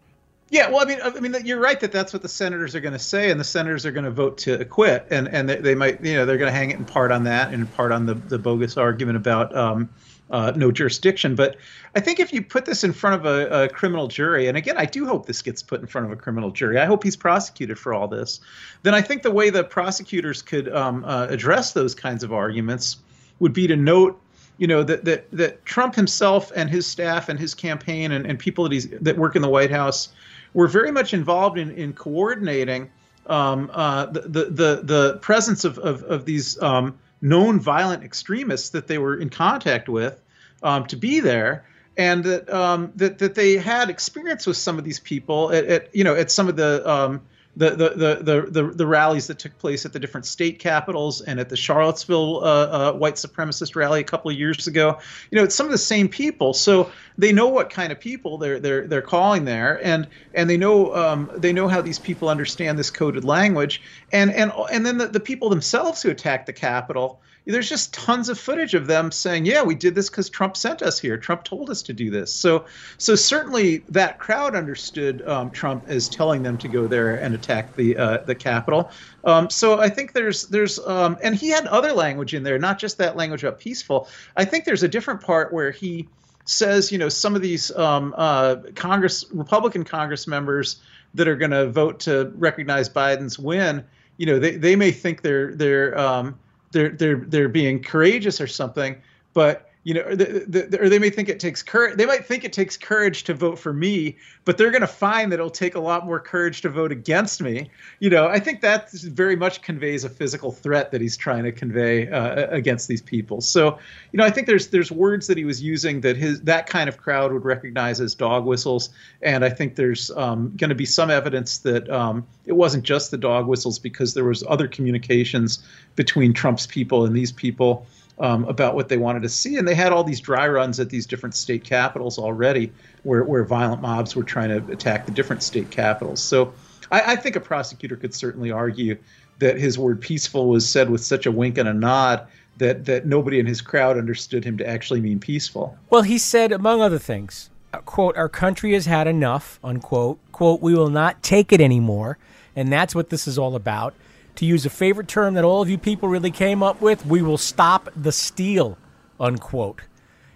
Yeah, 0.49 0.69
well, 0.69 0.81
I 0.81 0.85
mean, 0.85 0.99
I 1.03 1.19
mean, 1.19 1.45
you're 1.45 1.59
right 1.59 1.79
that 1.81 1.91
that's 1.91 2.13
what 2.13 2.21
the 2.21 2.29
senators 2.29 2.73
are 2.73 2.79
going 2.79 2.93
to 2.93 2.99
say, 2.99 3.29
and 3.29 3.39
the 3.39 3.43
senators 3.43 3.85
are 3.85 3.91
going 3.91 4.05
to 4.05 4.11
vote 4.11 4.37
to 4.39 4.59
acquit, 4.59 5.05
and 5.11 5.27
and 5.27 5.49
they, 5.49 5.57
they 5.57 5.75
might, 5.75 6.01
you 6.03 6.15
know, 6.15 6.25
they're 6.25 6.37
going 6.37 6.51
to 6.51 6.57
hang 6.57 6.71
it 6.71 6.77
in 6.77 6.85
part 6.85 7.11
on 7.11 7.25
that, 7.25 7.53
and 7.53 7.61
in 7.61 7.67
part 7.67 7.91
on 7.91 8.05
the 8.05 8.13
the 8.13 8.39
bogus 8.39 8.77
argument 8.77 9.17
about 9.17 9.53
um, 9.55 9.89
uh, 10.29 10.51
no 10.55 10.71
jurisdiction. 10.71 11.35
But 11.35 11.57
I 11.95 11.99
think 11.99 12.19
if 12.19 12.33
you 12.33 12.41
put 12.41 12.65
this 12.65 12.83
in 12.83 12.93
front 12.93 13.15
of 13.15 13.25
a, 13.25 13.63
a, 13.63 13.69
criminal 13.69 14.07
jury, 14.07 14.47
and 14.47 14.57
again, 14.57 14.75
I 14.77 14.85
do 14.85 15.05
hope 15.05 15.25
this 15.25 15.41
gets 15.41 15.63
put 15.63 15.81
in 15.81 15.87
front 15.87 16.05
of 16.05 16.11
a 16.11 16.15
criminal 16.15 16.51
jury. 16.51 16.77
I 16.77 16.85
hope 16.85 17.03
he's 17.03 17.15
prosecuted 17.15 17.79
for 17.79 17.93
all 17.93 18.07
this. 18.07 18.39
Then 18.83 18.93
I 18.93 19.01
think 19.01 19.23
the 19.23 19.31
way 19.31 19.49
the 19.49 19.63
prosecutors 19.63 20.41
could 20.41 20.73
um, 20.73 21.05
uh, 21.05 21.27
address 21.29 21.73
those 21.73 21.95
kinds 21.95 22.23
of 22.23 22.33
arguments 22.33 22.97
would 23.39 23.53
be 23.53 23.67
to 23.67 23.75
note. 23.75 24.19
You 24.57 24.65
know 24.65 24.81
that, 24.81 25.05
that 25.05 25.29
that 25.33 25.63
Trump 25.65 25.93
himself 25.93 26.51
and 26.55 26.67
his 26.67 26.87
staff 26.87 27.29
and 27.29 27.39
his 27.39 27.53
campaign 27.53 28.11
and, 28.11 28.25
and 28.25 28.39
people 28.39 28.63
that 28.63 28.73
he's 28.73 28.89
that 28.89 29.15
work 29.15 29.35
in 29.35 29.43
the 29.43 29.49
White 29.49 29.69
House 29.69 30.09
were 30.55 30.67
very 30.67 30.91
much 30.91 31.13
involved 31.13 31.59
in 31.59 31.69
in 31.71 31.93
coordinating 31.93 32.89
um, 33.27 33.69
uh, 33.71 34.07
the, 34.07 34.21
the 34.21 34.45
the 34.45 34.81
the 34.83 35.19
presence 35.21 35.63
of 35.63 35.77
of, 35.77 36.01
of 36.03 36.25
these 36.25 36.59
um, 36.63 36.97
known 37.21 37.59
violent 37.59 38.03
extremists 38.03 38.69
that 38.69 38.87
they 38.87 38.97
were 38.97 39.15
in 39.15 39.29
contact 39.29 39.89
with 39.89 40.21
um, 40.63 40.85
to 40.85 40.95
be 40.95 41.19
there 41.19 41.65
and 41.97 42.23
that 42.23 42.49
um, 42.53 42.91
that 42.95 43.17
that 43.19 43.35
they 43.35 43.57
had 43.57 43.89
experience 43.89 44.45
with 44.45 44.57
some 44.57 44.77
of 44.77 44.83
these 44.83 44.99
people 44.99 45.51
at, 45.51 45.65
at 45.65 45.95
you 45.95 46.03
know 46.03 46.15
at 46.15 46.31
some 46.31 46.47
of 46.47 46.55
the 46.55 46.87
um, 46.89 47.21
the, 47.57 47.71
the, 47.71 47.89
the, 47.89 48.47
the, 48.51 48.71
the, 48.71 48.85
rallies 48.85 49.25
that 49.27 49.39
took 49.39 49.57
place 49.57 49.83
at 49.83 49.91
the 49.91 49.99
different 49.99 50.27
state 50.27 50.59
capitals 50.59 51.21
and 51.21 51.39
at 51.39 51.49
the 51.49 51.57
Charlottesville 51.57 52.43
uh, 52.43 52.47
uh, 52.47 52.93
white 52.93 53.15
supremacist 53.15 53.75
rally 53.75 53.99
a 53.99 54.03
couple 54.03 54.29
of 54.29 54.37
years 54.37 54.67
ago. 54.67 54.99
You 55.31 55.37
know, 55.37 55.43
it's 55.43 55.55
some 55.55 55.65
of 55.65 55.71
the 55.71 55.77
same 55.79 56.07
people, 56.07 56.53
so 56.53 56.91
they 57.17 57.33
know 57.33 57.47
what 57.47 57.71
kind 57.71 57.91
of 57.91 57.99
people 57.99 58.37
they're 58.37 58.59
they're 58.59 58.85
they're 58.85 59.01
calling 59.01 59.45
there, 59.45 59.83
and 59.83 60.07
and 60.35 60.47
they 60.47 60.57
know 60.57 60.95
um, 60.95 61.31
they 61.35 61.51
know 61.51 61.67
how 61.67 61.81
these 61.81 61.97
people 61.97 62.29
understand 62.29 62.77
this 62.77 62.91
coded 62.91 63.25
language, 63.25 63.81
and 64.11 64.31
and 64.31 64.51
and 64.71 64.85
then 64.85 64.99
the, 64.99 65.07
the 65.07 65.19
people 65.19 65.49
themselves 65.49 66.03
who 66.03 66.11
attacked 66.11 66.45
the 66.45 66.53
Capitol 66.53 67.21
there's 67.47 67.69
just 67.69 67.93
tons 67.93 68.29
of 68.29 68.37
footage 68.37 68.73
of 68.73 68.87
them 68.87 69.11
saying, 69.11 69.45
"Yeah, 69.45 69.63
we 69.63 69.73
did 69.73 69.95
this 69.95 70.09
because 70.09 70.29
Trump 70.29 70.57
sent 70.57 70.81
us 70.81 70.99
here. 70.99 71.17
Trump 71.17 71.43
told 71.43 71.69
us 71.69 71.81
to 71.83 71.93
do 71.93 72.09
this." 72.09 72.33
So, 72.33 72.65
so 72.97 73.15
certainly 73.15 73.77
that 73.89 74.19
crowd 74.19 74.55
understood 74.55 75.25
um, 75.27 75.49
Trump 75.51 75.85
as 75.87 76.09
telling 76.09 76.43
them 76.43 76.57
to 76.57 76.67
go 76.67 76.87
there 76.87 77.15
and 77.15 77.33
attack 77.33 77.75
the 77.75 77.97
uh, 77.97 78.17
the 78.25 78.35
Capitol. 78.35 78.91
Um, 79.23 79.49
so 79.49 79.79
I 79.79 79.89
think 79.89 80.13
there's 80.13 80.47
there's 80.47 80.77
um, 80.79 81.17
and 81.23 81.35
he 81.35 81.49
had 81.49 81.65
other 81.67 81.93
language 81.93 82.33
in 82.33 82.43
there, 82.43 82.59
not 82.59 82.79
just 82.79 82.97
that 82.97 83.15
language 83.15 83.43
about 83.43 83.59
peaceful. 83.59 84.09
I 84.35 84.45
think 84.45 84.65
there's 84.65 84.83
a 84.83 84.89
different 84.89 85.21
part 85.21 85.53
where 85.53 85.71
he 85.71 86.07
says, 86.45 86.91
you 86.91 86.97
know, 86.97 87.09
some 87.09 87.35
of 87.35 87.41
these 87.41 87.71
um, 87.75 88.13
uh, 88.17 88.57
Congress 88.75 89.25
Republican 89.31 89.83
Congress 89.83 90.27
members 90.27 90.81
that 91.13 91.27
are 91.27 91.35
going 91.35 91.51
to 91.51 91.69
vote 91.69 91.99
to 92.01 92.31
recognize 92.35 92.89
Biden's 92.89 93.39
win, 93.39 93.83
you 94.17 94.25
know, 94.25 94.39
they, 94.39 94.55
they 94.57 94.75
may 94.75 94.91
think 94.91 95.21
they're 95.21 95.53
they're 95.55 95.97
um, 95.97 96.37
they're 96.71 96.89
they're 96.89 97.23
they're 97.27 97.49
being 97.49 97.81
courageous 97.81 98.41
or 98.41 98.47
something, 98.47 99.01
but 99.33 99.69
you 99.87 99.93
know, 99.93 100.15
the, 100.15 100.67
the, 100.67 100.81
or 100.81 100.89
they 100.89 100.99
may 100.99 101.09
think 101.09 101.29
it 101.29 101.39
takes 101.39 101.63
courage. 101.63 101.95
They 101.95 102.05
might 102.05 102.25
think 102.25 102.43
it 102.43 102.51
takes 102.51 102.75
courage 102.75 103.23
to 103.23 103.33
vote 103.33 103.57
for 103.57 103.71
me, 103.71 104.17
but 104.43 104.57
they're 104.57 104.69
going 104.69 104.81
to 104.81 104.85
find 104.85 105.31
that 105.31 105.39
it'll 105.39 105.49
take 105.49 105.75
a 105.75 105.79
lot 105.79 106.05
more 106.05 106.19
courage 106.19 106.59
to 106.63 106.69
vote 106.69 106.91
against 106.91 107.41
me. 107.41 107.69
You 107.99 108.09
know, 108.09 108.27
I 108.27 108.37
think 108.37 108.59
that 108.59 108.91
very 108.91 109.37
much 109.37 109.61
conveys 109.61 110.03
a 110.03 110.09
physical 110.09 110.51
threat 110.51 110.91
that 110.91 110.99
he's 110.99 111.15
trying 111.15 111.45
to 111.45 111.53
convey 111.53 112.09
uh, 112.09 112.47
against 112.49 112.89
these 112.89 113.01
people. 113.01 113.39
So, 113.39 113.79
you 114.11 114.17
know, 114.17 114.25
I 114.25 114.29
think 114.29 114.45
there's 114.45 114.67
there's 114.67 114.91
words 114.91 115.27
that 115.27 115.37
he 115.37 115.45
was 115.45 115.63
using 115.63 116.01
that 116.01 116.17
his 116.17 116.41
that 116.41 116.67
kind 116.67 116.89
of 116.89 116.97
crowd 116.97 117.31
would 117.31 117.45
recognize 117.45 118.01
as 118.01 118.13
dog 118.13 118.43
whistles, 118.43 118.89
and 119.21 119.45
I 119.45 119.49
think 119.49 119.77
there's 119.77 120.11
um, 120.17 120.51
going 120.57 120.67
to 120.69 120.75
be 120.75 120.85
some 120.85 121.09
evidence 121.09 121.59
that 121.59 121.89
um, 121.89 122.27
it 122.45 122.57
wasn't 122.57 122.83
just 122.83 123.09
the 123.11 123.17
dog 123.17 123.47
whistles 123.47 123.79
because 123.79 124.15
there 124.15 124.25
was 124.25 124.43
other 124.49 124.67
communications 124.67 125.63
between 125.95 126.33
Trump's 126.33 126.67
people 126.67 127.05
and 127.05 127.15
these 127.15 127.31
people 127.31 127.87
um, 128.19 128.45
about 128.45 128.75
what 128.75 128.89
they 128.89 128.97
wanted 128.97 129.21
to 129.23 129.29
see. 129.29 129.57
And 129.57 129.67
they 129.67 129.75
had 129.75 129.91
all 129.91 130.03
these 130.03 130.19
dry 130.19 130.47
runs 130.47 130.79
at 130.79 130.89
these 130.89 131.05
different 131.05 131.35
state 131.35 131.63
capitals 131.63 132.17
already 132.17 132.71
where, 133.03 133.23
where 133.23 133.43
violent 133.43 133.81
mobs 133.81 134.15
were 134.15 134.23
trying 134.23 134.49
to 134.49 134.71
attack 134.71 135.05
the 135.05 135.11
different 135.11 135.43
state 135.43 135.69
capitals. 135.69 136.21
So 136.21 136.53
I, 136.91 137.13
I 137.13 137.15
think 137.15 137.35
a 137.35 137.39
prosecutor 137.39 137.95
could 137.95 138.13
certainly 138.13 138.51
argue 138.51 138.97
that 139.39 139.57
his 139.57 139.77
word 139.77 140.01
peaceful 140.01 140.49
was 140.49 140.67
said 140.67 140.89
with 140.89 141.03
such 141.03 141.25
a 141.25 141.31
wink 141.31 141.57
and 141.57 141.69
a 141.69 141.73
nod 141.73 142.25
that, 142.57 142.85
that 142.85 143.05
nobody 143.05 143.39
in 143.39 143.45
his 143.45 143.61
crowd 143.61 143.97
understood 143.97 144.43
him 144.43 144.57
to 144.57 144.67
actually 144.67 144.99
mean 144.99 145.19
peaceful. 145.19 145.77
Well, 145.91 146.01
he 146.01 146.17
said, 146.17 146.51
among 146.51 146.81
other 146.81 146.97
things, 146.97 147.51
uh, 147.71 147.79
quote, 147.79 148.17
our 148.17 148.29
country 148.29 148.73
has 148.73 148.87
had 148.87 149.05
enough, 149.05 149.59
unquote, 149.63 150.17
quote, 150.31 150.59
we 150.59 150.73
will 150.73 150.89
not 150.89 151.21
take 151.21 151.53
it 151.53 151.61
anymore. 151.61 152.17
And 152.55 152.73
that's 152.73 152.95
what 152.95 153.11
this 153.11 153.27
is 153.27 153.37
all 153.37 153.55
about 153.55 153.93
to 154.37 154.45
use 154.45 154.65
a 154.65 154.69
favorite 154.69 155.07
term 155.07 155.33
that 155.33 155.43
all 155.43 155.61
of 155.61 155.69
you 155.69 155.77
people 155.77 156.07
really 156.09 156.31
came 156.31 156.63
up 156.63 156.79
with, 156.81 157.05
we 157.05 157.21
will 157.21 157.37
stop 157.37 157.89
the 157.95 158.11
steal, 158.11 158.77
unquote. 159.19 159.81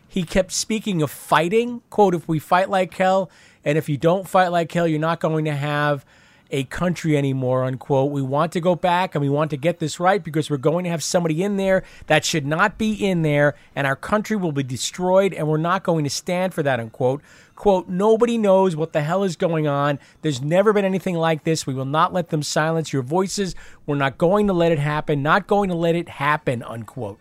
He 0.08 0.24
kept 0.24 0.52
speaking 0.52 1.02
of 1.02 1.10
fighting, 1.10 1.82
quote, 1.90 2.14
if 2.14 2.28
we 2.28 2.38
fight 2.38 2.70
like 2.70 2.94
hell, 2.94 3.32
and 3.64 3.78
if 3.78 3.88
you 3.88 3.98
don't 3.98 4.28
fight 4.28 4.50
like 4.50 4.72
hell, 4.72 4.88
you're 4.88 5.00
not 5.00 5.20
going 5.20 5.46
to 5.46 5.56
have 5.56 6.06
a 6.50 6.64
country 6.66 7.16
anymore, 7.16 7.64
unquote. 7.64 8.12
We 8.12 8.22
want 8.22 8.52
to 8.54 8.60
go 8.60 8.76
back 8.76 9.16
and 9.16 9.22
we 9.22 9.30
want 9.30 9.52
to 9.52 9.58
get 9.58 9.80
this 9.80 10.00
right 10.00 10.22
because 10.22 10.50
we're 10.50 10.58
going 10.58 10.84
to 10.84 10.90
have 10.90 11.02
somebody 11.02 11.44
in 11.44 11.56
there 11.56 11.84
that 12.08 12.26
should 12.26 12.46
not 12.46 12.78
be 12.78 12.94
in 12.94 13.22
there, 13.22 13.56
and 13.76 13.88
our 13.88 13.96
country 13.96 14.36
will 14.36 14.52
be 14.52 14.64
destroyed, 14.64 15.34
and 15.34 15.48
we're 15.48 15.58
not 15.58 15.84
going 15.84 16.04
to 16.04 16.10
stand 16.10 16.54
for 16.54 16.64
that, 16.64 16.80
unquote. 16.80 17.22
Quote, 17.62 17.88
nobody 17.88 18.40
knows 18.40 18.76
what 18.76 18.92
the 18.92 19.04
hell 19.04 19.24
is 19.24 19.36
going 19.36 19.68
on. 19.68 20.00
There's 20.24 20.42
never 20.42 20.74
been 20.74 20.84
anything 20.84 21.14
like 21.14 21.44
this. 21.44 21.68
We 21.68 21.76
will 21.76 21.86
not 21.86 22.12
let 22.12 22.30
them 22.30 22.42
silence 22.42 22.92
your 22.92 23.04
voices. 23.04 23.54
We're 23.86 23.98
not 23.98 24.18
going 24.18 24.48
to 24.48 24.54
let 24.54 24.72
it 24.72 24.80
happen, 24.80 25.22
not 25.22 25.46
going 25.46 25.70
to 25.70 25.76
let 25.76 25.94
it 25.94 26.10
happen, 26.10 26.64
unquote. 26.64 27.20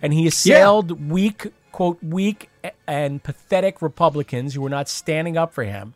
And 0.00 0.12
he 0.12 0.28
assailed 0.28 1.10
weak, 1.10 1.48
quote, 1.72 2.00
weak 2.04 2.50
and 2.86 3.20
pathetic 3.20 3.82
Republicans 3.82 4.54
who 4.54 4.60
were 4.60 4.70
not 4.70 4.88
standing 4.88 5.36
up 5.36 5.52
for 5.52 5.64
him. 5.64 5.94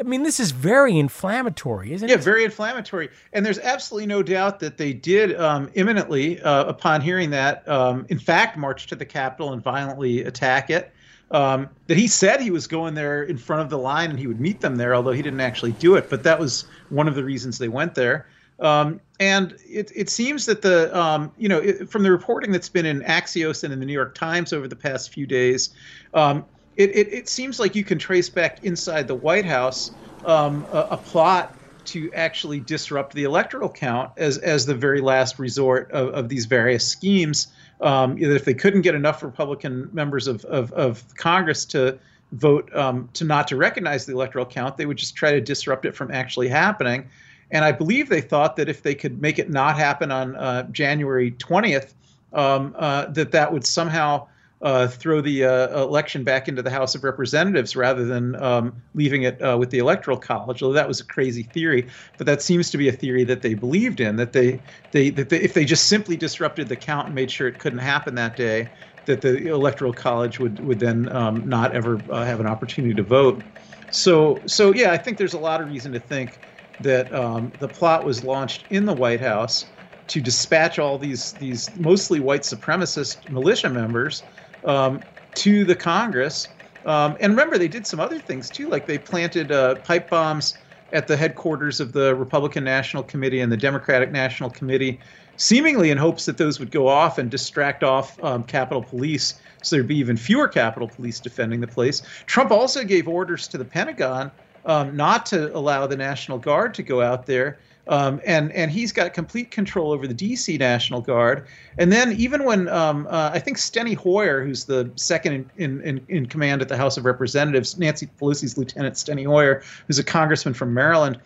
I 0.00 0.02
mean, 0.02 0.24
this 0.24 0.40
is 0.40 0.50
very 0.50 0.98
inflammatory, 0.98 1.92
isn't 1.92 2.08
yeah, 2.08 2.16
it? 2.16 2.18
Yeah, 2.18 2.24
very 2.24 2.44
inflammatory. 2.44 3.10
And 3.32 3.46
there's 3.46 3.60
absolutely 3.60 4.08
no 4.08 4.24
doubt 4.24 4.58
that 4.58 4.76
they 4.76 4.92
did 4.92 5.38
um, 5.40 5.70
imminently, 5.74 6.40
uh, 6.42 6.64
upon 6.64 7.00
hearing 7.00 7.30
that, 7.30 7.68
um, 7.68 8.06
in 8.08 8.18
fact, 8.18 8.56
march 8.56 8.88
to 8.88 8.96
the 8.96 9.06
Capitol 9.06 9.52
and 9.52 9.62
violently 9.62 10.24
attack 10.24 10.68
it. 10.68 10.92
Um, 11.30 11.68
that 11.88 11.98
he 11.98 12.06
said 12.06 12.40
he 12.40 12.50
was 12.50 12.66
going 12.66 12.94
there 12.94 13.22
in 13.22 13.36
front 13.36 13.60
of 13.60 13.68
the 13.68 13.78
line 13.78 14.10
and 14.10 14.18
he 14.18 14.26
would 14.26 14.40
meet 14.40 14.60
them 14.60 14.76
there, 14.76 14.94
although 14.94 15.12
he 15.12 15.20
didn't 15.20 15.40
actually 15.40 15.72
do 15.72 15.94
it. 15.96 16.08
But 16.08 16.22
that 16.22 16.38
was 16.38 16.64
one 16.88 17.06
of 17.06 17.14
the 17.14 17.24
reasons 17.24 17.58
they 17.58 17.68
went 17.68 17.94
there. 17.94 18.26
Um, 18.60 19.00
and 19.20 19.56
it, 19.68 19.92
it 19.94 20.10
seems 20.10 20.46
that 20.46 20.62
the 20.62 20.96
um, 20.98 21.32
you 21.36 21.48
know 21.48 21.58
it, 21.58 21.90
from 21.90 22.02
the 22.02 22.10
reporting 22.10 22.50
that's 22.50 22.68
been 22.68 22.86
in 22.86 23.02
Axios 23.02 23.62
and 23.62 23.72
in 23.72 23.78
the 23.78 23.86
New 23.86 23.92
York 23.92 24.14
Times 24.14 24.52
over 24.52 24.66
the 24.66 24.76
past 24.76 25.12
few 25.12 25.26
days, 25.26 25.70
um, 26.14 26.44
it, 26.76 26.90
it, 26.90 27.12
it 27.12 27.28
seems 27.28 27.60
like 27.60 27.74
you 27.74 27.84
can 27.84 27.98
trace 27.98 28.28
back 28.30 28.64
inside 28.64 29.06
the 29.06 29.14
White 29.14 29.44
House 29.44 29.92
um, 30.24 30.66
a, 30.72 30.80
a 30.92 30.96
plot 30.96 31.56
to 31.84 32.10
actually 32.12 32.60
disrupt 32.60 33.14
the 33.14 33.24
electoral 33.24 33.70
count 33.70 34.10
as 34.16 34.38
as 34.38 34.66
the 34.66 34.74
very 34.74 35.00
last 35.00 35.38
resort 35.38 35.90
of, 35.92 36.08
of 36.14 36.28
these 36.28 36.46
various 36.46 36.86
schemes. 36.86 37.48
Um, 37.80 38.18
if 38.18 38.44
they 38.44 38.54
couldn't 38.54 38.82
get 38.82 38.94
enough 38.94 39.22
Republican 39.22 39.88
members 39.92 40.26
of, 40.26 40.44
of, 40.46 40.72
of 40.72 41.04
Congress 41.16 41.64
to 41.66 41.98
vote 42.32 42.74
um, 42.74 43.08
to 43.14 43.24
not 43.24 43.48
to 43.48 43.56
recognize 43.56 44.06
the 44.06 44.12
electoral 44.12 44.46
count, 44.46 44.76
they 44.76 44.86
would 44.86 44.96
just 44.96 45.14
try 45.14 45.30
to 45.32 45.40
disrupt 45.40 45.84
it 45.84 45.94
from 45.94 46.10
actually 46.10 46.48
happening. 46.48 47.08
And 47.50 47.64
I 47.64 47.72
believe 47.72 48.08
they 48.08 48.20
thought 48.20 48.56
that 48.56 48.68
if 48.68 48.82
they 48.82 48.94
could 48.94 49.22
make 49.22 49.38
it 49.38 49.48
not 49.48 49.76
happen 49.76 50.10
on 50.10 50.36
uh, 50.36 50.64
January 50.64 51.32
20th, 51.32 51.94
um, 52.32 52.74
uh, 52.78 53.06
that 53.06 53.32
that 53.32 53.52
would 53.52 53.64
somehow 53.64 54.26
uh, 54.60 54.88
throw 54.88 55.20
the 55.20 55.44
uh, 55.44 55.82
election 55.82 56.24
back 56.24 56.48
into 56.48 56.62
the 56.62 56.70
House 56.70 56.94
of 56.94 57.04
Representatives 57.04 57.76
rather 57.76 58.04
than 58.04 58.34
um, 58.42 58.82
leaving 58.94 59.22
it 59.22 59.40
uh, 59.40 59.56
with 59.58 59.70
the 59.70 59.78
Electoral 59.78 60.16
College. 60.16 60.62
Although 60.62 60.74
that 60.74 60.88
was 60.88 61.00
a 61.00 61.04
crazy 61.04 61.44
theory, 61.44 61.88
but 62.16 62.26
that 62.26 62.42
seems 62.42 62.70
to 62.70 62.78
be 62.78 62.88
a 62.88 62.92
theory 62.92 63.24
that 63.24 63.42
they 63.42 63.54
believed 63.54 64.00
in. 64.00 64.16
That 64.16 64.32
they, 64.32 64.60
they, 64.90 65.10
that 65.10 65.28
they, 65.28 65.40
if 65.40 65.54
they 65.54 65.64
just 65.64 65.88
simply 65.88 66.16
disrupted 66.16 66.68
the 66.68 66.76
count 66.76 67.06
and 67.06 67.14
made 67.14 67.30
sure 67.30 67.46
it 67.46 67.58
couldn't 67.58 67.78
happen 67.78 68.16
that 68.16 68.36
day, 68.36 68.70
that 69.04 69.20
the 69.20 69.48
Electoral 69.48 69.92
College 69.92 70.40
would 70.40 70.60
would 70.60 70.80
then 70.80 71.10
um, 71.14 71.48
not 71.48 71.74
ever 71.74 72.02
uh, 72.10 72.24
have 72.24 72.40
an 72.40 72.46
opportunity 72.46 72.94
to 72.94 73.02
vote. 73.02 73.44
So, 73.90 74.42
so 74.46 74.74
yeah, 74.74 74.92
I 74.92 74.98
think 74.98 75.18
there's 75.18 75.34
a 75.34 75.38
lot 75.38 75.60
of 75.60 75.68
reason 75.68 75.92
to 75.92 76.00
think 76.00 76.40
that 76.80 77.12
um, 77.14 77.52
the 77.58 77.68
plot 77.68 78.04
was 78.04 78.22
launched 78.22 78.66
in 78.70 78.84
the 78.84 78.92
White 78.92 79.20
House 79.20 79.72
to 80.08 80.20
dispatch 80.20 80.78
all 80.78 80.98
these 80.98 81.34
these 81.34 81.74
mostly 81.76 82.18
white 82.20 82.42
supremacist 82.42 83.28
militia 83.28 83.68
members 83.68 84.24
um, 84.64 85.00
to 85.34 85.64
the 85.64 85.74
Congress. 85.74 86.48
Um, 86.84 87.16
and 87.20 87.32
remember, 87.32 87.58
they 87.58 87.68
did 87.68 87.86
some 87.86 88.00
other 88.00 88.18
things 88.18 88.50
too, 88.50 88.68
like 88.68 88.86
they 88.86 88.98
planted 88.98 89.52
uh, 89.52 89.76
pipe 89.76 90.08
bombs 90.08 90.54
at 90.92 91.06
the 91.06 91.16
headquarters 91.16 91.80
of 91.80 91.92
the 91.92 92.14
Republican 92.14 92.64
National 92.64 93.02
Committee 93.02 93.40
and 93.40 93.52
the 93.52 93.56
Democratic 93.56 94.10
National 94.10 94.48
Committee, 94.48 95.00
seemingly 95.36 95.90
in 95.90 95.98
hopes 95.98 96.24
that 96.24 96.38
those 96.38 96.58
would 96.58 96.70
go 96.70 96.88
off 96.88 97.18
and 97.18 97.30
distract 97.30 97.84
off 97.84 98.22
um, 98.24 98.42
Capitol 98.44 98.82
Police, 98.82 99.40
so 99.62 99.76
there'd 99.76 99.86
be 99.86 99.98
even 99.98 100.16
fewer 100.16 100.48
Capitol 100.48 100.88
Police 100.88 101.20
defending 101.20 101.60
the 101.60 101.66
place. 101.66 102.02
Trump 102.26 102.50
also 102.50 102.84
gave 102.84 103.06
orders 103.06 103.48
to 103.48 103.58
the 103.58 103.64
Pentagon 103.64 104.30
um, 104.64 104.96
not 104.96 105.26
to 105.26 105.54
allow 105.56 105.86
the 105.86 105.96
National 105.96 106.38
Guard 106.38 106.74
to 106.74 106.82
go 106.82 107.02
out 107.02 107.26
there. 107.26 107.58
Um, 107.88 108.20
and 108.26 108.52
and 108.52 108.70
he's 108.70 108.92
got 108.92 109.14
complete 109.14 109.50
control 109.50 109.92
over 109.92 110.06
the 110.06 110.14
D.C. 110.14 110.58
National 110.58 111.00
Guard. 111.00 111.46
And 111.78 111.90
then 111.90 112.12
even 112.12 112.44
when 112.44 112.68
um, 112.68 113.06
uh, 113.08 113.30
I 113.32 113.38
think 113.38 113.56
Steny 113.56 113.96
Hoyer, 113.96 114.44
who's 114.44 114.66
the 114.66 114.90
second 114.96 115.50
in, 115.56 115.80
in, 115.80 116.04
in 116.08 116.26
command 116.26 116.60
at 116.60 116.68
the 116.68 116.76
House 116.76 116.98
of 116.98 117.06
Representatives, 117.06 117.78
Nancy 117.78 118.08
Pelosi's 118.20 118.58
lieutenant, 118.58 118.96
Steny 118.96 119.26
Hoyer, 119.26 119.62
who's 119.86 119.98
a 119.98 120.04
congressman 120.04 120.52
from 120.52 120.74
Maryland, 120.74 121.18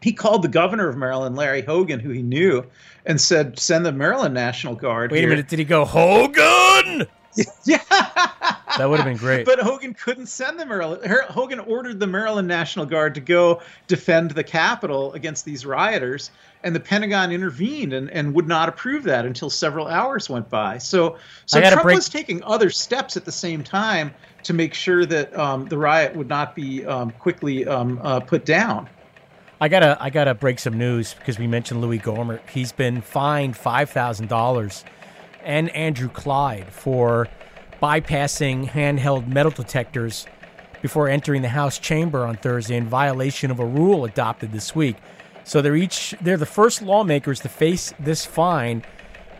he 0.00 0.12
called 0.12 0.42
the 0.42 0.48
governor 0.48 0.88
of 0.88 0.96
Maryland, 0.96 1.34
Larry 1.34 1.62
Hogan, 1.62 1.98
who 1.98 2.10
he 2.10 2.22
knew, 2.22 2.64
and 3.04 3.20
said, 3.20 3.58
"Send 3.58 3.84
the 3.84 3.92
Maryland 3.92 4.34
National 4.34 4.76
Guard." 4.76 5.10
Wait 5.10 5.18
here. 5.18 5.28
a 5.28 5.30
minute, 5.30 5.48
did 5.48 5.58
he 5.58 5.64
go 5.64 5.84
Hogan? 5.84 7.06
yeah, 7.64 7.78
that 8.76 8.88
would 8.88 8.98
have 8.98 9.06
been 9.06 9.16
great. 9.16 9.46
But 9.46 9.60
Hogan 9.60 9.94
couldn't 9.94 10.26
send 10.26 10.58
the 10.58 10.66
Maryland. 10.66 11.06
Hogan 11.06 11.60
ordered 11.60 12.00
the 12.00 12.06
Maryland 12.06 12.46
National 12.46 12.84
Guard 12.84 13.14
to 13.14 13.20
go 13.20 13.62
defend 13.86 14.32
the 14.32 14.44
Capitol 14.44 15.12
against 15.14 15.44
these 15.44 15.64
rioters, 15.64 16.30
and 16.64 16.74
the 16.74 16.80
Pentagon 16.80 17.32
intervened 17.32 17.92
and, 17.92 18.10
and 18.10 18.34
would 18.34 18.48
not 18.48 18.68
approve 18.68 19.04
that 19.04 19.24
until 19.24 19.48
several 19.48 19.86
hours 19.86 20.28
went 20.28 20.50
by. 20.50 20.78
So, 20.78 21.16
so 21.46 21.60
Trump 21.60 21.82
break- 21.82 21.96
was 21.96 22.08
taking 22.08 22.42
other 22.42 22.68
steps 22.70 23.16
at 23.16 23.24
the 23.24 23.32
same 23.32 23.62
time 23.62 24.12
to 24.42 24.52
make 24.52 24.74
sure 24.74 25.06
that 25.06 25.36
um, 25.38 25.66
the 25.66 25.78
riot 25.78 26.14
would 26.14 26.28
not 26.28 26.54
be 26.54 26.84
um, 26.84 27.10
quickly 27.12 27.66
um, 27.66 28.00
uh, 28.02 28.20
put 28.20 28.44
down. 28.44 28.88
I 29.60 29.68
gotta 29.68 29.96
I 30.00 30.10
gotta 30.10 30.34
break 30.34 30.60
some 30.60 30.78
news 30.78 31.14
because 31.14 31.38
we 31.38 31.48
mentioned 31.48 31.80
Louis 31.80 31.98
Gohmert. 31.98 32.48
He's 32.48 32.70
been 32.70 33.00
fined 33.00 33.56
five 33.56 33.90
thousand 33.90 34.28
dollars, 34.28 34.84
and 35.42 35.68
Andrew 35.70 36.08
Clyde 36.08 36.72
for 36.72 37.26
bypassing 37.82 38.68
handheld 38.68 39.26
metal 39.28 39.52
detectors 39.52 40.26
before 40.82 41.08
entering 41.08 41.42
the 41.42 41.48
House 41.48 41.78
chamber 41.78 42.24
on 42.24 42.36
Thursday 42.36 42.76
in 42.76 42.86
violation 42.86 43.50
of 43.50 43.60
a 43.60 43.64
rule 43.64 44.04
adopted 44.04 44.52
this 44.52 44.74
week. 44.74 44.96
So 45.44 45.62
they're 45.62 45.76
each 45.76 46.14
they're 46.20 46.36
the 46.36 46.46
first 46.46 46.82
lawmakers 46.82 47.40
to 47.40 47.48
face 47.48 47.92
this 47.98 48.24
fine. 48.24 48.84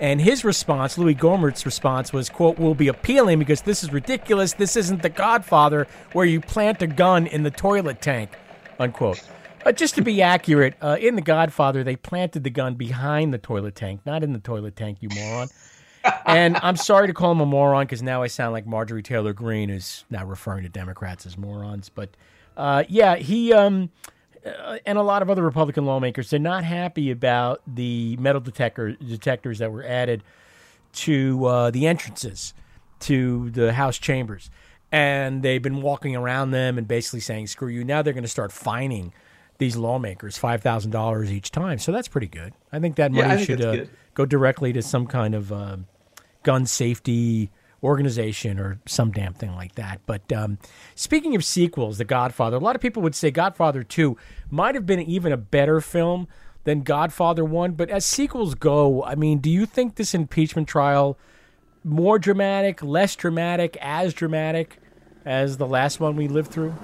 And 0.01 0.21
his 0.21 0.45
response, 0.45 0.97
Louis 0.97 1.15
Gohmert's 1.15 1.67
response, 1.67 2.13
was, 2.13 2.29
quote, 2.29 2.57
we'll 2.57 2.75
be 2.75 2.87
appealing 2.87 3.41
because 3.41 3.63
this 3.63 3.83
is 3.83 3.93
ridiculous. 3.93 4.53
This 4.53 4.77
isn't 4.77 5.03
the 5.03 5.09
Godfather 5.09 5.89
where 6.13 6.25
you 6.25 6.41
plant 6.41 6.83
a 6.83 6.87
gun 6.87 7.27
in 7.27 7.43
the 7.43 7.51
toilet 7.51 8.01
tank, 8.01 8.31
unquote. 8.79 9.21
Uh, 9.67 9.73
just 9.73 9.97
to 9.97 10.03
be 10.03 10.23
accurate, 10.23 10.75
uh, 10.81 10.97
in 11.01 11.17
The 11.17 11.21
Godfather, 11.21 11.83
they 11.83 11.97
planted 11.97 12.45
the 12.45 12.51
gun 12.51 12.75
behind 12.75 13.35
the 13.35 13.39
toilet 13.39 13.75
tank, 13.75 14.01
not 14.07 14.23
in 14.23 14.33
the 14.33 14.39
toilet 14.39 14.77
tank, 14.77 14.99
you 15.01 15.09
moron. 15.13 15.49
And 16.27 16.57
I'm 16.63 16.77
sorry 16.77 17.07
to 17.07 17.15
call 17.15 17.33
him 17.33 17.41
a 17.41 17.47
moron 17.47 17.85
because 17.85 18.03
now 18.03 18.23
I 18.23 18.27
sound 18.27 18.53
like 18.53 18.67
Marjorie 18.67 19.03
Taylor 19.03 19.33
Greene 19.33 19.71
is 19.71 20.05
now 20.11 20.25
referring 20.25 20.63
to 20.65 20.69
Democrats 20.69 21.27
as 21.27 21.37
morons. 21.37 21.89
But 21.89 22.11
uh, 22.57 22.85
yeah, 22.89 23.17
he 23.17 23.53
um, 23.53 23.91
uh, 24.45 24.79
and 24.87 24.99
a 24.99 25.03
lot 25.03 25.23
of 25.23 25.31
other 25.31 25.43
Republican 25.43 25.87
lawmakers 25.87 26.31
they're 26.31 26.39
not 26.39 26.65
happy 26.65 27.11
about 27.11 27.63
the 27.67 28.17
metal 28.19 28.41
detector 28.41 28.93
detectors 28.93 29.59
that 29.59 29.73
were 29.73 29.85
added 29.85 30.23
to 30.93 31.45
uh, 31.45 31.71
the 31.71 31.87
entrances 31.87 32.55
to 33.01 33.51
the 33.51 33.73
House 33.73 33.99
chambers, 33.99 34.51
and 34.91 35.43
they've 35.43 35.63
been 35.63 35.83
walking 35.83 36.17
around 36.17 36.51
them 36.51 36.79
and 36.79 36.89
basically 36.89 37.21
saying 37.21 37.47
"screw 37.47 37.69
you." 37.69 37.85
Now 37.85 38.03
they're 38.03 38.13
going 38.13 38.23
to 38.23 38.29
start 38.29 38.53
fining 38.53 39.13
these 39.59 39.77
lawmakers 39.77 40.39
five 40.39 40.63
thousand 40.63 40.91
dollars 40.91 41.33
each 41.33 41.51
time. 41.51 41.79
So 41.79 41.93
that's 41.93 42.09
pretty 42.09 42.29
good. 42.29 42.53
I 42.73 42.79
think 42.79 42.97
that 42.97 43.13
money 43.13 43.29
I 43.29 43.37
think 43.37 43.47
should 43.47 43.65
uh, 43.65 43.85
go 44.15 44.25
directly 44.25 44.73
to 44.73 44.83
some 44.83 45.07
kind 45.07 45.35
of 45.35 45.53
um 45.53 45.87
gun 46.49 46.65
safety 46.65 47.51
organization 47.83 48.59
or 48.59 48.81
some 48.87 49.11
damn 49.11 49.35
thing 49.35 49.55
like 49.55 49.75
that. 49.75 50.01
But 50.07 50.33
um, 50.33 50.57
speaking 50.95 51.37
of 51.37 51.45
sequels, 51.45 51.99
The 51.99 52.07
Godfather, 52.07 52.57
a 52.57 52.59
lot 52.59 52.75
of 52.75 52.81
people 52.81 53.03
would 53.03 53.15
say 53.15 53.31
Godfather 53.31 53.83
2 53.83 54.17
might 54.51 54.75
have 54.75 54.87
been 54.87 55.01
even 55.01 55.31
a 55.31 55.37
better 55.37 55.83
film 55.83 56.27
than 56.65 56.85
Godfather 56.85 57.45
1. 57.45 57.73
But 57.73 57.91
as 57.91 58.07
sequels 58.07 58.55
go, 58.55 59.05
I 59.05 59.15
mean, 59.15 59.41
do 59.41 59.51
you 59.51 59.67
think 59.67 59.97
this 59.97 60.15
impeachment 60.15 60.69
trial 60.69 61.19
more 61.85 62.19
dramatic, 62.19 62.83
less 62.83 63.15
dramatic, 63.15 63.77
as 63.83 64.15
dramatic 64.15 64.79
as 65.27 65.59
the 65.59 65.67
last 65.67 66.01
one 66.01 66.17
we 66.17 66.29
lived 66.29 66.51
through? 66.51 66.75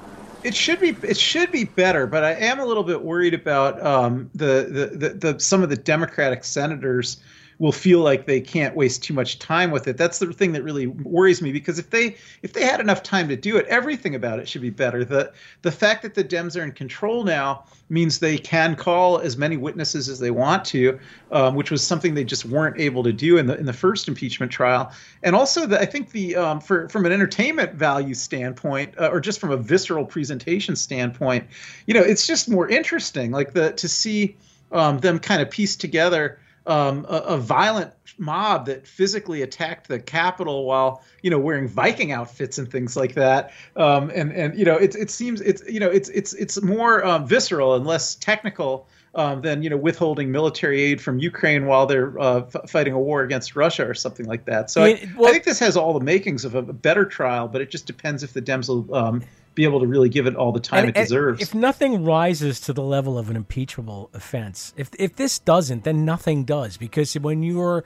It 0.42 0.54
should 0.54 0.78
be 0.78 0.90
it 1.02 1.16
should 1.16 1.50
be 1.50 1.64
better, 1.64 2.06
but 2.06 2.22
I 2.22 2.34
am 2.34 2.60
a 2.60 2.66
little 2.66 2.84
bit 2.84 3.02
worried 3.02 3.32
about 3.32 3.82
um, 3.82 4.28
the, 4.34 4.68
the, 4.70 5.08
the 5.08 5.32
the 5.32 5.40
some 5.40 5.62
of 5.62 5.70
the 5.70 5.76
Democratic 5.76 6.44
senators 6.44 7.16
will 7.64 7.72
feel 7.72 8.00
like 8.00 8.26
they 8.26 8.42
can't 8.42 8.76
waste 8.76 9.02
too 9.02 9.14
much 9.14 9.38
time 9.38 9.70
with 9.70 9.88
it. 9.88 9.96
That's 9.96 10.18
the 10.18 10.30
thing 10.34 10.52
that 10.52 10.62
really 10.62 10.86
worries 10.86 11.40
me 11.40 11.50
because 11.50 11.78
if 11.78 11.88
they 11.88 12.14
if 12.42 12.52
they 12.52 12.62
had 12.62 12.78
enough 12.78 13.02
time 13.02 13.26
to 13.28 13.36
do 13.36 13.56
it, 13.56 13.64
everything 13.68 14.14
about 14.14 14.38
it 14.38 14.46
should 14.46 14.60
be 14.60 14.68
better. 14.68 15.02
The 15.02 15.32
the 15.62 15.72
fact 15.72 16.02
that 16.02 16.12
the 16.12 16.22
Dems 16.22 16.60
are 16.60 16.62
in 16.62 16.72
control 16.72 17.24
now 17.24 17.64
means 17.88 18.18
they 18.18 18.36
can 18.36 18.76
call 18.76 19.18
as 19.18 19.38
many 19.38 19.56
witnesses 19.56 20.10
as 20.10 20.18
they 20.18 20.30
want 20.30 20.66
to, 20.66 21.00
um, 21.32 21.54
which 21.54 21.70
was 21.70 21.82
something 21.82 22.12
they 22.12 22.22
just 22.22 22.44
weren't 22.44 22.78
able 22.78 23.02
to 23.02 23.14
do 23.14 23.38
in 23.38 23.46
the 23.46 23.58
in 23.58 23.64
the 23.64 23.72
first 23.72 24.08
impeachment 24.08 24.52
trial. 24.52 24.92
And 25.22 25.34
also, 25.34 25.66
the, 25.66 25.80
I 25.80 25.86
think 25.86 26.10
the 26.10 26.36
um, 26.36 26.60
for 26.60 26.86
from 26.90 27.06
an 27.06 27.12
entertainment 27.12 27.72
value 27.76 28.12
standpoint, 28.12 28.92
uh, 28.98 29.08
or 29.10 29.20
just 29.20 29.40
from 29.40 29.52
a 29.52 29.56
visceral 29.56 30.04
presentation 30.04 30.76
standpoint, 30.76 31.46
you 31.86 31.94
know, 31.94 32.02
it's 32.02 32.26
just 32.26 32.46
more 32.46 32.68
interesting, 32.68 33.30
like 33.30 33.54
the 33.54 33.72
to 33.72 33.88
see 33.88 34.36
um, 34.70 34.98
them 34.98 35.18
kind 35.18 35.40
of 35.40 35.48
piece 35.48 35.76
together 35.76 36.38
um, 36.66 37.04
a, 37.08 37.16
a, 37.16 37.36
violent 37.36 37.92
mob 38.16 38.66
that 38.66 38.86
physically 38.86 39.42
attacked 39.42 39.88
the 39.88 39.98
Capitol 39.98 40.64
while 40.64 41.02
you 41.22 41.30
know 41.30 41.38
wearing 41.38 41.68
Viking 41.68 42.12
outfits 42.12 42.58
and 42.58 42.70
things 42.70 42.96
like 42.96 43.14
that. 43.14 43.52
Um, 43.76 44.10
and 44.14 44.32
and 44.32 44.58
you 44.58 44.64
know 44.64 44.76
it 44.76 44.94
it 44.94 45.10
seems 45.10 45.40
it's 45.42 45.62
you 45.68 45.80
know 45.80 45.90
it's 45.90 46.08
it's 46.10 46.32
it's 46.32 46.62
more 46.62 47.04
um, 47.04 47.26
visceral 47.26 47.74
and 47.74 47.86
less 47.86 48.14
technical. 48.14 48.88
Um, 49.16 49.42
than 49.42 49.62
you 49.62 49.70
know 49.70 49.76
withholding 49.76 50.32
military 50.32 50.82
aid 50.82 51.00
from 51.00 51.20
Ukraine 51.20 51.66
while 51.66 51.86
they're 51.86 52.18
uh, 52.18 52.42
f- 52.52 52.68
fighting 52.68 52.94
a 52.94 52.98
war 52.98 53.22
against 53.22 53.54
Russia 53.54 53.88
or 53.88 53.94
something 53.94 54.26
like 54.26 54.44
that. 54.46 54.72
So 54.72 54.82
I, 54.82 55.08
well, 55.16 55.28
I, 55.28 55.32
think 55.32 55.44
this 55.44 55.60
has 55.60 55.76
all 55.76 55.96
the 55.96 56.04
makings 56.04 56.44
of 56.44 56.56
a, 56.56 56.62
better 56.62 57.04
trial, 57.04 57.46
but 57.46 57.60
it 57.60 57.70
just 57.70 57.86
depends 57.86 58.24
if 58.24 58.32
the 58.32 58.42
Dems 58.42 58.68
will 58.68 58.92
um, 58.92 59.22
be 59.54 59.64
able 59.64 59.80
to 59.80 59.86
really 59.86 60.08
give 60.08 60.26
it 60.26 60.34
all 60.34 60.52
the 60.52 60.60
time 60.60 60.80
and, 60.80 60.88
it 60.88 60.94
deserves. 60.94 61.40
If 61.40 61.54
nothing 61.54 62.04
rises 62.04 62.60
to 62.60 62.72
the 62.72 62.82
level 62.82 63.18
of 63.18 63.30
an 63.30 63.36
impeachable 63.36 64.10
offense, 64.12 64.74
if 64.76 64.90
if 64.98 65.16
this 65.16 65.38
doesn't, 65.38 65.84
then 65.84 66.04
nothing 66.04 66.44
does 66.44 66.76
because 66.76 67.14
when 67.14 67.42
you're 67.42 67.84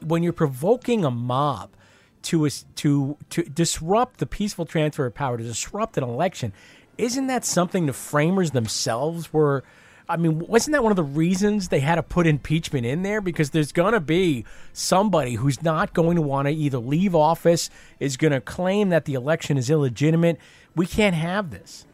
when 0.00 0.22
you're 0.22 0.32
provoking 0.32 1.04
a 1.04 1.10
mob 1.10 1.70
to 2.22 2.48
to 2.48 3.16
to 3.30 3.42
disrupt 3.44 4.18
the 4.18 4.26
peaceful 4.26 4.66
transfer 4.66 5.06
of 5.06 5.14
power, 5.14 5.38
to 5.38 5.44
disrupt 5.44 5.96
an 5.96 6.04
election, 6.04 6.52
isn't 6.98 7.26
that 7.28 7.44
something 7.44 7.86
the 7.86 7.92
framers 7.92 8.50
themselves 8.50 9.32
were? 9.32 9.64
I 10.08 10.16
mean, 10.16 10.38
wasn't 10.38 10.72
that 10.74 10.82
one 10.82 10.92
of 10.92 10.96
the 10.96 11.02
reasons 11.02 11.68
they 11.68 11.80
had 11.80 11.94
to 11.94 12.02
put 12.02 12.26
impeachment 12.26 12.84
in 12.84 13.02
there? 13.02 13.20
Because 13.20 13.50
there's 13.50 13.72
going 13.72 13.94
to 13.94 14.00
be 14.00 14.44
somebody 14.72 15.34
who's 15.34 15.62
not 15.62 15.94
going 15.94 16.16
to 16.16 16.22
want 16.22 16.46
to 16.46 16.52
either 16.52 16.78
leave 16.78 17.14
office, 17.14 17.70
is 18.00 18.16
going 18.16 18.32
to 18.32 18.40
claim 18.40 18.90
that 18.90 19.06
the 19.06 19.14
election 19.14 19.56
is 19.56 19.70
illegitimate, 19.70 20.38
we 20.76 20.86
can't 20.86 21.14
have 21.14 21.50
this. 21.50 21.86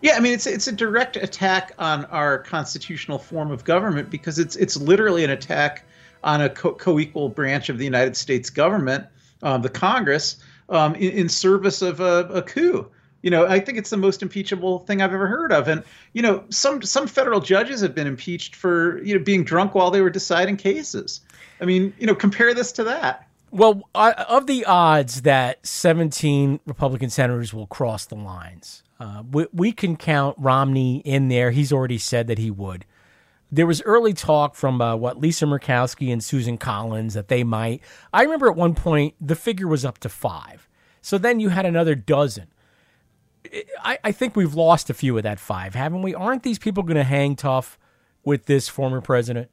Yeah, 0.00 0.16
I 0.16 0.20
mean 0.20 0.32
it's 0.32 0.46
it's 0.46 0.68
a 0.68 0.72
direct 0.72 1.16
attack 1.16 1.72
on 1.76 2.04
our 2.06 2.38
constitutional 2.38 3.18
form 3.18 3.50
of 3.50 3.64
government 3.64 4.10
because 4.10 4.38
it's 4.38 4.54
it's 4.54 4.76
literally 4.76 5.24
an 5.24 5.30
attack 5.30 5.84
on 6.22 6.40
a 6.40 6.48
co- 6.48 6.98
equal 6.98 7.28
branch 7.28 7.68
of 7.68 7.78
the 7.78 7.84
United 7.84 8.16
States 8.16 8.48
government, 8.48 9.06
um, 9.42 9.62
the 9.62 9.68
Congress, 9.68 10.36
um, 10.68 10.94
in, 10.94 11.12
in, 11.12 11.28
service 11.28 11.82
of 11.82 12.00
a, 12.00 12.28
a, 12.32 12.42
coup. 12.42 12.88
You 13.22 13.30
know, 13.30 13.46
I 13.46 13.58
think 13.58 13.78
it's 13.78 13.90
the 13.90 13.96
most 13.96 14.22
impeachable 14.22 14.80
thing 14.80 15.02
I've 15.02 15.12
ever 15.12 15.26
heard 15.26 15.52
of. 15.52 15.66
And 15.68 15.82
you 16.12 16.22
know, 16.22 16.44
some 16.50 16.82
some 16.82 17.06
federal 17.06 17.40
judges 17.40 17.80
have 17.80 17.94
been 17.94 18.06
impeached 18.06 18.54
for 18.54 19.02
you 19.02 19.16
know 19.16 19.24
being 19.24 19.44
drunk 19.44 19.74
while 19.74 19.90
they 19.90 20.00
were 20.00 20.10
deciding 20.10 20.56
cases. 20.56 21.20
I 21.60 21.64
mean, 21.64 21.92
you 21.98 22.06
know, 22.06 22.14
compare 22.14 22.54
this 22.54 22.72
to 22.72 22.84
that. 22.84 23.28
Well, 23.50 23.88
of 23.94 24.46
the 24.46 24.64
odds 24.66 25.22
that 25.22 25.66
17 25.66 26.60
Republican 26.66 27.08
senators 27.08 27.54
will 27.54 27.66
cross 27.66 28.04
the 28.04 28.14
lines, 28.14 28.82
uh, 29.00 29.22
we, 29.30 29.46
we 29.52 29.72
can 29.72 29.96
count 29.96 30.36
Romney 30.38 30.98
in 30.98 31.28
there. 31.28 31.50
He's 31.50 31.72
already 31.72 31.98
said 31.98 32.26
that 32.26 32.38
he 32.38 32.50
would. 32.50 32.84
There 33.50 33.66
was 33.66 33.80
early 33.82 34.12
talk 34.12 34.54
from 34.54 34.82
uh, 34.82 34.96
what 34.96 35.18
Lisa 35.18 35.46
Murkowski 35.46 36.12
and 36.12 36.22
Susan 36.22 36.58
Collins 36.58 37.14
that 37.14 37.28
they 37.28 37.42
might. 37.42 37.80
I 38.12 38.22
remember 38.22 38.50
at 38.50 38.56
one 38.56 38.74
point 38.74 39.14
the 39.18 39.36
figure 39.36 39.66
was 39.66 39.84
up 39.84 39.98
to 39.98 40.10
five. 40.10 40.68
So 41.00 41.16
then 41.16 41.40
you 41.40 41.48
had 41.48 41.64
another 41.64 41.94
dozen. 41.94 42.48
I, 43.82 43.98
I 44.04 44.12
think 44.12 44.36
we've 44.36 44.54
lost 44.54 44.90
a 44.90 44.94
few 44.94 45.16
of 45.16 45.22
that 45.22 45.40
five, 45.40 45.74
haven't 45.74 46.02
we? 46.02 46.14
Aren't 46.14 46.42
these 46.42 46.58
people 46.58 46.82
going 46.82 46.96
to 46.96 47.04
hang 47.04 47.36
tough 47.36 47.78
with 48.24 48.46
this 48.46 48.68
former 48.68 49.00
president? 49.00 49.50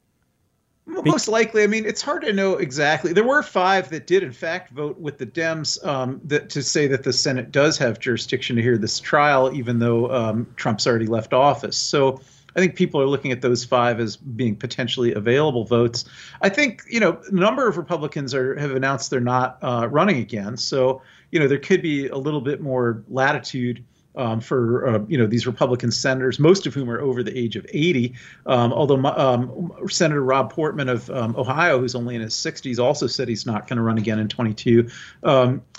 Most 0.86 1.26
likely, 1.26 1.64
I 1.64 1.66
mean, 1.66 1.84
it's 1.84 2.00
hard 2.00 2.22
to 2.22 2.32
know 2.32 2.54
exactly. 2.54 3.12
There 3.12 3.26
were 3.26 3.42
five 3.42 3.90
that 3.90 4.06
did, 4.06 4.22
in 4.22 4.30
fact, 4.30 4.70
vote 4.70 4.96
with 5.00 5.18
the 5.18 5.26
Dems 5.26 5.84
um, 5.84 6.20
that 6.24 6.48
to 6.50 6.62
say 6.62 6.86
that 6.86 7.02
the 7.02 7.12
Senate 7.12 7.50
does 7.50 7.76
have 7.78 7.98
jurisdiction 7.98 8.54
to 8.54 8.62
hear 8.62 8.78
this 8.78 9.00
trial, 9.00 9.52
even 9.52 9.80
though 9.80 10.12
um, 10.12 10.46
Trump's 10.54 10.86
already 10.86 11.06
left 11.06 11.32
office. 11.32 11.76
So 11.76 12.20
I 12.54 12.60
think 12.60 12.76
people 12.76 13.00
are 13.00 13.06
looking 13.06 13.32
at 13.32 13.42
those 13.42 13.64
five 13.64 13.98
as 13.98 14.16
being 14.16 14.54
potentially 14.54 15.12
available 15.12 15.64
votes. 15.64 16.04
I 16.40 16.48
think 16.48 16.82
you 16.88 17.00
know 17.00 17.20
a 17.28 17.34
number 17.34 17.68
of 17.68 17.76
Republicans 17.76 18.32
are 18.32 18.56
have 18.56 18.70
announced 18.70 19.10
they're 19.10 19.20
not 19.20 19.58
uh, 19.62 19.88
running 19.90 20.18
again. 20.18 20.56
So 20.56 21.02
you 21.30 21.40
know 21.40 21.48
there 21.48 21.58
could 21.58 21.82
be 21.82 22.08
a 22.08 22.16
little 22.16 22.40
bit 22.40 22.60
more 22.60 23.02
latitude 23.08 23.84
um, 24.16 24.40
for 24.40 24.88
uh, 24.88 24.98
you 25.08 25.18
know 25.18 25.26
these 25.26 25.46
Republican 25.46 25.90
senators, 25.90 26.38
most 26.38 26.66
of 26.66 26.74
whom 26.74 26.90
are 26.90 27.00
over 27.00 27.22
the 27.22 27.36
age 27.36 27.56
of 27.56 27.66
80. 27.68 28.14
Um, 28.46 28.72
although 28.72 29.04
um, 29.04 29.72
Senator 29.88 30.22
Rob 30.22 30.52
Portman 30.52 30.88
of 30.88 31.10
um, 31.10 31.36
Ohio, 31.36 31.78
who's 31.78 31.94
only 31.94 32.14
in 32.14 32.22
his 32.22 32.34
60s, 32.34 32.82
also 32.82 33.06
said 33.06 33.28
he's 33.28 33.46
not 33.46 33.68
going 33.68 33.76
to 33.76 33.82
run 33.82 33.98
again 33.98 34.18
in 34.18 34.28
22. 34.28 34.88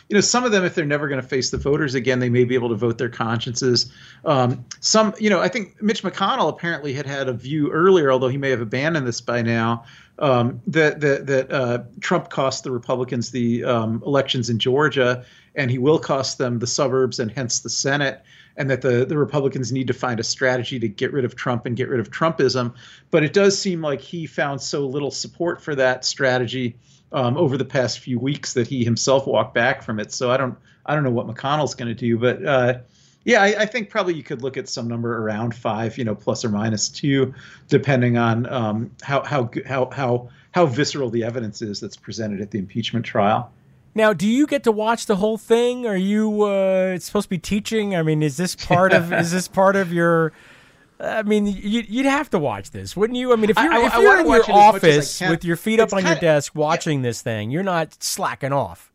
You 0.09 0.15
know, 0.15 0.21
some 0.21 0.45
of 0.45 0.53
them, 0.53 0.63
if 0.63 0.73
they're 0.73 0.85
never 0.85 1.09
going 1.09 1.21
to 1.21 1.27
face 1.27 1.49
the 1.49 1.57
voters 1.57 1.93
again, 1.93 2.19
they 2.19 2.29
may 2.29 2.45
be 2.45 2.55
able 2.55 2.69
to 2.69 2.75
vote 2.75 2.97
their 2.97 3.09
consciences. 3.09 3.91
Um, 4.23 4.65
some, 4.79 5.13
you 5.19 5.29
know, 5.29 5.41
I 5.41 5.49
think 5.49 5.81
Mitch 5.81 6.01
McConnell 6.01 6.49
apparently 6.49 6.93
had 6.93 7.05
had 7.05 7.27
a 7.27 7.33
view 7.33 7.69
earlier, 7.71 8.09
although 8.11 8.29
he 8.29 8.37
may 8.37 8.49
have 8.49 8.61
abandoned 8.61 9.05
this 9.05 9.19
by 9.19 9.41
now, 9.41 9.83
um, 10.19 10.61
that 10.67 11.01
that 11.01 11.27
that 11.27 11.51
uh, 11.51 11.83
Trump 11.99 12.29
cost 12.29 12.63
the 12.63 12.71
Republicans 12.71 13.31
the 13.31 13.63
um, 13.63 14.01
elections 14.05 14.49
in 14.49 14.59
Georgia, 14.59 15.25
and 15.55 15.69
he 15.69 15.77
will 15.77 15.99
cost 15.99 16.37
them 16.37 16.59
the 16.59 16.67
suburbs 16.67 17.19
and 17.19 17.31
hence 17.31 17.59
the 17.59 17.69
Senate, 17.69 18.23
and 18.55 18.69
that 18.69 18.81
the 18.81 19.05
the 19.05 19.17
Republicans 19.17 19.71
need 19.71 19.87
to 19.87 19.93
find 19.93 20.19
a 20.19 20.23
strategy 20.23 20.79
to 20.79 20.87
get 20.87 21.13
rid 21.13 21.25
of 21.25 21.35
Trump 21.35 21.65
and 21.65 21.75
get 21.75 21.89
rid 21.89 21.99
of 21.99 22.09
Trumpism. 22.09 22.73
But 23.11 23.23
it 23.23 23.33
does 23.33 23.59
seem 23.59 23.81
like 23.81 24.01
he 24.01 24.25
found 24.25 24.61
so 24.61 24.87
little 24.87 25.11
support 25.11 25.61
for 25.61 25.75
that 25.75 26.05
strategy 26.05 26.77
um, 27.11 27.37
over 27.37 27.57
the 27.57 27.65
past 27.65 27.99
few 27.99 28.19
weeks 28.19 28.53
that 28.53 28.67
he 28.67 28.83
himself 28.83 29.27
walked 29.27 29.53
back 29.53 29.83
from 29.83 29.99
it. 29.99 30.11
So 30.11 30.31
I 30.31 30.37
don't 30.37 30.57
I 30.85 30.95
don't 30.95 31.03
know 31.03 31.11
what 31.11 31.27
McConnell's 31.27 31.75
going 31.75 31.89
to 31.89 31.95
do, 31.95 32.17
but. 32.17 32.45
Uh, 32.45 32.79
yeah, 33.23 33.41
I, 33.41 33.47
I, 33.63 33.65
think 33.65 33.89
probably 33.89 34.13
you 34.13 34.23
could 34.23 34.41
look 34.41 34.55
at 34.55 34.69
some 34.69 34.87
number 34.87 35.21
around 35.21 35.53
five, 35.53 35.97
you 35.97 36.05
know, 36.05 36.15
plus 36.15 36.45
or 36.45 36.49
minus 36.49 36.87
two, 36.87 37.33
depending 37.67 38.17
on 38.17 38.45
um, 38.47 38.89
how 39.01 39.21
how 39.25 39.49
how 39.65 39.89
how 39.91 40.29
how 40.51 40.65
visceral 40.65 41.09
the 41.09 41.25
evidence 41.25 41.61
is 41.61 41.81
that's 41.81 41.97
presented 41.97 42.39
at 42.39 42.51
the 42.51 42.57
impeachment 42.57 43.05
trial. 43.05 43.51
Now, 43.93 44.13
do 44.13 44.25
you 44.25 44.47
get 44.47 44.63
to 44.63 44.71
watch 44.71 45.07
the 45.07 45.17
whole 45.17 45.37
thing? 45.37 45.85
Are 45.85 45.97
you 45.97 46.43
uh, 46.43 46.93
it's 46.95 47.05
supposed 47.05 47.25
to 47.25 47.29
be 47.29 47.37
teaching? 47.37 47.97
I 47.97 48.01
mean, 48.01 48.23
is 48.23 48.37
this 48.37 48.55
part 48.55 48.93
of 48.93 49.11
is 49.11 49.33
this 49.33 49.47
part 49.59 49.75
of 49.75 49.91
your? 49.91 50.31
I 50.99 51.23
mean, 51.23 51.45
you, 51.45 51.83
would 51.97 52.05
have 52.05 52.29
to 52.31 52.39
watch 52.39 52.71
this, 52.71 52.97
wouldn't 52.97 53.17
you? 53.17 53.31
I 53.31 53.35
mean, 53.35 53.49
if 53.49 53.57
you're, 53.57 53.71
I, 53.71 53.85
if 53.85 53.93
you're 53.93 54.19
in 54.19 54.27
your 54.27 54.51
office 54.51 55.21
with 55.21 55.45
your 55.45 55.55
feet 55.55 55.79
up 55.79 55.93
on 55.93 56.05
your 56.05 56.15
desk 56.15 56.55
watching 56.55 56.99
yeah. 56.99 57.09
this 57.09 57.21
thing, 57.21 57.51
you're 57.51 57.63
not 57.63 58.01
slacking 58.03 58.51
off. 58.51 58.91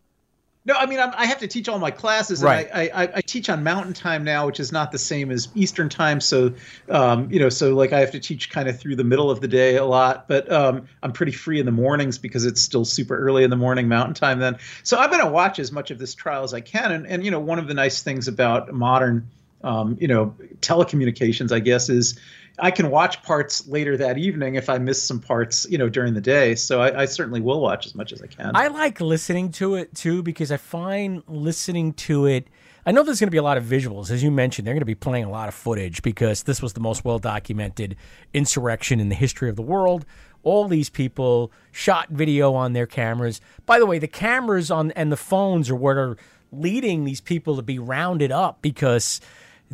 No, 0.65 0.75
I 0.75 0.87
mean 0.87 1.01
I'm, 1.01 1.13
i 1.17 1.27
have 1.27 1.41
to 1.41 1.49
teach 1.49 1.69
all 1.69 1.79
my 1.81 1.91
classes, 1.91 2.41
right. 2.41 2.69
and 2.73 2.93
I, 2.93 3.03
I, 3.03 3.13
I, 3.17 3.21
teach 3.21 3.51
on 3.51 3.65
Mountain 3.65 3.95
Time 3.95 4.23
now, 4.23 4.47
which 4.47 4.61
is 4.61 4.71
not 4.71 4.93
the 4.93 4.99
same 4.99 5.33
as 5.33 5.49
Eastern 5.57 5.89
Time. 5.89 6.21
So, 6.21 6.55
um, 6.89 7.29
you 7.33 7.41
know, 7.41 7.49
so 7.49 7.75
like 7.75 7.93
I 7.93 7.99
have 7.99 8.13
to 8.13 8.21
teach 8.21 8.49
kind 8.49 8.69
of 8.69 8.79
through 8.79 8.95
the 8.95 9.05
middle 9.05 9.29
of 9.29 9.41
the 9.41 9.49
day 9.49 9.77
a 9.77 9.85
lot, 9.85 10.29
but 10.29 10.51
um, 10.53 10.87
I'm 11.03 11.13
pretty 11.13 11.33
free 11.33 11.59
in 11.59 11.67
the 11.67 11.73
mornings 11.73 12.19
because 12.19 12.45
it's 12.45 12.63
still 12.63 12.85
super 12.85 13.19
early 13.19 13.43
in 13.43 13.51
the 13.51 13.57
morning 13.57 13.89
Mountain 13.89 14.15
Time 14.15 14.39
then. 14.39 14.59
So 14.85 14.99
I'm 14.99 15.11
going 15.11 15.25
to 15.25 15.31
watch 15.31 15.59
as 15.59 15.73
much 15.73 15.91
of 15.91 15.99
this 15.99 16.15
trial 16.15 16.45
as 16.45 16.55
I 16.55 16.61
can, 16.61 16.93
and 16.93 17.07
and 17.09 17.25
you 17.25 17.33
know, 17.33 17.41
one 17.41 17.59
of 17.59 17.67
the 17.67 17.75
nice 17.75 18.03
things 18.05 18.29
about 18.29 18.73
modern, 18.73 19.29
um, 19.63 19.97
you 20.01 20.09
know, 20.09 20.35
telecommunications, 20.61 21.53
I 21.53 21.61
guess, 21.61 21.89
is 21.89 22.19
I 22.59 22.71
can 22.71 22.91
watch 22.91 23.23
parts 23.23 23.67
later 23.67 23.97
that 23.97 24.19
evening 24.19 24.57
if 24.57 24.69
I 24.69 24.79
miss 24.79 25.03
some 25.03 25.21
parts, 25.21 25.67
you 25.71 25.79
know, 25.79 25.89
during 25.89 26.15
the 26.15 26.21
day. 26.21 26.55
So 26.55 26.81
I, 26.81 27.03
I, 27.03 27.05
certainly 27.07 27.41
will 27.41 27.61
watch 27.61 27.87
as 27.87 27.95
much 27.95 28.13
as 28.13 28.21
I 28.21 28.27
can. 28.27 28.55
I 28.55 28.69
like 28.69 29.01
listening 29.01 29.51
to 29.53 29.75
it 29.75 29.95
too 29.95 30.23
because 30.23 30.53
I 30.53 30.59
find 30.59 31.23
listening 31.27 31.95
to 31.95 32.27
it. 32.27 32.49
I 32.85 32.93
know 32.93 33.05
there's 33.05 33.21
going 33.21 33.29
to 33.29 33.33
be 33.33 33.39
a 33.39 33.43
lot 33.43 33.57
of 33.57 33.65
visuals, 33.65 34.11
as 34.11 34.23
you 34.23 34.31
mentioned. 34.31 34.67
They're 34.67 34.75
going 34.75 34.81
to 34.81 34.87
be 34.87 34.95
playing 34.95 35.25
a 35.25 35.31
lot 35.31 35.49
of 35.49 35.55
footage 35.55 36.03
because 36.03 36.43
this 36.43 36.61
was 36.61 36.73
the 36.73 36.81
most 36.81 37.05
well 37.05 37.19
documented 37.19 37.97
insurrection 38.35 39.01
in 39.01 39.09
the 39.09 39.15
history 39.15 39.49
of 39.49 39.57
the 39.57 39.63
world. 39.63 40.05
All 40.43 40.67
these 40.67 40.91
people 40.91 41.53
shot 41.71 42.09
video 42.11 42.55
on 42.55 42.73
their 42.73 42.87
cameras. 42.87 43.41
By 43.65 43.79
the 43.79 43.87
way, 43.87 43.99
the 43.99 44.09
cameras 44.09 44.71
on 44.71 44.91
and 44.93 45.13
the 45.13 45.17
phones 45.17 45.71
are 45.71 45.77
what 45.77 45.97
are 45.97 46.17
leading 46.51 47.05
these 47.05 47.21
people 47.21 47.57
to 47.57 47.63
be 47.63 47.79
rounded 47.79 48.31
up 48.31 48.61
because 48.61 49.21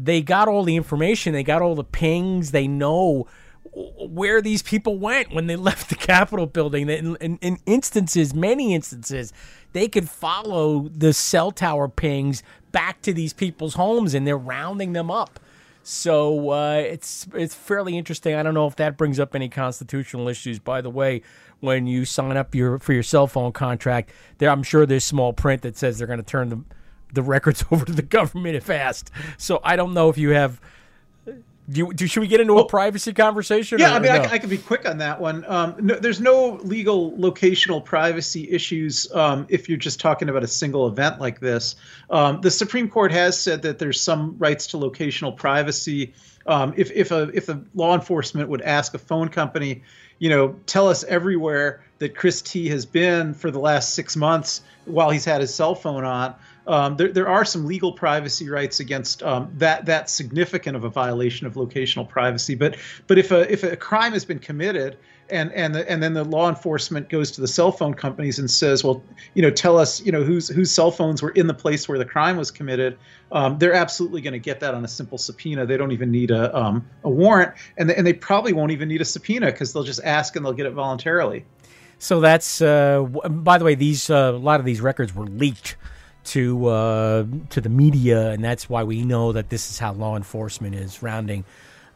they 0.05 0.23
got 0.23 0.49
all 0.49 0.63
the 0.63 0.77
information, 0.77 1.33
they 1.33 1.43
got 1.43 1.63
all 1.63 1.75
the 1.75 1.85
pings, 1.85 2.51
they 2.51 2.69
know 2.69 3.27
where 3.73 4.41
these 4.41 4.63
people 4.63 4.99
went 4.99 5.33
when 5.33 5.47
they 5.47 5.57
left 5.69 5.89
the 5.89 5.95
Capitol 5.95 6.47
building. 6.47 6.89
In, 6.89 7.17
in, 7.17 7.39
in, 7.41 7.59
instances, 7.67 8.35
many 8.35 8.75
instances, 8.75 9.33
they 9.73 9.89
could 9.89 10.09
follow 10.09 10.89
the 10.89 11.13
cell 11.13 11.51
tower 11.51 11.89
pings 11.89 12.43
back 12.73 13.03
to 13.03 13.13
these 13.13 13.33
people's 13.33 13.75
homes 13.75 14.15
and 14.15 14.27
they're 14.27 14.37
rounding 14.37 14.93
them 14.93 15.11
up. 15.11 15.41
So 15.83 16.51
uh, 16.51 16.75
it's 16.75 17.27
it's 17.33 17.55
fairly 17.55 17.97
interesting. 17.97 18.35
I 18.35 18.43
don't 18.43 18.53
know 18.53 18.67
if 18.67 18.77
that 18.77 18.99
brings 18.99 19.19
up 19.19 19.35
any 19.35 19.49
constitutional 19.49 20.29
issues. 20.29 20.59
By 20.59 20.83
the 20.83 20.91
way, 20.91 21.23
when 21.61 21.87
you 21.87 22.05
sign 22.05 22.37
up 22.37 22.55
your 22.55 22.79
for 22.79 22.93
your 22.93 23.03
cell 23.03 23.27
phone 23.27 23.53
contract, 23.53 24.11
there 24.37 24.51
I'm 24.51 24.63
sure 24.63 24.85
there's 24.85 25.05
small 25.05 25.33
print 25.33 25.63
that 25.63 25.79
says 25.79 25.97
they're 25.97 26.07
going 26.07 26.19
to 26.19 26.27
turn 26.27 26.51
the 26.51 26.63
the 27.13 27.23
records 27.23 27.65
over 27.71 27.85
to 27.85 27.93
the 27.93 28.03
government 28.03 28.57
if 28.57 28.71
asked. 28.71 29.11
So 29.37 29.61
I 29.63 29.77
don't 29.77 29.95
know 29.95 30.09
if 30.09 30.19
you 30.19 30.31
have. 30.31 30.61
Do, 31.71 31.81
you, 31.81 31.93
do 31.93 32.07
should 32.07 32.21
we 32.21 32.29
get 32.29 32.41
into 32.41 32.57
a 32.57 32.67
privacy 32.67 33.13
conversation? 33.13 33.79
Yeah, 33.79 33.93
I 33.93 33.99
mean, 33.99 34.11
no? 34.11 34.23
I, 34.23 34.33
I 34.33 34.39
can 34.39 34.49
be 34.49 34.57
quick 34.57 34.89
on 34.89 34.97
that 34.99 35.21
one. 35.21 35.45
Um, 35.47 35.75
no, 35.79 35.97
there's 35.97 36.19
no 36.19 36.59
legal 36.63 37.13
locational 37.13 37.85
privacy 37.85 38.51
issues 38.51 39.07
um, 39.13 39.45
if 39.51 39.69
you're 39.69 39.77
just 39.77 40.01
talking 40.01 40.31
about 40.31 40.43
a 40.43 40.47
single 40.47 40.89
event 40.89 41.21
like 41.21 41.41
this. 41.41 41.77
Um, 42.09 42.41
the 42.41 42.51
Supreme 42.51 42.89
Court 42.89 43.13
has 43.13 43.39
said 43.39 43.61
that 43.63 43.79
there's 43.79 44.01
some 44.01 44.35
rights 44.39 44.67
to 44.69 44.79
locational 44.79 45.37
privacy. 45.37 46.15
Um, 46.47 46.73
if 46.75 46.91
if 46.93 47.11
a 47.11 47.31
if 47.35 47.45
the 47.45 47.63
law 47.75 47.95
enforcement 47.95 48.49
would 48.49 48.63
ask 48.63 48.95
a 48.95 48.99
phone 48.99 49.29
company, 49.29 49.83
you 50.19 50.31
know, 50.31 50.57
tell 50.65 50.89
us 50.89 51.05
everywhere 51.05 51.83
that 51.99 52.17
Chris 52.17 52.43
T 52.43 52.69
has 52.69 52.87
been 52.87 53.35
for 53.35 53.51
the 53.51 53.59
last 53.59 53.95
six 53.95 54.17
months 54.17 54.63
while 54.85 55.11
he's 55.11 55.25
had 55.25 55.41
his 55.41 55.55
cell 55.55 55.75
phone 55.75 56.05
on. 56.05 56.35
Um, 56.69 56.97
there, 56.97 57.11
there 57.11 57.29
are 57.29 57.45
some 57.45 57.67
legal 57.67 57.93
privacy 57.93 58.49
rights 58.49 58.79
against 58.79 59.23
um, 59.23 59.51
that 59.55 59.87
that 59.87 60.11
significant 60.11 60.77
of 60.77 60.85
a 60.85 60.91
violation 60.91 61.47
of 61.47 61.55
locational 61.55 62.07
privacy. 62.07 62.55
But 62.55 62.77
but 63.07 63.19
if 63.19 63.33
a 63.33 63.51
if 63.51 63.65
a 63.65 63.75
crime 63.75 64.13
has 64.13 64.25
been 64.25 64.39
committed 64.39 64.99
and 65.31 65.51
and 65.53 65.75
the, 65.75 65.91
and 65.91 66.03
then 66.03 66.13
the 66.13 66.25
law 66.25 66.49
enforcement 66.49 67.09
goes 67.09 67.31
to 67.33 67.41
the 67.41 67.49
cell 67.49 67.73
phone 67.73 67.95
companies 67.95 68.39
and 68.39 68.51
says, 68.51 68.85
well, 68.85 69.03
you 69.35 69.43
know, 69.43 69.51
tell 69.51 69.79
us, 69.79 70.03
you 70.03 70.13
know, 70.13 70.23
whose 70.23 70.49
whose 70.49 70.71
cell 70.71 70.91
phones 70.91 71.23
were 71.23 71.31
in 71.31 71.47
the 71.47 71.55
place 71.55 71.89
where 71.89 71.99
the 71.99 72.05
crime 72.05 72.37
was 72.37 72.51
committed. 72.51 72.99
Um, 73.33 73.59
they're 73.59 73.75
absolutely 73.75 74.21
going 74.21 74.33
to 74.33 74.39
get 74.39 74.61
that 74.61 74.75
on 74.75 74.85
a 74.85 74.89
simple 74.89 75.19
subpoena. 75.19 75.67
They 75.67 75.77
don't 75.77 75.93
even 75.93 76.11
need 76.11 76.31
a 76.31 76.55
um, 76.57 76.87
a 77.05 77.11
warrant, 77.11 77.55
and 77.77 77.89
they, 77.89 77.97
and 77.97 78.07
they 78.07 78.13
probably 78.13 78.53
won't 78.53 78.73
even 78.73 78.89
need 78.89 79.01
a 79.01 79.07
subpoena 79.07 79.47
because 79.47 79.73
they'll 79.73 79.85
just 79.85 80.03
ask 80.05 80.37
and 80.37 80.45
they'll 80.45 80.53
get 80.53 80.67
it 80.67 80.73
voluntarily. 80.73 81.45
So 81.99 82.21
that's 82.21 82.61
uh, 82.61 83.03
by 83.03 83.59
the 83.59 83.65
way, 83.65 83.75
these 83.75 84.11
uh, 84.11 84.33
a 84.35 84.39
lot 84.39 84.61
of 84.61 84.67
these 84.67 84.81
records 84.81 85.15
were 85.15 85.27
leaked 85.27 85.77
to 86.33 86.67
uh, 86.67 87.25
to 87.51 87.61
the 87.61 87.69
media, 87.69 88.31
and 88.31 88.43
that's 88.43 88.69
why 88.69 88.83
we 88.85 89.05
know 89.05 89.33
that 89.33 89.49
this 89.51 89.71
is 89.71 89.79
how 89.79 89.93
law 89.93 90.17
enforcement 90.17 90.75
is 90.75 91.03
rounding 91.03 91.45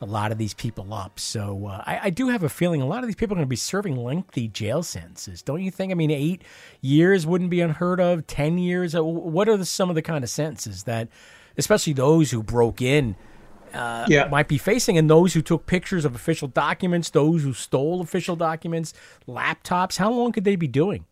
a 0.01 0.07
lot 0.07 0.33
of 0.33 0.39
these 0.39 0.53
people 0.53 0.93
up. 0.93 1.21
So 1.21 1.67
uh, 1.69 1.83
I, 1.87 2.01
I 2.05 2.11
do 2.11 2.29
have 2.29 2.43
a 2.43 2.49
feeling 2.49 2.83
a 2.83 2.87
lot 2.87 3.05
of 3.05 3.07
these 3.07 3.15
people 3.15 3.35
are 3.35 3.39
going 3.39 3.47
to 3.47 3.51
be 3.51 3.55
serving 3.57 3.97
lengthy 3.97 4.49
jail 4.49 4.83
sentences, 4.83 5.43
don't 5.43 5.63
you 5.63 5.71
think? 5.71 5.93
I 5.93 5.95
mean, 5.95 6.11
eight 6.11 6.43
years 6.81 7.25
wouldn't 7.25 7.51
be 7.51 7.61
unheard 7.61 8.01
of. 8.01 8.27
Ten 8.27 8.59
years. 8.59 8.97
Uh, 8.97 9.05
What 9.05 9.49
are 9.49 9.57
the, 9.57 9.65
some 9.65 9.91
of 9.91 9.95
the 9.95 10.03
kind 10.03 10.25
of 10.25 10.31
sentences 10.31 10.83
that, 10.85 11.07
especially 11.57 11.93
those 11.93 12.33
who 12.33 12.43
broke 12.43 12.83
in? 12.83 13.15
Uh, 13.73 14.07
Yeah. 14.09 14.29
might 14.29 14.49
be 14.49 14.59
facing, 14.59 14.99
and 14.99 15.09
those 15.09 15.33
who 15.35 15.41
took 15.41 15.67
pictures 15.67 16.05
of 16.05 16.15
official 16.15 16.49
documents, 16.49 17.09
those 17.11 17.43
who 17.43 17.55
stole 17.55 18.01
official 18.03 18.37
documents, 18.37 18.93
laptops. 19.27 19.97
How 19.97 20.11
long 20.13 20.33
could 20.33 20.45
they 20.45 20.57
be 20.57 20.67
doing? 20.67 21.07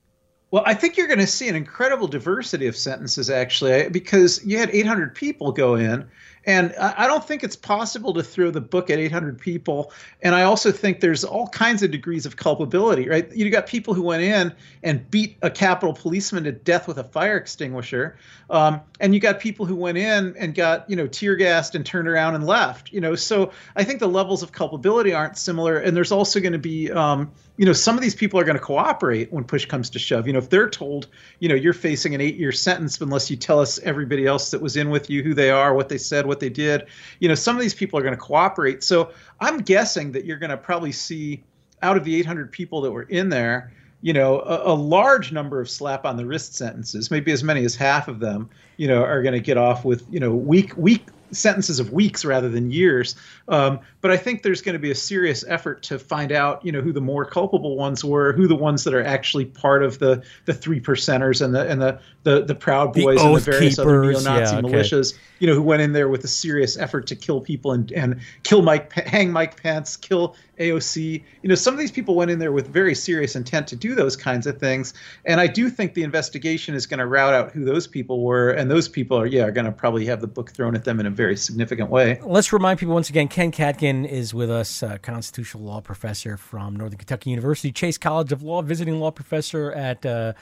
Well, 0.51 0.65
I 0.67 0.75
think 0.75 0.97
you're 0.97 1.07
going 1.07 1.21
to 1.21 1.29
see 1.29 1.49
an 1.49 1.55
incredible 1.55 2.09
diversity 2.09 2.67
of 2.67 2.77
sentences, 2.77 3.31
actually, 3.31 3.89
because 3.89 4.45
you 4.45 4.59
had 4.59 4.71
800 4.71 5.15
people 5.15 5.53
go 5.53 5.77
in. 5.77 6.09
And 6.45 6.75
I 6.81 6.95
I 7.05 7.07
don't 7.07 7.25
think 7.27 7.45
it's 7.45 7.57
possible 7.57 8.15
to 8.15 8.23
throw 8.23 8.51
the 8.51 8.61
book 8.61 8.91
at 8.91 8.99
800 8.99 9.39
people. 9.39 9.93
And 10.23 10.35
I 10.35 10.43
also 10.43 10.73
think 10.73 11.01
there's 11.01 11.23
all 11.23 11.49
kinds 11.49 11.83
of 11.83 11.91
degrees 11.91 12.27
of 12.27 12.37
culpability, 12.37 13.09
right? 13.09 13.31
You 13.35 13.49
got 13.51 13.67
people 13.67 13.95
who 13.95 14.03
went 14.03 14.23
in 14.23 14.53
and 14.83 15.09
beat 15.11 15.37
a 15.43 15.51
Capitol 15.51 15.93
policeman 15.95 16.45
to 16.45 16.53
death 16.53 16.89
with 16.89 16.99
a 16.99 17.05
fire 17.05 17.37
extinguisher. 17.37 18.17
Um, 18.49 18.81
and 19.01 19.15
you 19.15 19.21
got 19.21 19.39
people 19.39 19.67
who 19.67 19.77
went 19.77 19.99
in 19.99 20.35
and 20.37 20.55
got, 20.55 20.89
you 20.89 20.97
know, 20.97 21.07
tear 21.07 21.37
gassed 21.37 21.75
and 21.75 21.85
turned 21.85 22.09
around 22.09 22.35
and 22.35 22.47
left, 22.47 22.91
you 22.91 23.01
know. 23.01 23.15
So 23.15 23.53
I 23.77 23.85
think 23.85 24.01
the 24.01 24.09
levels 24.09 24.43
of 24.43 24.53
culpability 24.53 25.13
aren't 25.13 25.37
similar. 25.37 25.77
And 25.77 25.97
there's 25.97 26.13
also 26.13 26.41
going 26.41 26.55
to 26.55 26.59
be, 26.59 26.91
um, 26.91 27.31
you 27.61 27.67
know, 27.67 27.75
some 27.75 27.95
of 27.95 28.01
these 28.01 28.15
people 28.15 28.41
are 28.41 28.45
going 28.45 28.57
to 28.57 28.65
cooperate 28.65 29.31
when 29.31 29.45
push 29.45 29.67
comes 29.67 29.91
to 29.91 29.99
shove. 29.99 30.27
You 30.27 30.33
know, 30.33 30.39
if 30.39 30.49
they're 30.49 30.71
told, 30.71 31.09
you 31.41 31.49
know, 31.51 31.55
you're 31.55 31.75
facing 31.75 32.15
an 32.15 32.21
eight 32.23 32.37
year 32.37 32.53
sentence 32.53 32.99
unless 33.03 33.31
you 33.31 33.37
tell 33.37 33.61
us 33.61 33.79
everybody 33.81 34.25
else 34.25 34.51
that 34.53 34.63
was 34.63 34.79
in 34.79 34.89
with 34.89 35.11
you, 35.11 35.23
who 35.23 35.35
they 35.35 35.51
are, 35.51 35.75
what 35.75 35.91
they 35.91 35.99
said, 35.99 36.25
what 36.25 36.41
they 36.41 36.49
did, 36.49 36.87
you 37.19 37.29
know, 37.29 37.35
some 37.35 37.57
of 37.57 37.61
these 37.61 37.75
people 37.75 37.99
are 37.99 38.03
going 38.03 38.15
to 38.15 38.21
cooperate. 38.21 38.83
So 38.83 39.13
I'm 39.41 39.59
guessing 39.59 40.11
that 40.13 40.25
you're 40.25 40.39
going 40.39 40.49
to 40.49 40.57
probably 40.57 40.91
see 40.91 41.45
out 41.83 41.99
of 41.99 42.05
the 42.05 42.17
800 42.17 42.51
people 42.51 42.81
that 42.81 42.93
were 42.93 43.03
in 43.03 43.29
there, 43.29 43.71
you 44.01 44.15
know, 44.15 44.41
a, 44.41 44.73
a 44.73 44.75
large 44.75 45.31
number 45.31 45.61
of 45.61 45.69
slap 45.69 46.07
on 46.07 46.17
the 46.17 46.25
wrist 46.25 46.55
sentences, 46.55 47.11
maybe 47.11 47.31
as 47.31 47.45
many 47.45 47.63
as 47.67 47.75
half 47.75 48.09
of 48.09 48.21
them, 48.21 48.49
you 48.79 48.89
know, 48.89 49.05
are 49.05 49.21
going 49.21 49.35
to 49.35 49.39
get 49.39 49.59
off 49.59 49.85
with, 49.85 50.07
you 50.11 50.19
know, 50.19 50.35
week, 50.35 50.75
week 50.79 51.09
sentences 51.33 51.81
of 51.81 51.93
weeks 51.93 52.25
rather 52.25 52.49
than 52.49 52.71
years. 52.71 53.15
Um, 53.49 53.81
but 54.01 54.11
I 54.11 54.17
think 54.17 54.43
there's 54.43 54.63
going 54.63 54.75
to 54.75 54.79
be 54.79 54.91
a 54.91 54.95
serious 54.95 55.45
effort 55.47 55.83
to 55.85 55.99
find 55.99 56.33
out, 56.33 56.65
you 56.65 56.73
know, 56.73 56.81
who 56.81 56.93
the 56.93 57.01
more 57.01 57.25
culpable 57.25 57.77
ones 57.77 58.05
were, 58.05 58.33
who 58.33 58.47
the 58.47 58.57
ones 58.57 58.85
that 58.85 58.95
are 58.95 59.03
actually 59.03 59.45
part 59.45 59.83
of 59.83 59.99
the 59.99 60.23
the 60.45 60.55
three 60.55 60.81
percenters 60.81 61.45
and 61.45 61.55
the 61.55 61.69
and 61.69 61.81
the 61.81 62.01
the, 62.23 62.45
the 62.45 62.55
Proud 62.55 62.95
The 62.95 63.03
Boys 63.03 63.23
and 63.23 63.37
the 63.37 63.41
various 63.41 63.79
other 63.79 64.03
neo-Nazi 64.03 64.55
yeah, 64.55 64.61
okay. 64.61 64.69
militias, 64.69 65.19
you 65.39 65.47
know, 65.47 65.55
who 65.55 65.63
went 65.63 65.81
in 65.83 65.93
there 65.93 66.09
with 66.09 66.23
a 66.25 66.29
serious 66.29 66.77
effort 66.77 67.07
to 67.09 67.17
kill 67.17 67.41
people 67.41 67.73
and 67.73 67.91
and 67.93 68.21
kill 68.43 68.63
Mike, 68.63 68.93
hang 68.93 69.33
Mike 69.33 69.61
Pence, 69.61 69.97
kill 69.97 70.37
AOC. 70.61 71.23
You 71.43 71.49
know, 71.49 71.55
some 71.55 71.75
of 71.75 71.81
these 71.81 71.91
people 71.91 72.15
went 72.15 72.31
in 72.31 72.39
there 72.39 72.53
with 72.53 72.69
very 72.69 72.95
serious 72.95 73.35
intent 73.35 73.67
to 73.69 73.77
do 73.77 73.95
those 73.95 74.17
kinds 74.17 74.47
of 74.47 74.59
things. 74.59 74.95
And 75.25 75.41
I 75.41 75.47
do 75.47 75.71
think 75.71 75.95
the 75.95 76.03
investigation 76.03 76.75
is 76.75 76.87
going 76.87 76.99
to 76.99 77.07
route 77.07 77.35
out 77.35 77.51
who 77.51 77.65
those 77.65 77.87
people 77.87 78.23
were, 78.23 78.51
and 78.51 78.71
those 78.71 78.89
people 78.89 79.19
are 79.19 79.27
yeah 79.27 79.45
are 79.45 79.51
going 79.51 79.65
to 79.65 79.73
probably 79.73 80.07
have 80.07 80.21
the 80.21 80.27
book 80.27 80.53
thrown 80.53 80.77
at 80.77 80.85
them 80.85 81.01
in 81.01 81.07
a 81.07 81.11
very 81.11 81.37
significant 81.37 81.91
way. 81.91 82.21
Let's 82.23 82.53
remind 82.53 82.79
people 82.79 82.95
once 82.95 83.11
again 83.11 83.29
Ken 83.29 83.51
Katkin 83.51 84.07
is 84.07 84.35
with 84.35 84.51
us, 84.51 84.85
constitutional 85.03 85.65
law 85.65 85.81
professor 85.81 86.37
from 86.37 86.77
Northern 86.77 86.99
Kentucky 86.99 87.31
University, 87.31 87.73
Chase 87.73 87.99
College 87.99 88.33
of 88.33 88.43
Law, 88.43 88.63
visiting 88.63 89.01
law 89.01 89.11
professor 89.11 89.73
at 89.73 90.05
uh, 90.05 90.35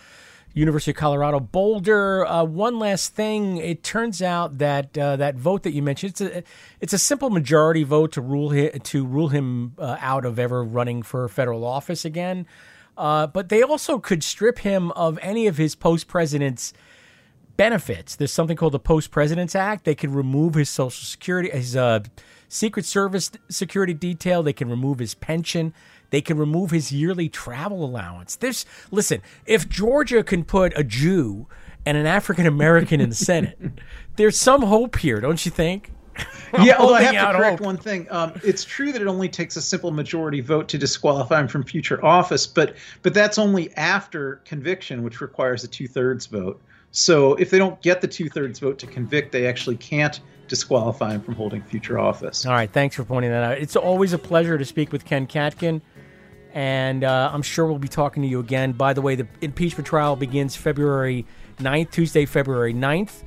University 0.54 0.90
of 0.90 0.96
Colorado 0.96 1.40
Boulder. 1.40 2.26
Uh, 2.26 2.44
one 2.44 2.78
last 2.78 3.14
thing: 3.14 3.58
it 3.58 3.82
turns 3.82 4.22
out 4.22 4.58
that 4.58 4.96
uh, 4.96 5.16
that 5.16 5.36
vote 5.36 5.62
that 5.62 5.72
you 5.72 5.82
mentioned 5.82 6.10
it's 6.10 6.20
a 6.20 6.42
it's 6.80 6.92
a 6.92 6.98
simple 6.98 7.30
majority 7.30 7.84
vote 7.84 8.12
to 8.12 8.20
rule 8.20 8.50
hi- 8.52 8.78
to 8.82 9.06
rule 9.06 9.28
him 9.28 9.74
uh, 9.78 9.96
out 10.00 10.24
of 10.24 10.38
ever 10.38 10.64
running 10.64 11.02
for 11.02 11.28
federal 11.28 11.64
office 11.64 12.04
again. 12.04 12.46
Uh, 12.96 13.28
but 13.28 13.48
they 13.48 13.62
also 13.62 13.98
could 14.00 14.24
strip 14.24 14.58
him 14.60 14.90
of 14.92 15.18
any 15.22 15.46
of 15.46 15.56
his 15.56 15.76
post 15.76 16.08
president's 16.08 16.72
benefits. 17.56 18.16
There's 18.16 18.32
something 18.32 18.56
called 18.56 18.72
the 18.72 18.80
Post 18.80 19.10
Presidents 19.10 19.54
Act. 19.54 19.84
They 19.84 19.94
can 19.94 20.12
remove 20.12 20.54
his 20.54 20.70
Social 20.70 21.04
Security, 21.04 21.50
his 21.50 21.76
uh, 21.76 22.00
Secret 22.48 22.86
Service 22.86 23.30
security 23.50 23.92
detail. 23.92 24.42
They 24.42 24.52
can 24.54 24.70
remove 24.70 24.98
his 24.98 25.14
pension. 25.14 25.74
They 26.10 26.20
can 26.20 26.38
remove 26.38 26.70
his 26.70 26.90
yearly 26.92 27.28
travel 27.28 27.84
allowance. 27.84 28.36
There's 28.36 28.64
listen. 28.90 29.22
If 29.46 29.68
Georgia 29.68 30.22
can 30.22 30.44
put 30.44 30.72
a 30.76 30.84
Jew 30.84 31.46
and 31.84 31.96
an 31.96 32.06
African 32.06 32.46
American 32.46 33.00
in 33.00 33.08
the 33.08 33.14
Senate, 33.14 33.58
there's 34.16 34.36
some 34.36 34.62
hope 34.62 34.98
here, 34.98 35.20
don't 35.20 35.44
you 35.44 35.50
think? 35.50 35.92
I'm 36.52 36.62
yeah, 36.66 36.76
although 36.78 36.94
I 36.94 37.02
have 37.02 37.32
to 37.32 37.38
correct 37.38 37.58
hope. 37.58 37.66
one 37.66 37.76
thing. 37.76 38.06
Um, 38.10 38.32
it's 38.42 38.64
true 38.64 38.92
that 38.92 39.00
it 39.00 39.06
only 39.06 39.28
takes 39.28 39.56
a 39.56 39.62
simple 39.62 39.90
majority 39.90 40.40
vote 40.40 40.68
to 40.68 40.78
disqualify 40.78 41.40
him 41.40 41.48
from 41.48 41.62
future 41.62 42.04
office, 42.04 42.46
but 42.46 42.76
but 43.02 43.14
that's 43.14 43.38
only 43.38 43.74
after 43.76 44.36
conviction, 44.44 45.02
which 45.02 45.20
requires 45.20 45.62
a 45.64 45.68
two 45.68 45.86
thirds 45.86 46.26
vote. 46.26 46.60
So 46.90 47.34
if 47.34 47.50
they 47.50 47.58
don't 47.58 47.80
get 47.82 48.00
the 48.00 48.08
two 48.08 48.28
thirds 48.28 48.58
vote 48.58 48.78
to 48.78 48.86
convict, 48.86 49.30
they 49.30 49.46
actually 49.46 49.76
can't 49.76 50.20
disqualify 50.48 51.12
him 51.12 51.20
from 51.20 51.34
holding 51.34 51.62
future 51.62 51.98
office. 51.98 52.46
All 52.46 52.52
right, 52.52 52.70
thanks 52.70 52.96
for 52.96 53.04
pointing 53.04 53.30
that 53.30 53.42
out. 53.44 53.58
It's 53.58 53.76
always 53.76 54.14
a 54.14 54.18
pleasure 54.18 54.56
to 54.56 54.64
speak 54.64 54.90
with 54.90 55.04
Ken 55.04 55.26
Katkin, 55.26 55.82
and 56.58 57.04
uh, 57.04 57.30
I'm 57.32 57.42
sure 57.42 57.66
we'll 57.66 57.78
be 57.78 57.86
talking 57.86 58.20
to 58.24 58.28
you 58.28 58.40
again. 58.40 58.72
By 58.72 58.92
the 58.92 59.00
way, 59.00 59.14
the 59.14 59.28
impeachment 59.40 59.86
trial 59.86 60.16
begins 60.16 60.56
February 60.56 61.24
9th, 61.58 61.92
Tuesday, 61.92 62.26
February 62.26 62.74
9th. 62.74 63.22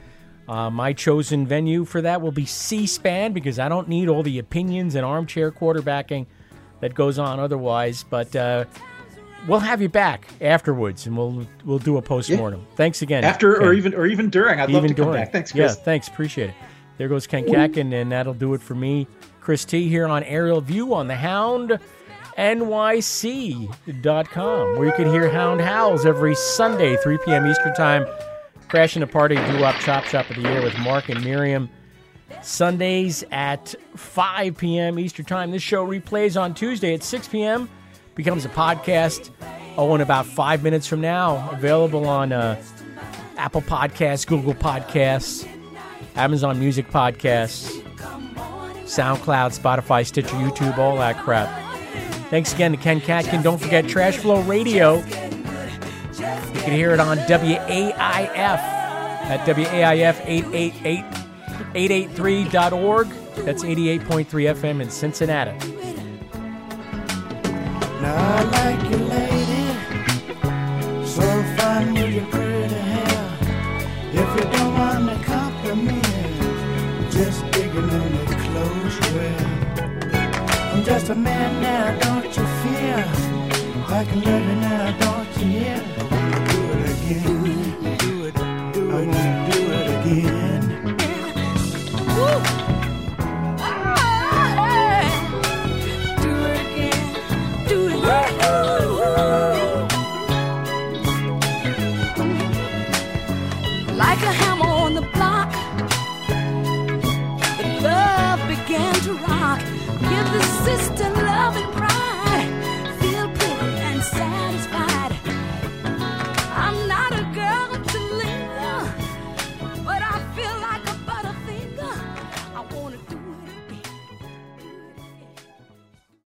Uh, 0.49 0.69
my 0.69 0.91
chosen 0.91 1.47
venue 1.47 1.85
for 1.85 2.01
that 2.01 2.21
will 2.21 2.33
be 2.33 2.45
C 2.45 2.85
SPAN 2.85 3.31
because 3.31 3.57
I 3.57 3.69
don't 3.69 3.87
need 3.87 4.09
all 4.09 4.21
the 4.21 4.39
opinions 4.39 4.95
and 4.95 5.05
armchair 5.05 5.49
quarterbacking 5.49 6.25
that 6.81 6.93
goes 6.93 7.17
on 7.17 7.39
otherwise. 7.39 8.03
But 8.03 8.35
uh, 8.35 8.65
we'll 9.47 9.59
have 9.59 9.81
you 9.81 9.87
back 9.87 10.27
afterwards, 10.41 11.07
and 11.07 11.15
we'll 11.15 11.47
we'll 11.63 11.79
do 11.79 11.95
a 11.95 12.01
post 12.01 12.29
mortem. 12.33 12.67
Thanks 12.75 13.01
again. 13.01 13.23
After 13.23 13.61
or 13.63 13.71
even 13.71 13.93
or 13.93 14.07
even 14.07 14.29
during, 14.29 14.59
I'd 14.59 14.69
love 14.69 14.83
Even 14.83 14.93
to 14.97 15.03
come 15.03 15.13
back. 15.13 15.31
Thanks, 15.31 15.53
guys. 15.53 15.77
Yeah, 15.77 15.83
thanks. 15.83 16.09
Appreciate 16.09 16.49
it. 16.49 16.55
There 16.97 17.07
goes 17.07 17.27
Ken 17.27 17.45
Katkin, 17.45 17.93
and 17.93 18.11
that'll 18.11 18.33
do 18.33 18.53
it 18.55 18.61
for 18.61 18.75
me, 18.75 19.07
Chris 19.39 19.63
T, 19.63 19.87
here 19.87 20.05
on 20.05 20.21
Aerial 20.23 20.59
View 20.59 20.93
on 20.93 21.07
the 21.07 21.15
Hound. 21.15 21.79
NYC.com, 22.37 23.67
where 24.77 24.85
you 24.85 24.93
can 24.93 25.09
hear 25.11 25.29
Hound 25.29 25.61
Howls 25.61 26.05
every 26.05 26.35
Sunday, 26.35 26.95
3 26.97 27.17
p.m. 27.25 27.47
Eastern 27.47 27.73
Time. 27.73 28.05
Crashing 28.67 29.03
a 29.03 29.07
party, 29.07 29.35
doo 29.35 29.59
wop 29.61 29.75
chop 29.75 30.05
shop 30.05 30.29
of 30.29 30.37
the 30.37 30.43
year 30.43 30.61
with 30.61 30.77
Mark 30.79 31.09
and 31.09 31.23
Miriam. 31.23 31.69
Sundays 32.41 33.23
at 33.31 33.75
5 33.95 34.57
p.m. 34.57 34.97
Eastern 34.97 35.25
Time. 35.25 35.51
This 35.51 35.61
show 35.61 35.85
replays 35.85 36.39
on 36.41 36.53
Tuesday 36.53 36.93
at 36.93 37.03
6 37.03 37.27
p.m. 37.27 37.69
Becomes 38.15 38.45
a 38.45 38.49
podcast. 38.49 39.29
Oh, 39.77 39.93
in 39.95 40.01
about 40.01 40.25
five 40.25 40.63
minutes 40.63 40.87
from 40.87 41.01
now, 41.01 41.49
available 41.51 42.07
on 42.07 42.31
uh, 42.31 42.61
Apple 43.37 43.61
Podcasts, 43.61 44.27
Google 44.27 44.53
Podcasts, 44.53 45.47
Amazon 46.15 46.59
Music 46.59 46.89
Podcasts, 46.89 47.81
SoundCloud, 48.83 49.57
Spotify, 49.57 50.05
Stitcher, 50.05 50.35
YouTube, 50.35 50.77
all 50.77 50.97
that 50.97 51.17
crap. 51.17 51.70
Thanks 52.31 52.53
again 52.53 52.71
to 52.71 52.77
Ken 52.77 53.01
Katkin. 53.01 53.43
Don't 53.43 53.59
forget 53.59 53.89
Trash 53.89 54.15
Flow 54.15 54.41
Radio. 54.43 54.99
You 54.99 55.03
can 56.61 56.71
hear 56.71 56.93
it 56.93 57.01
on 57.01 57.17
WAIF 57.17 57.91
at 57.97 59.45
WAIF 59.45 60.21
888 60.25 61.03
883.org. 61.75 63.09
That's 63.43 63.63
88.3 63.63 64.25
FM 64.25 64.81
in 64.81 64.89
Cincinnati. 64.89 65.51
Now 68.01 68.15
I 68.15 68.43
like 68.43 68.81
you, 68.89 68.97
lady. 68.97 69.67
So 71.05 71.43
fine 71.57 71.93
with 71.93 72.13
your 72.13 72.50
a 81.11 81.15
man 81.15 81.61
now, 81.61 81.99
don't 81.99 82.25
you 82.37 82.45
fear? 82.61 83.03
I 83.87 84.05
can 84.05 84.21
love 84.21 84.45
you 84.49 84.55
now, 84.55 84.97
don't 84.99 85.37
you 85.37 85.59
hear? 85.59 85.77
Do 86.47 86.61
it 86.79 87.75
again. 87.75 87.90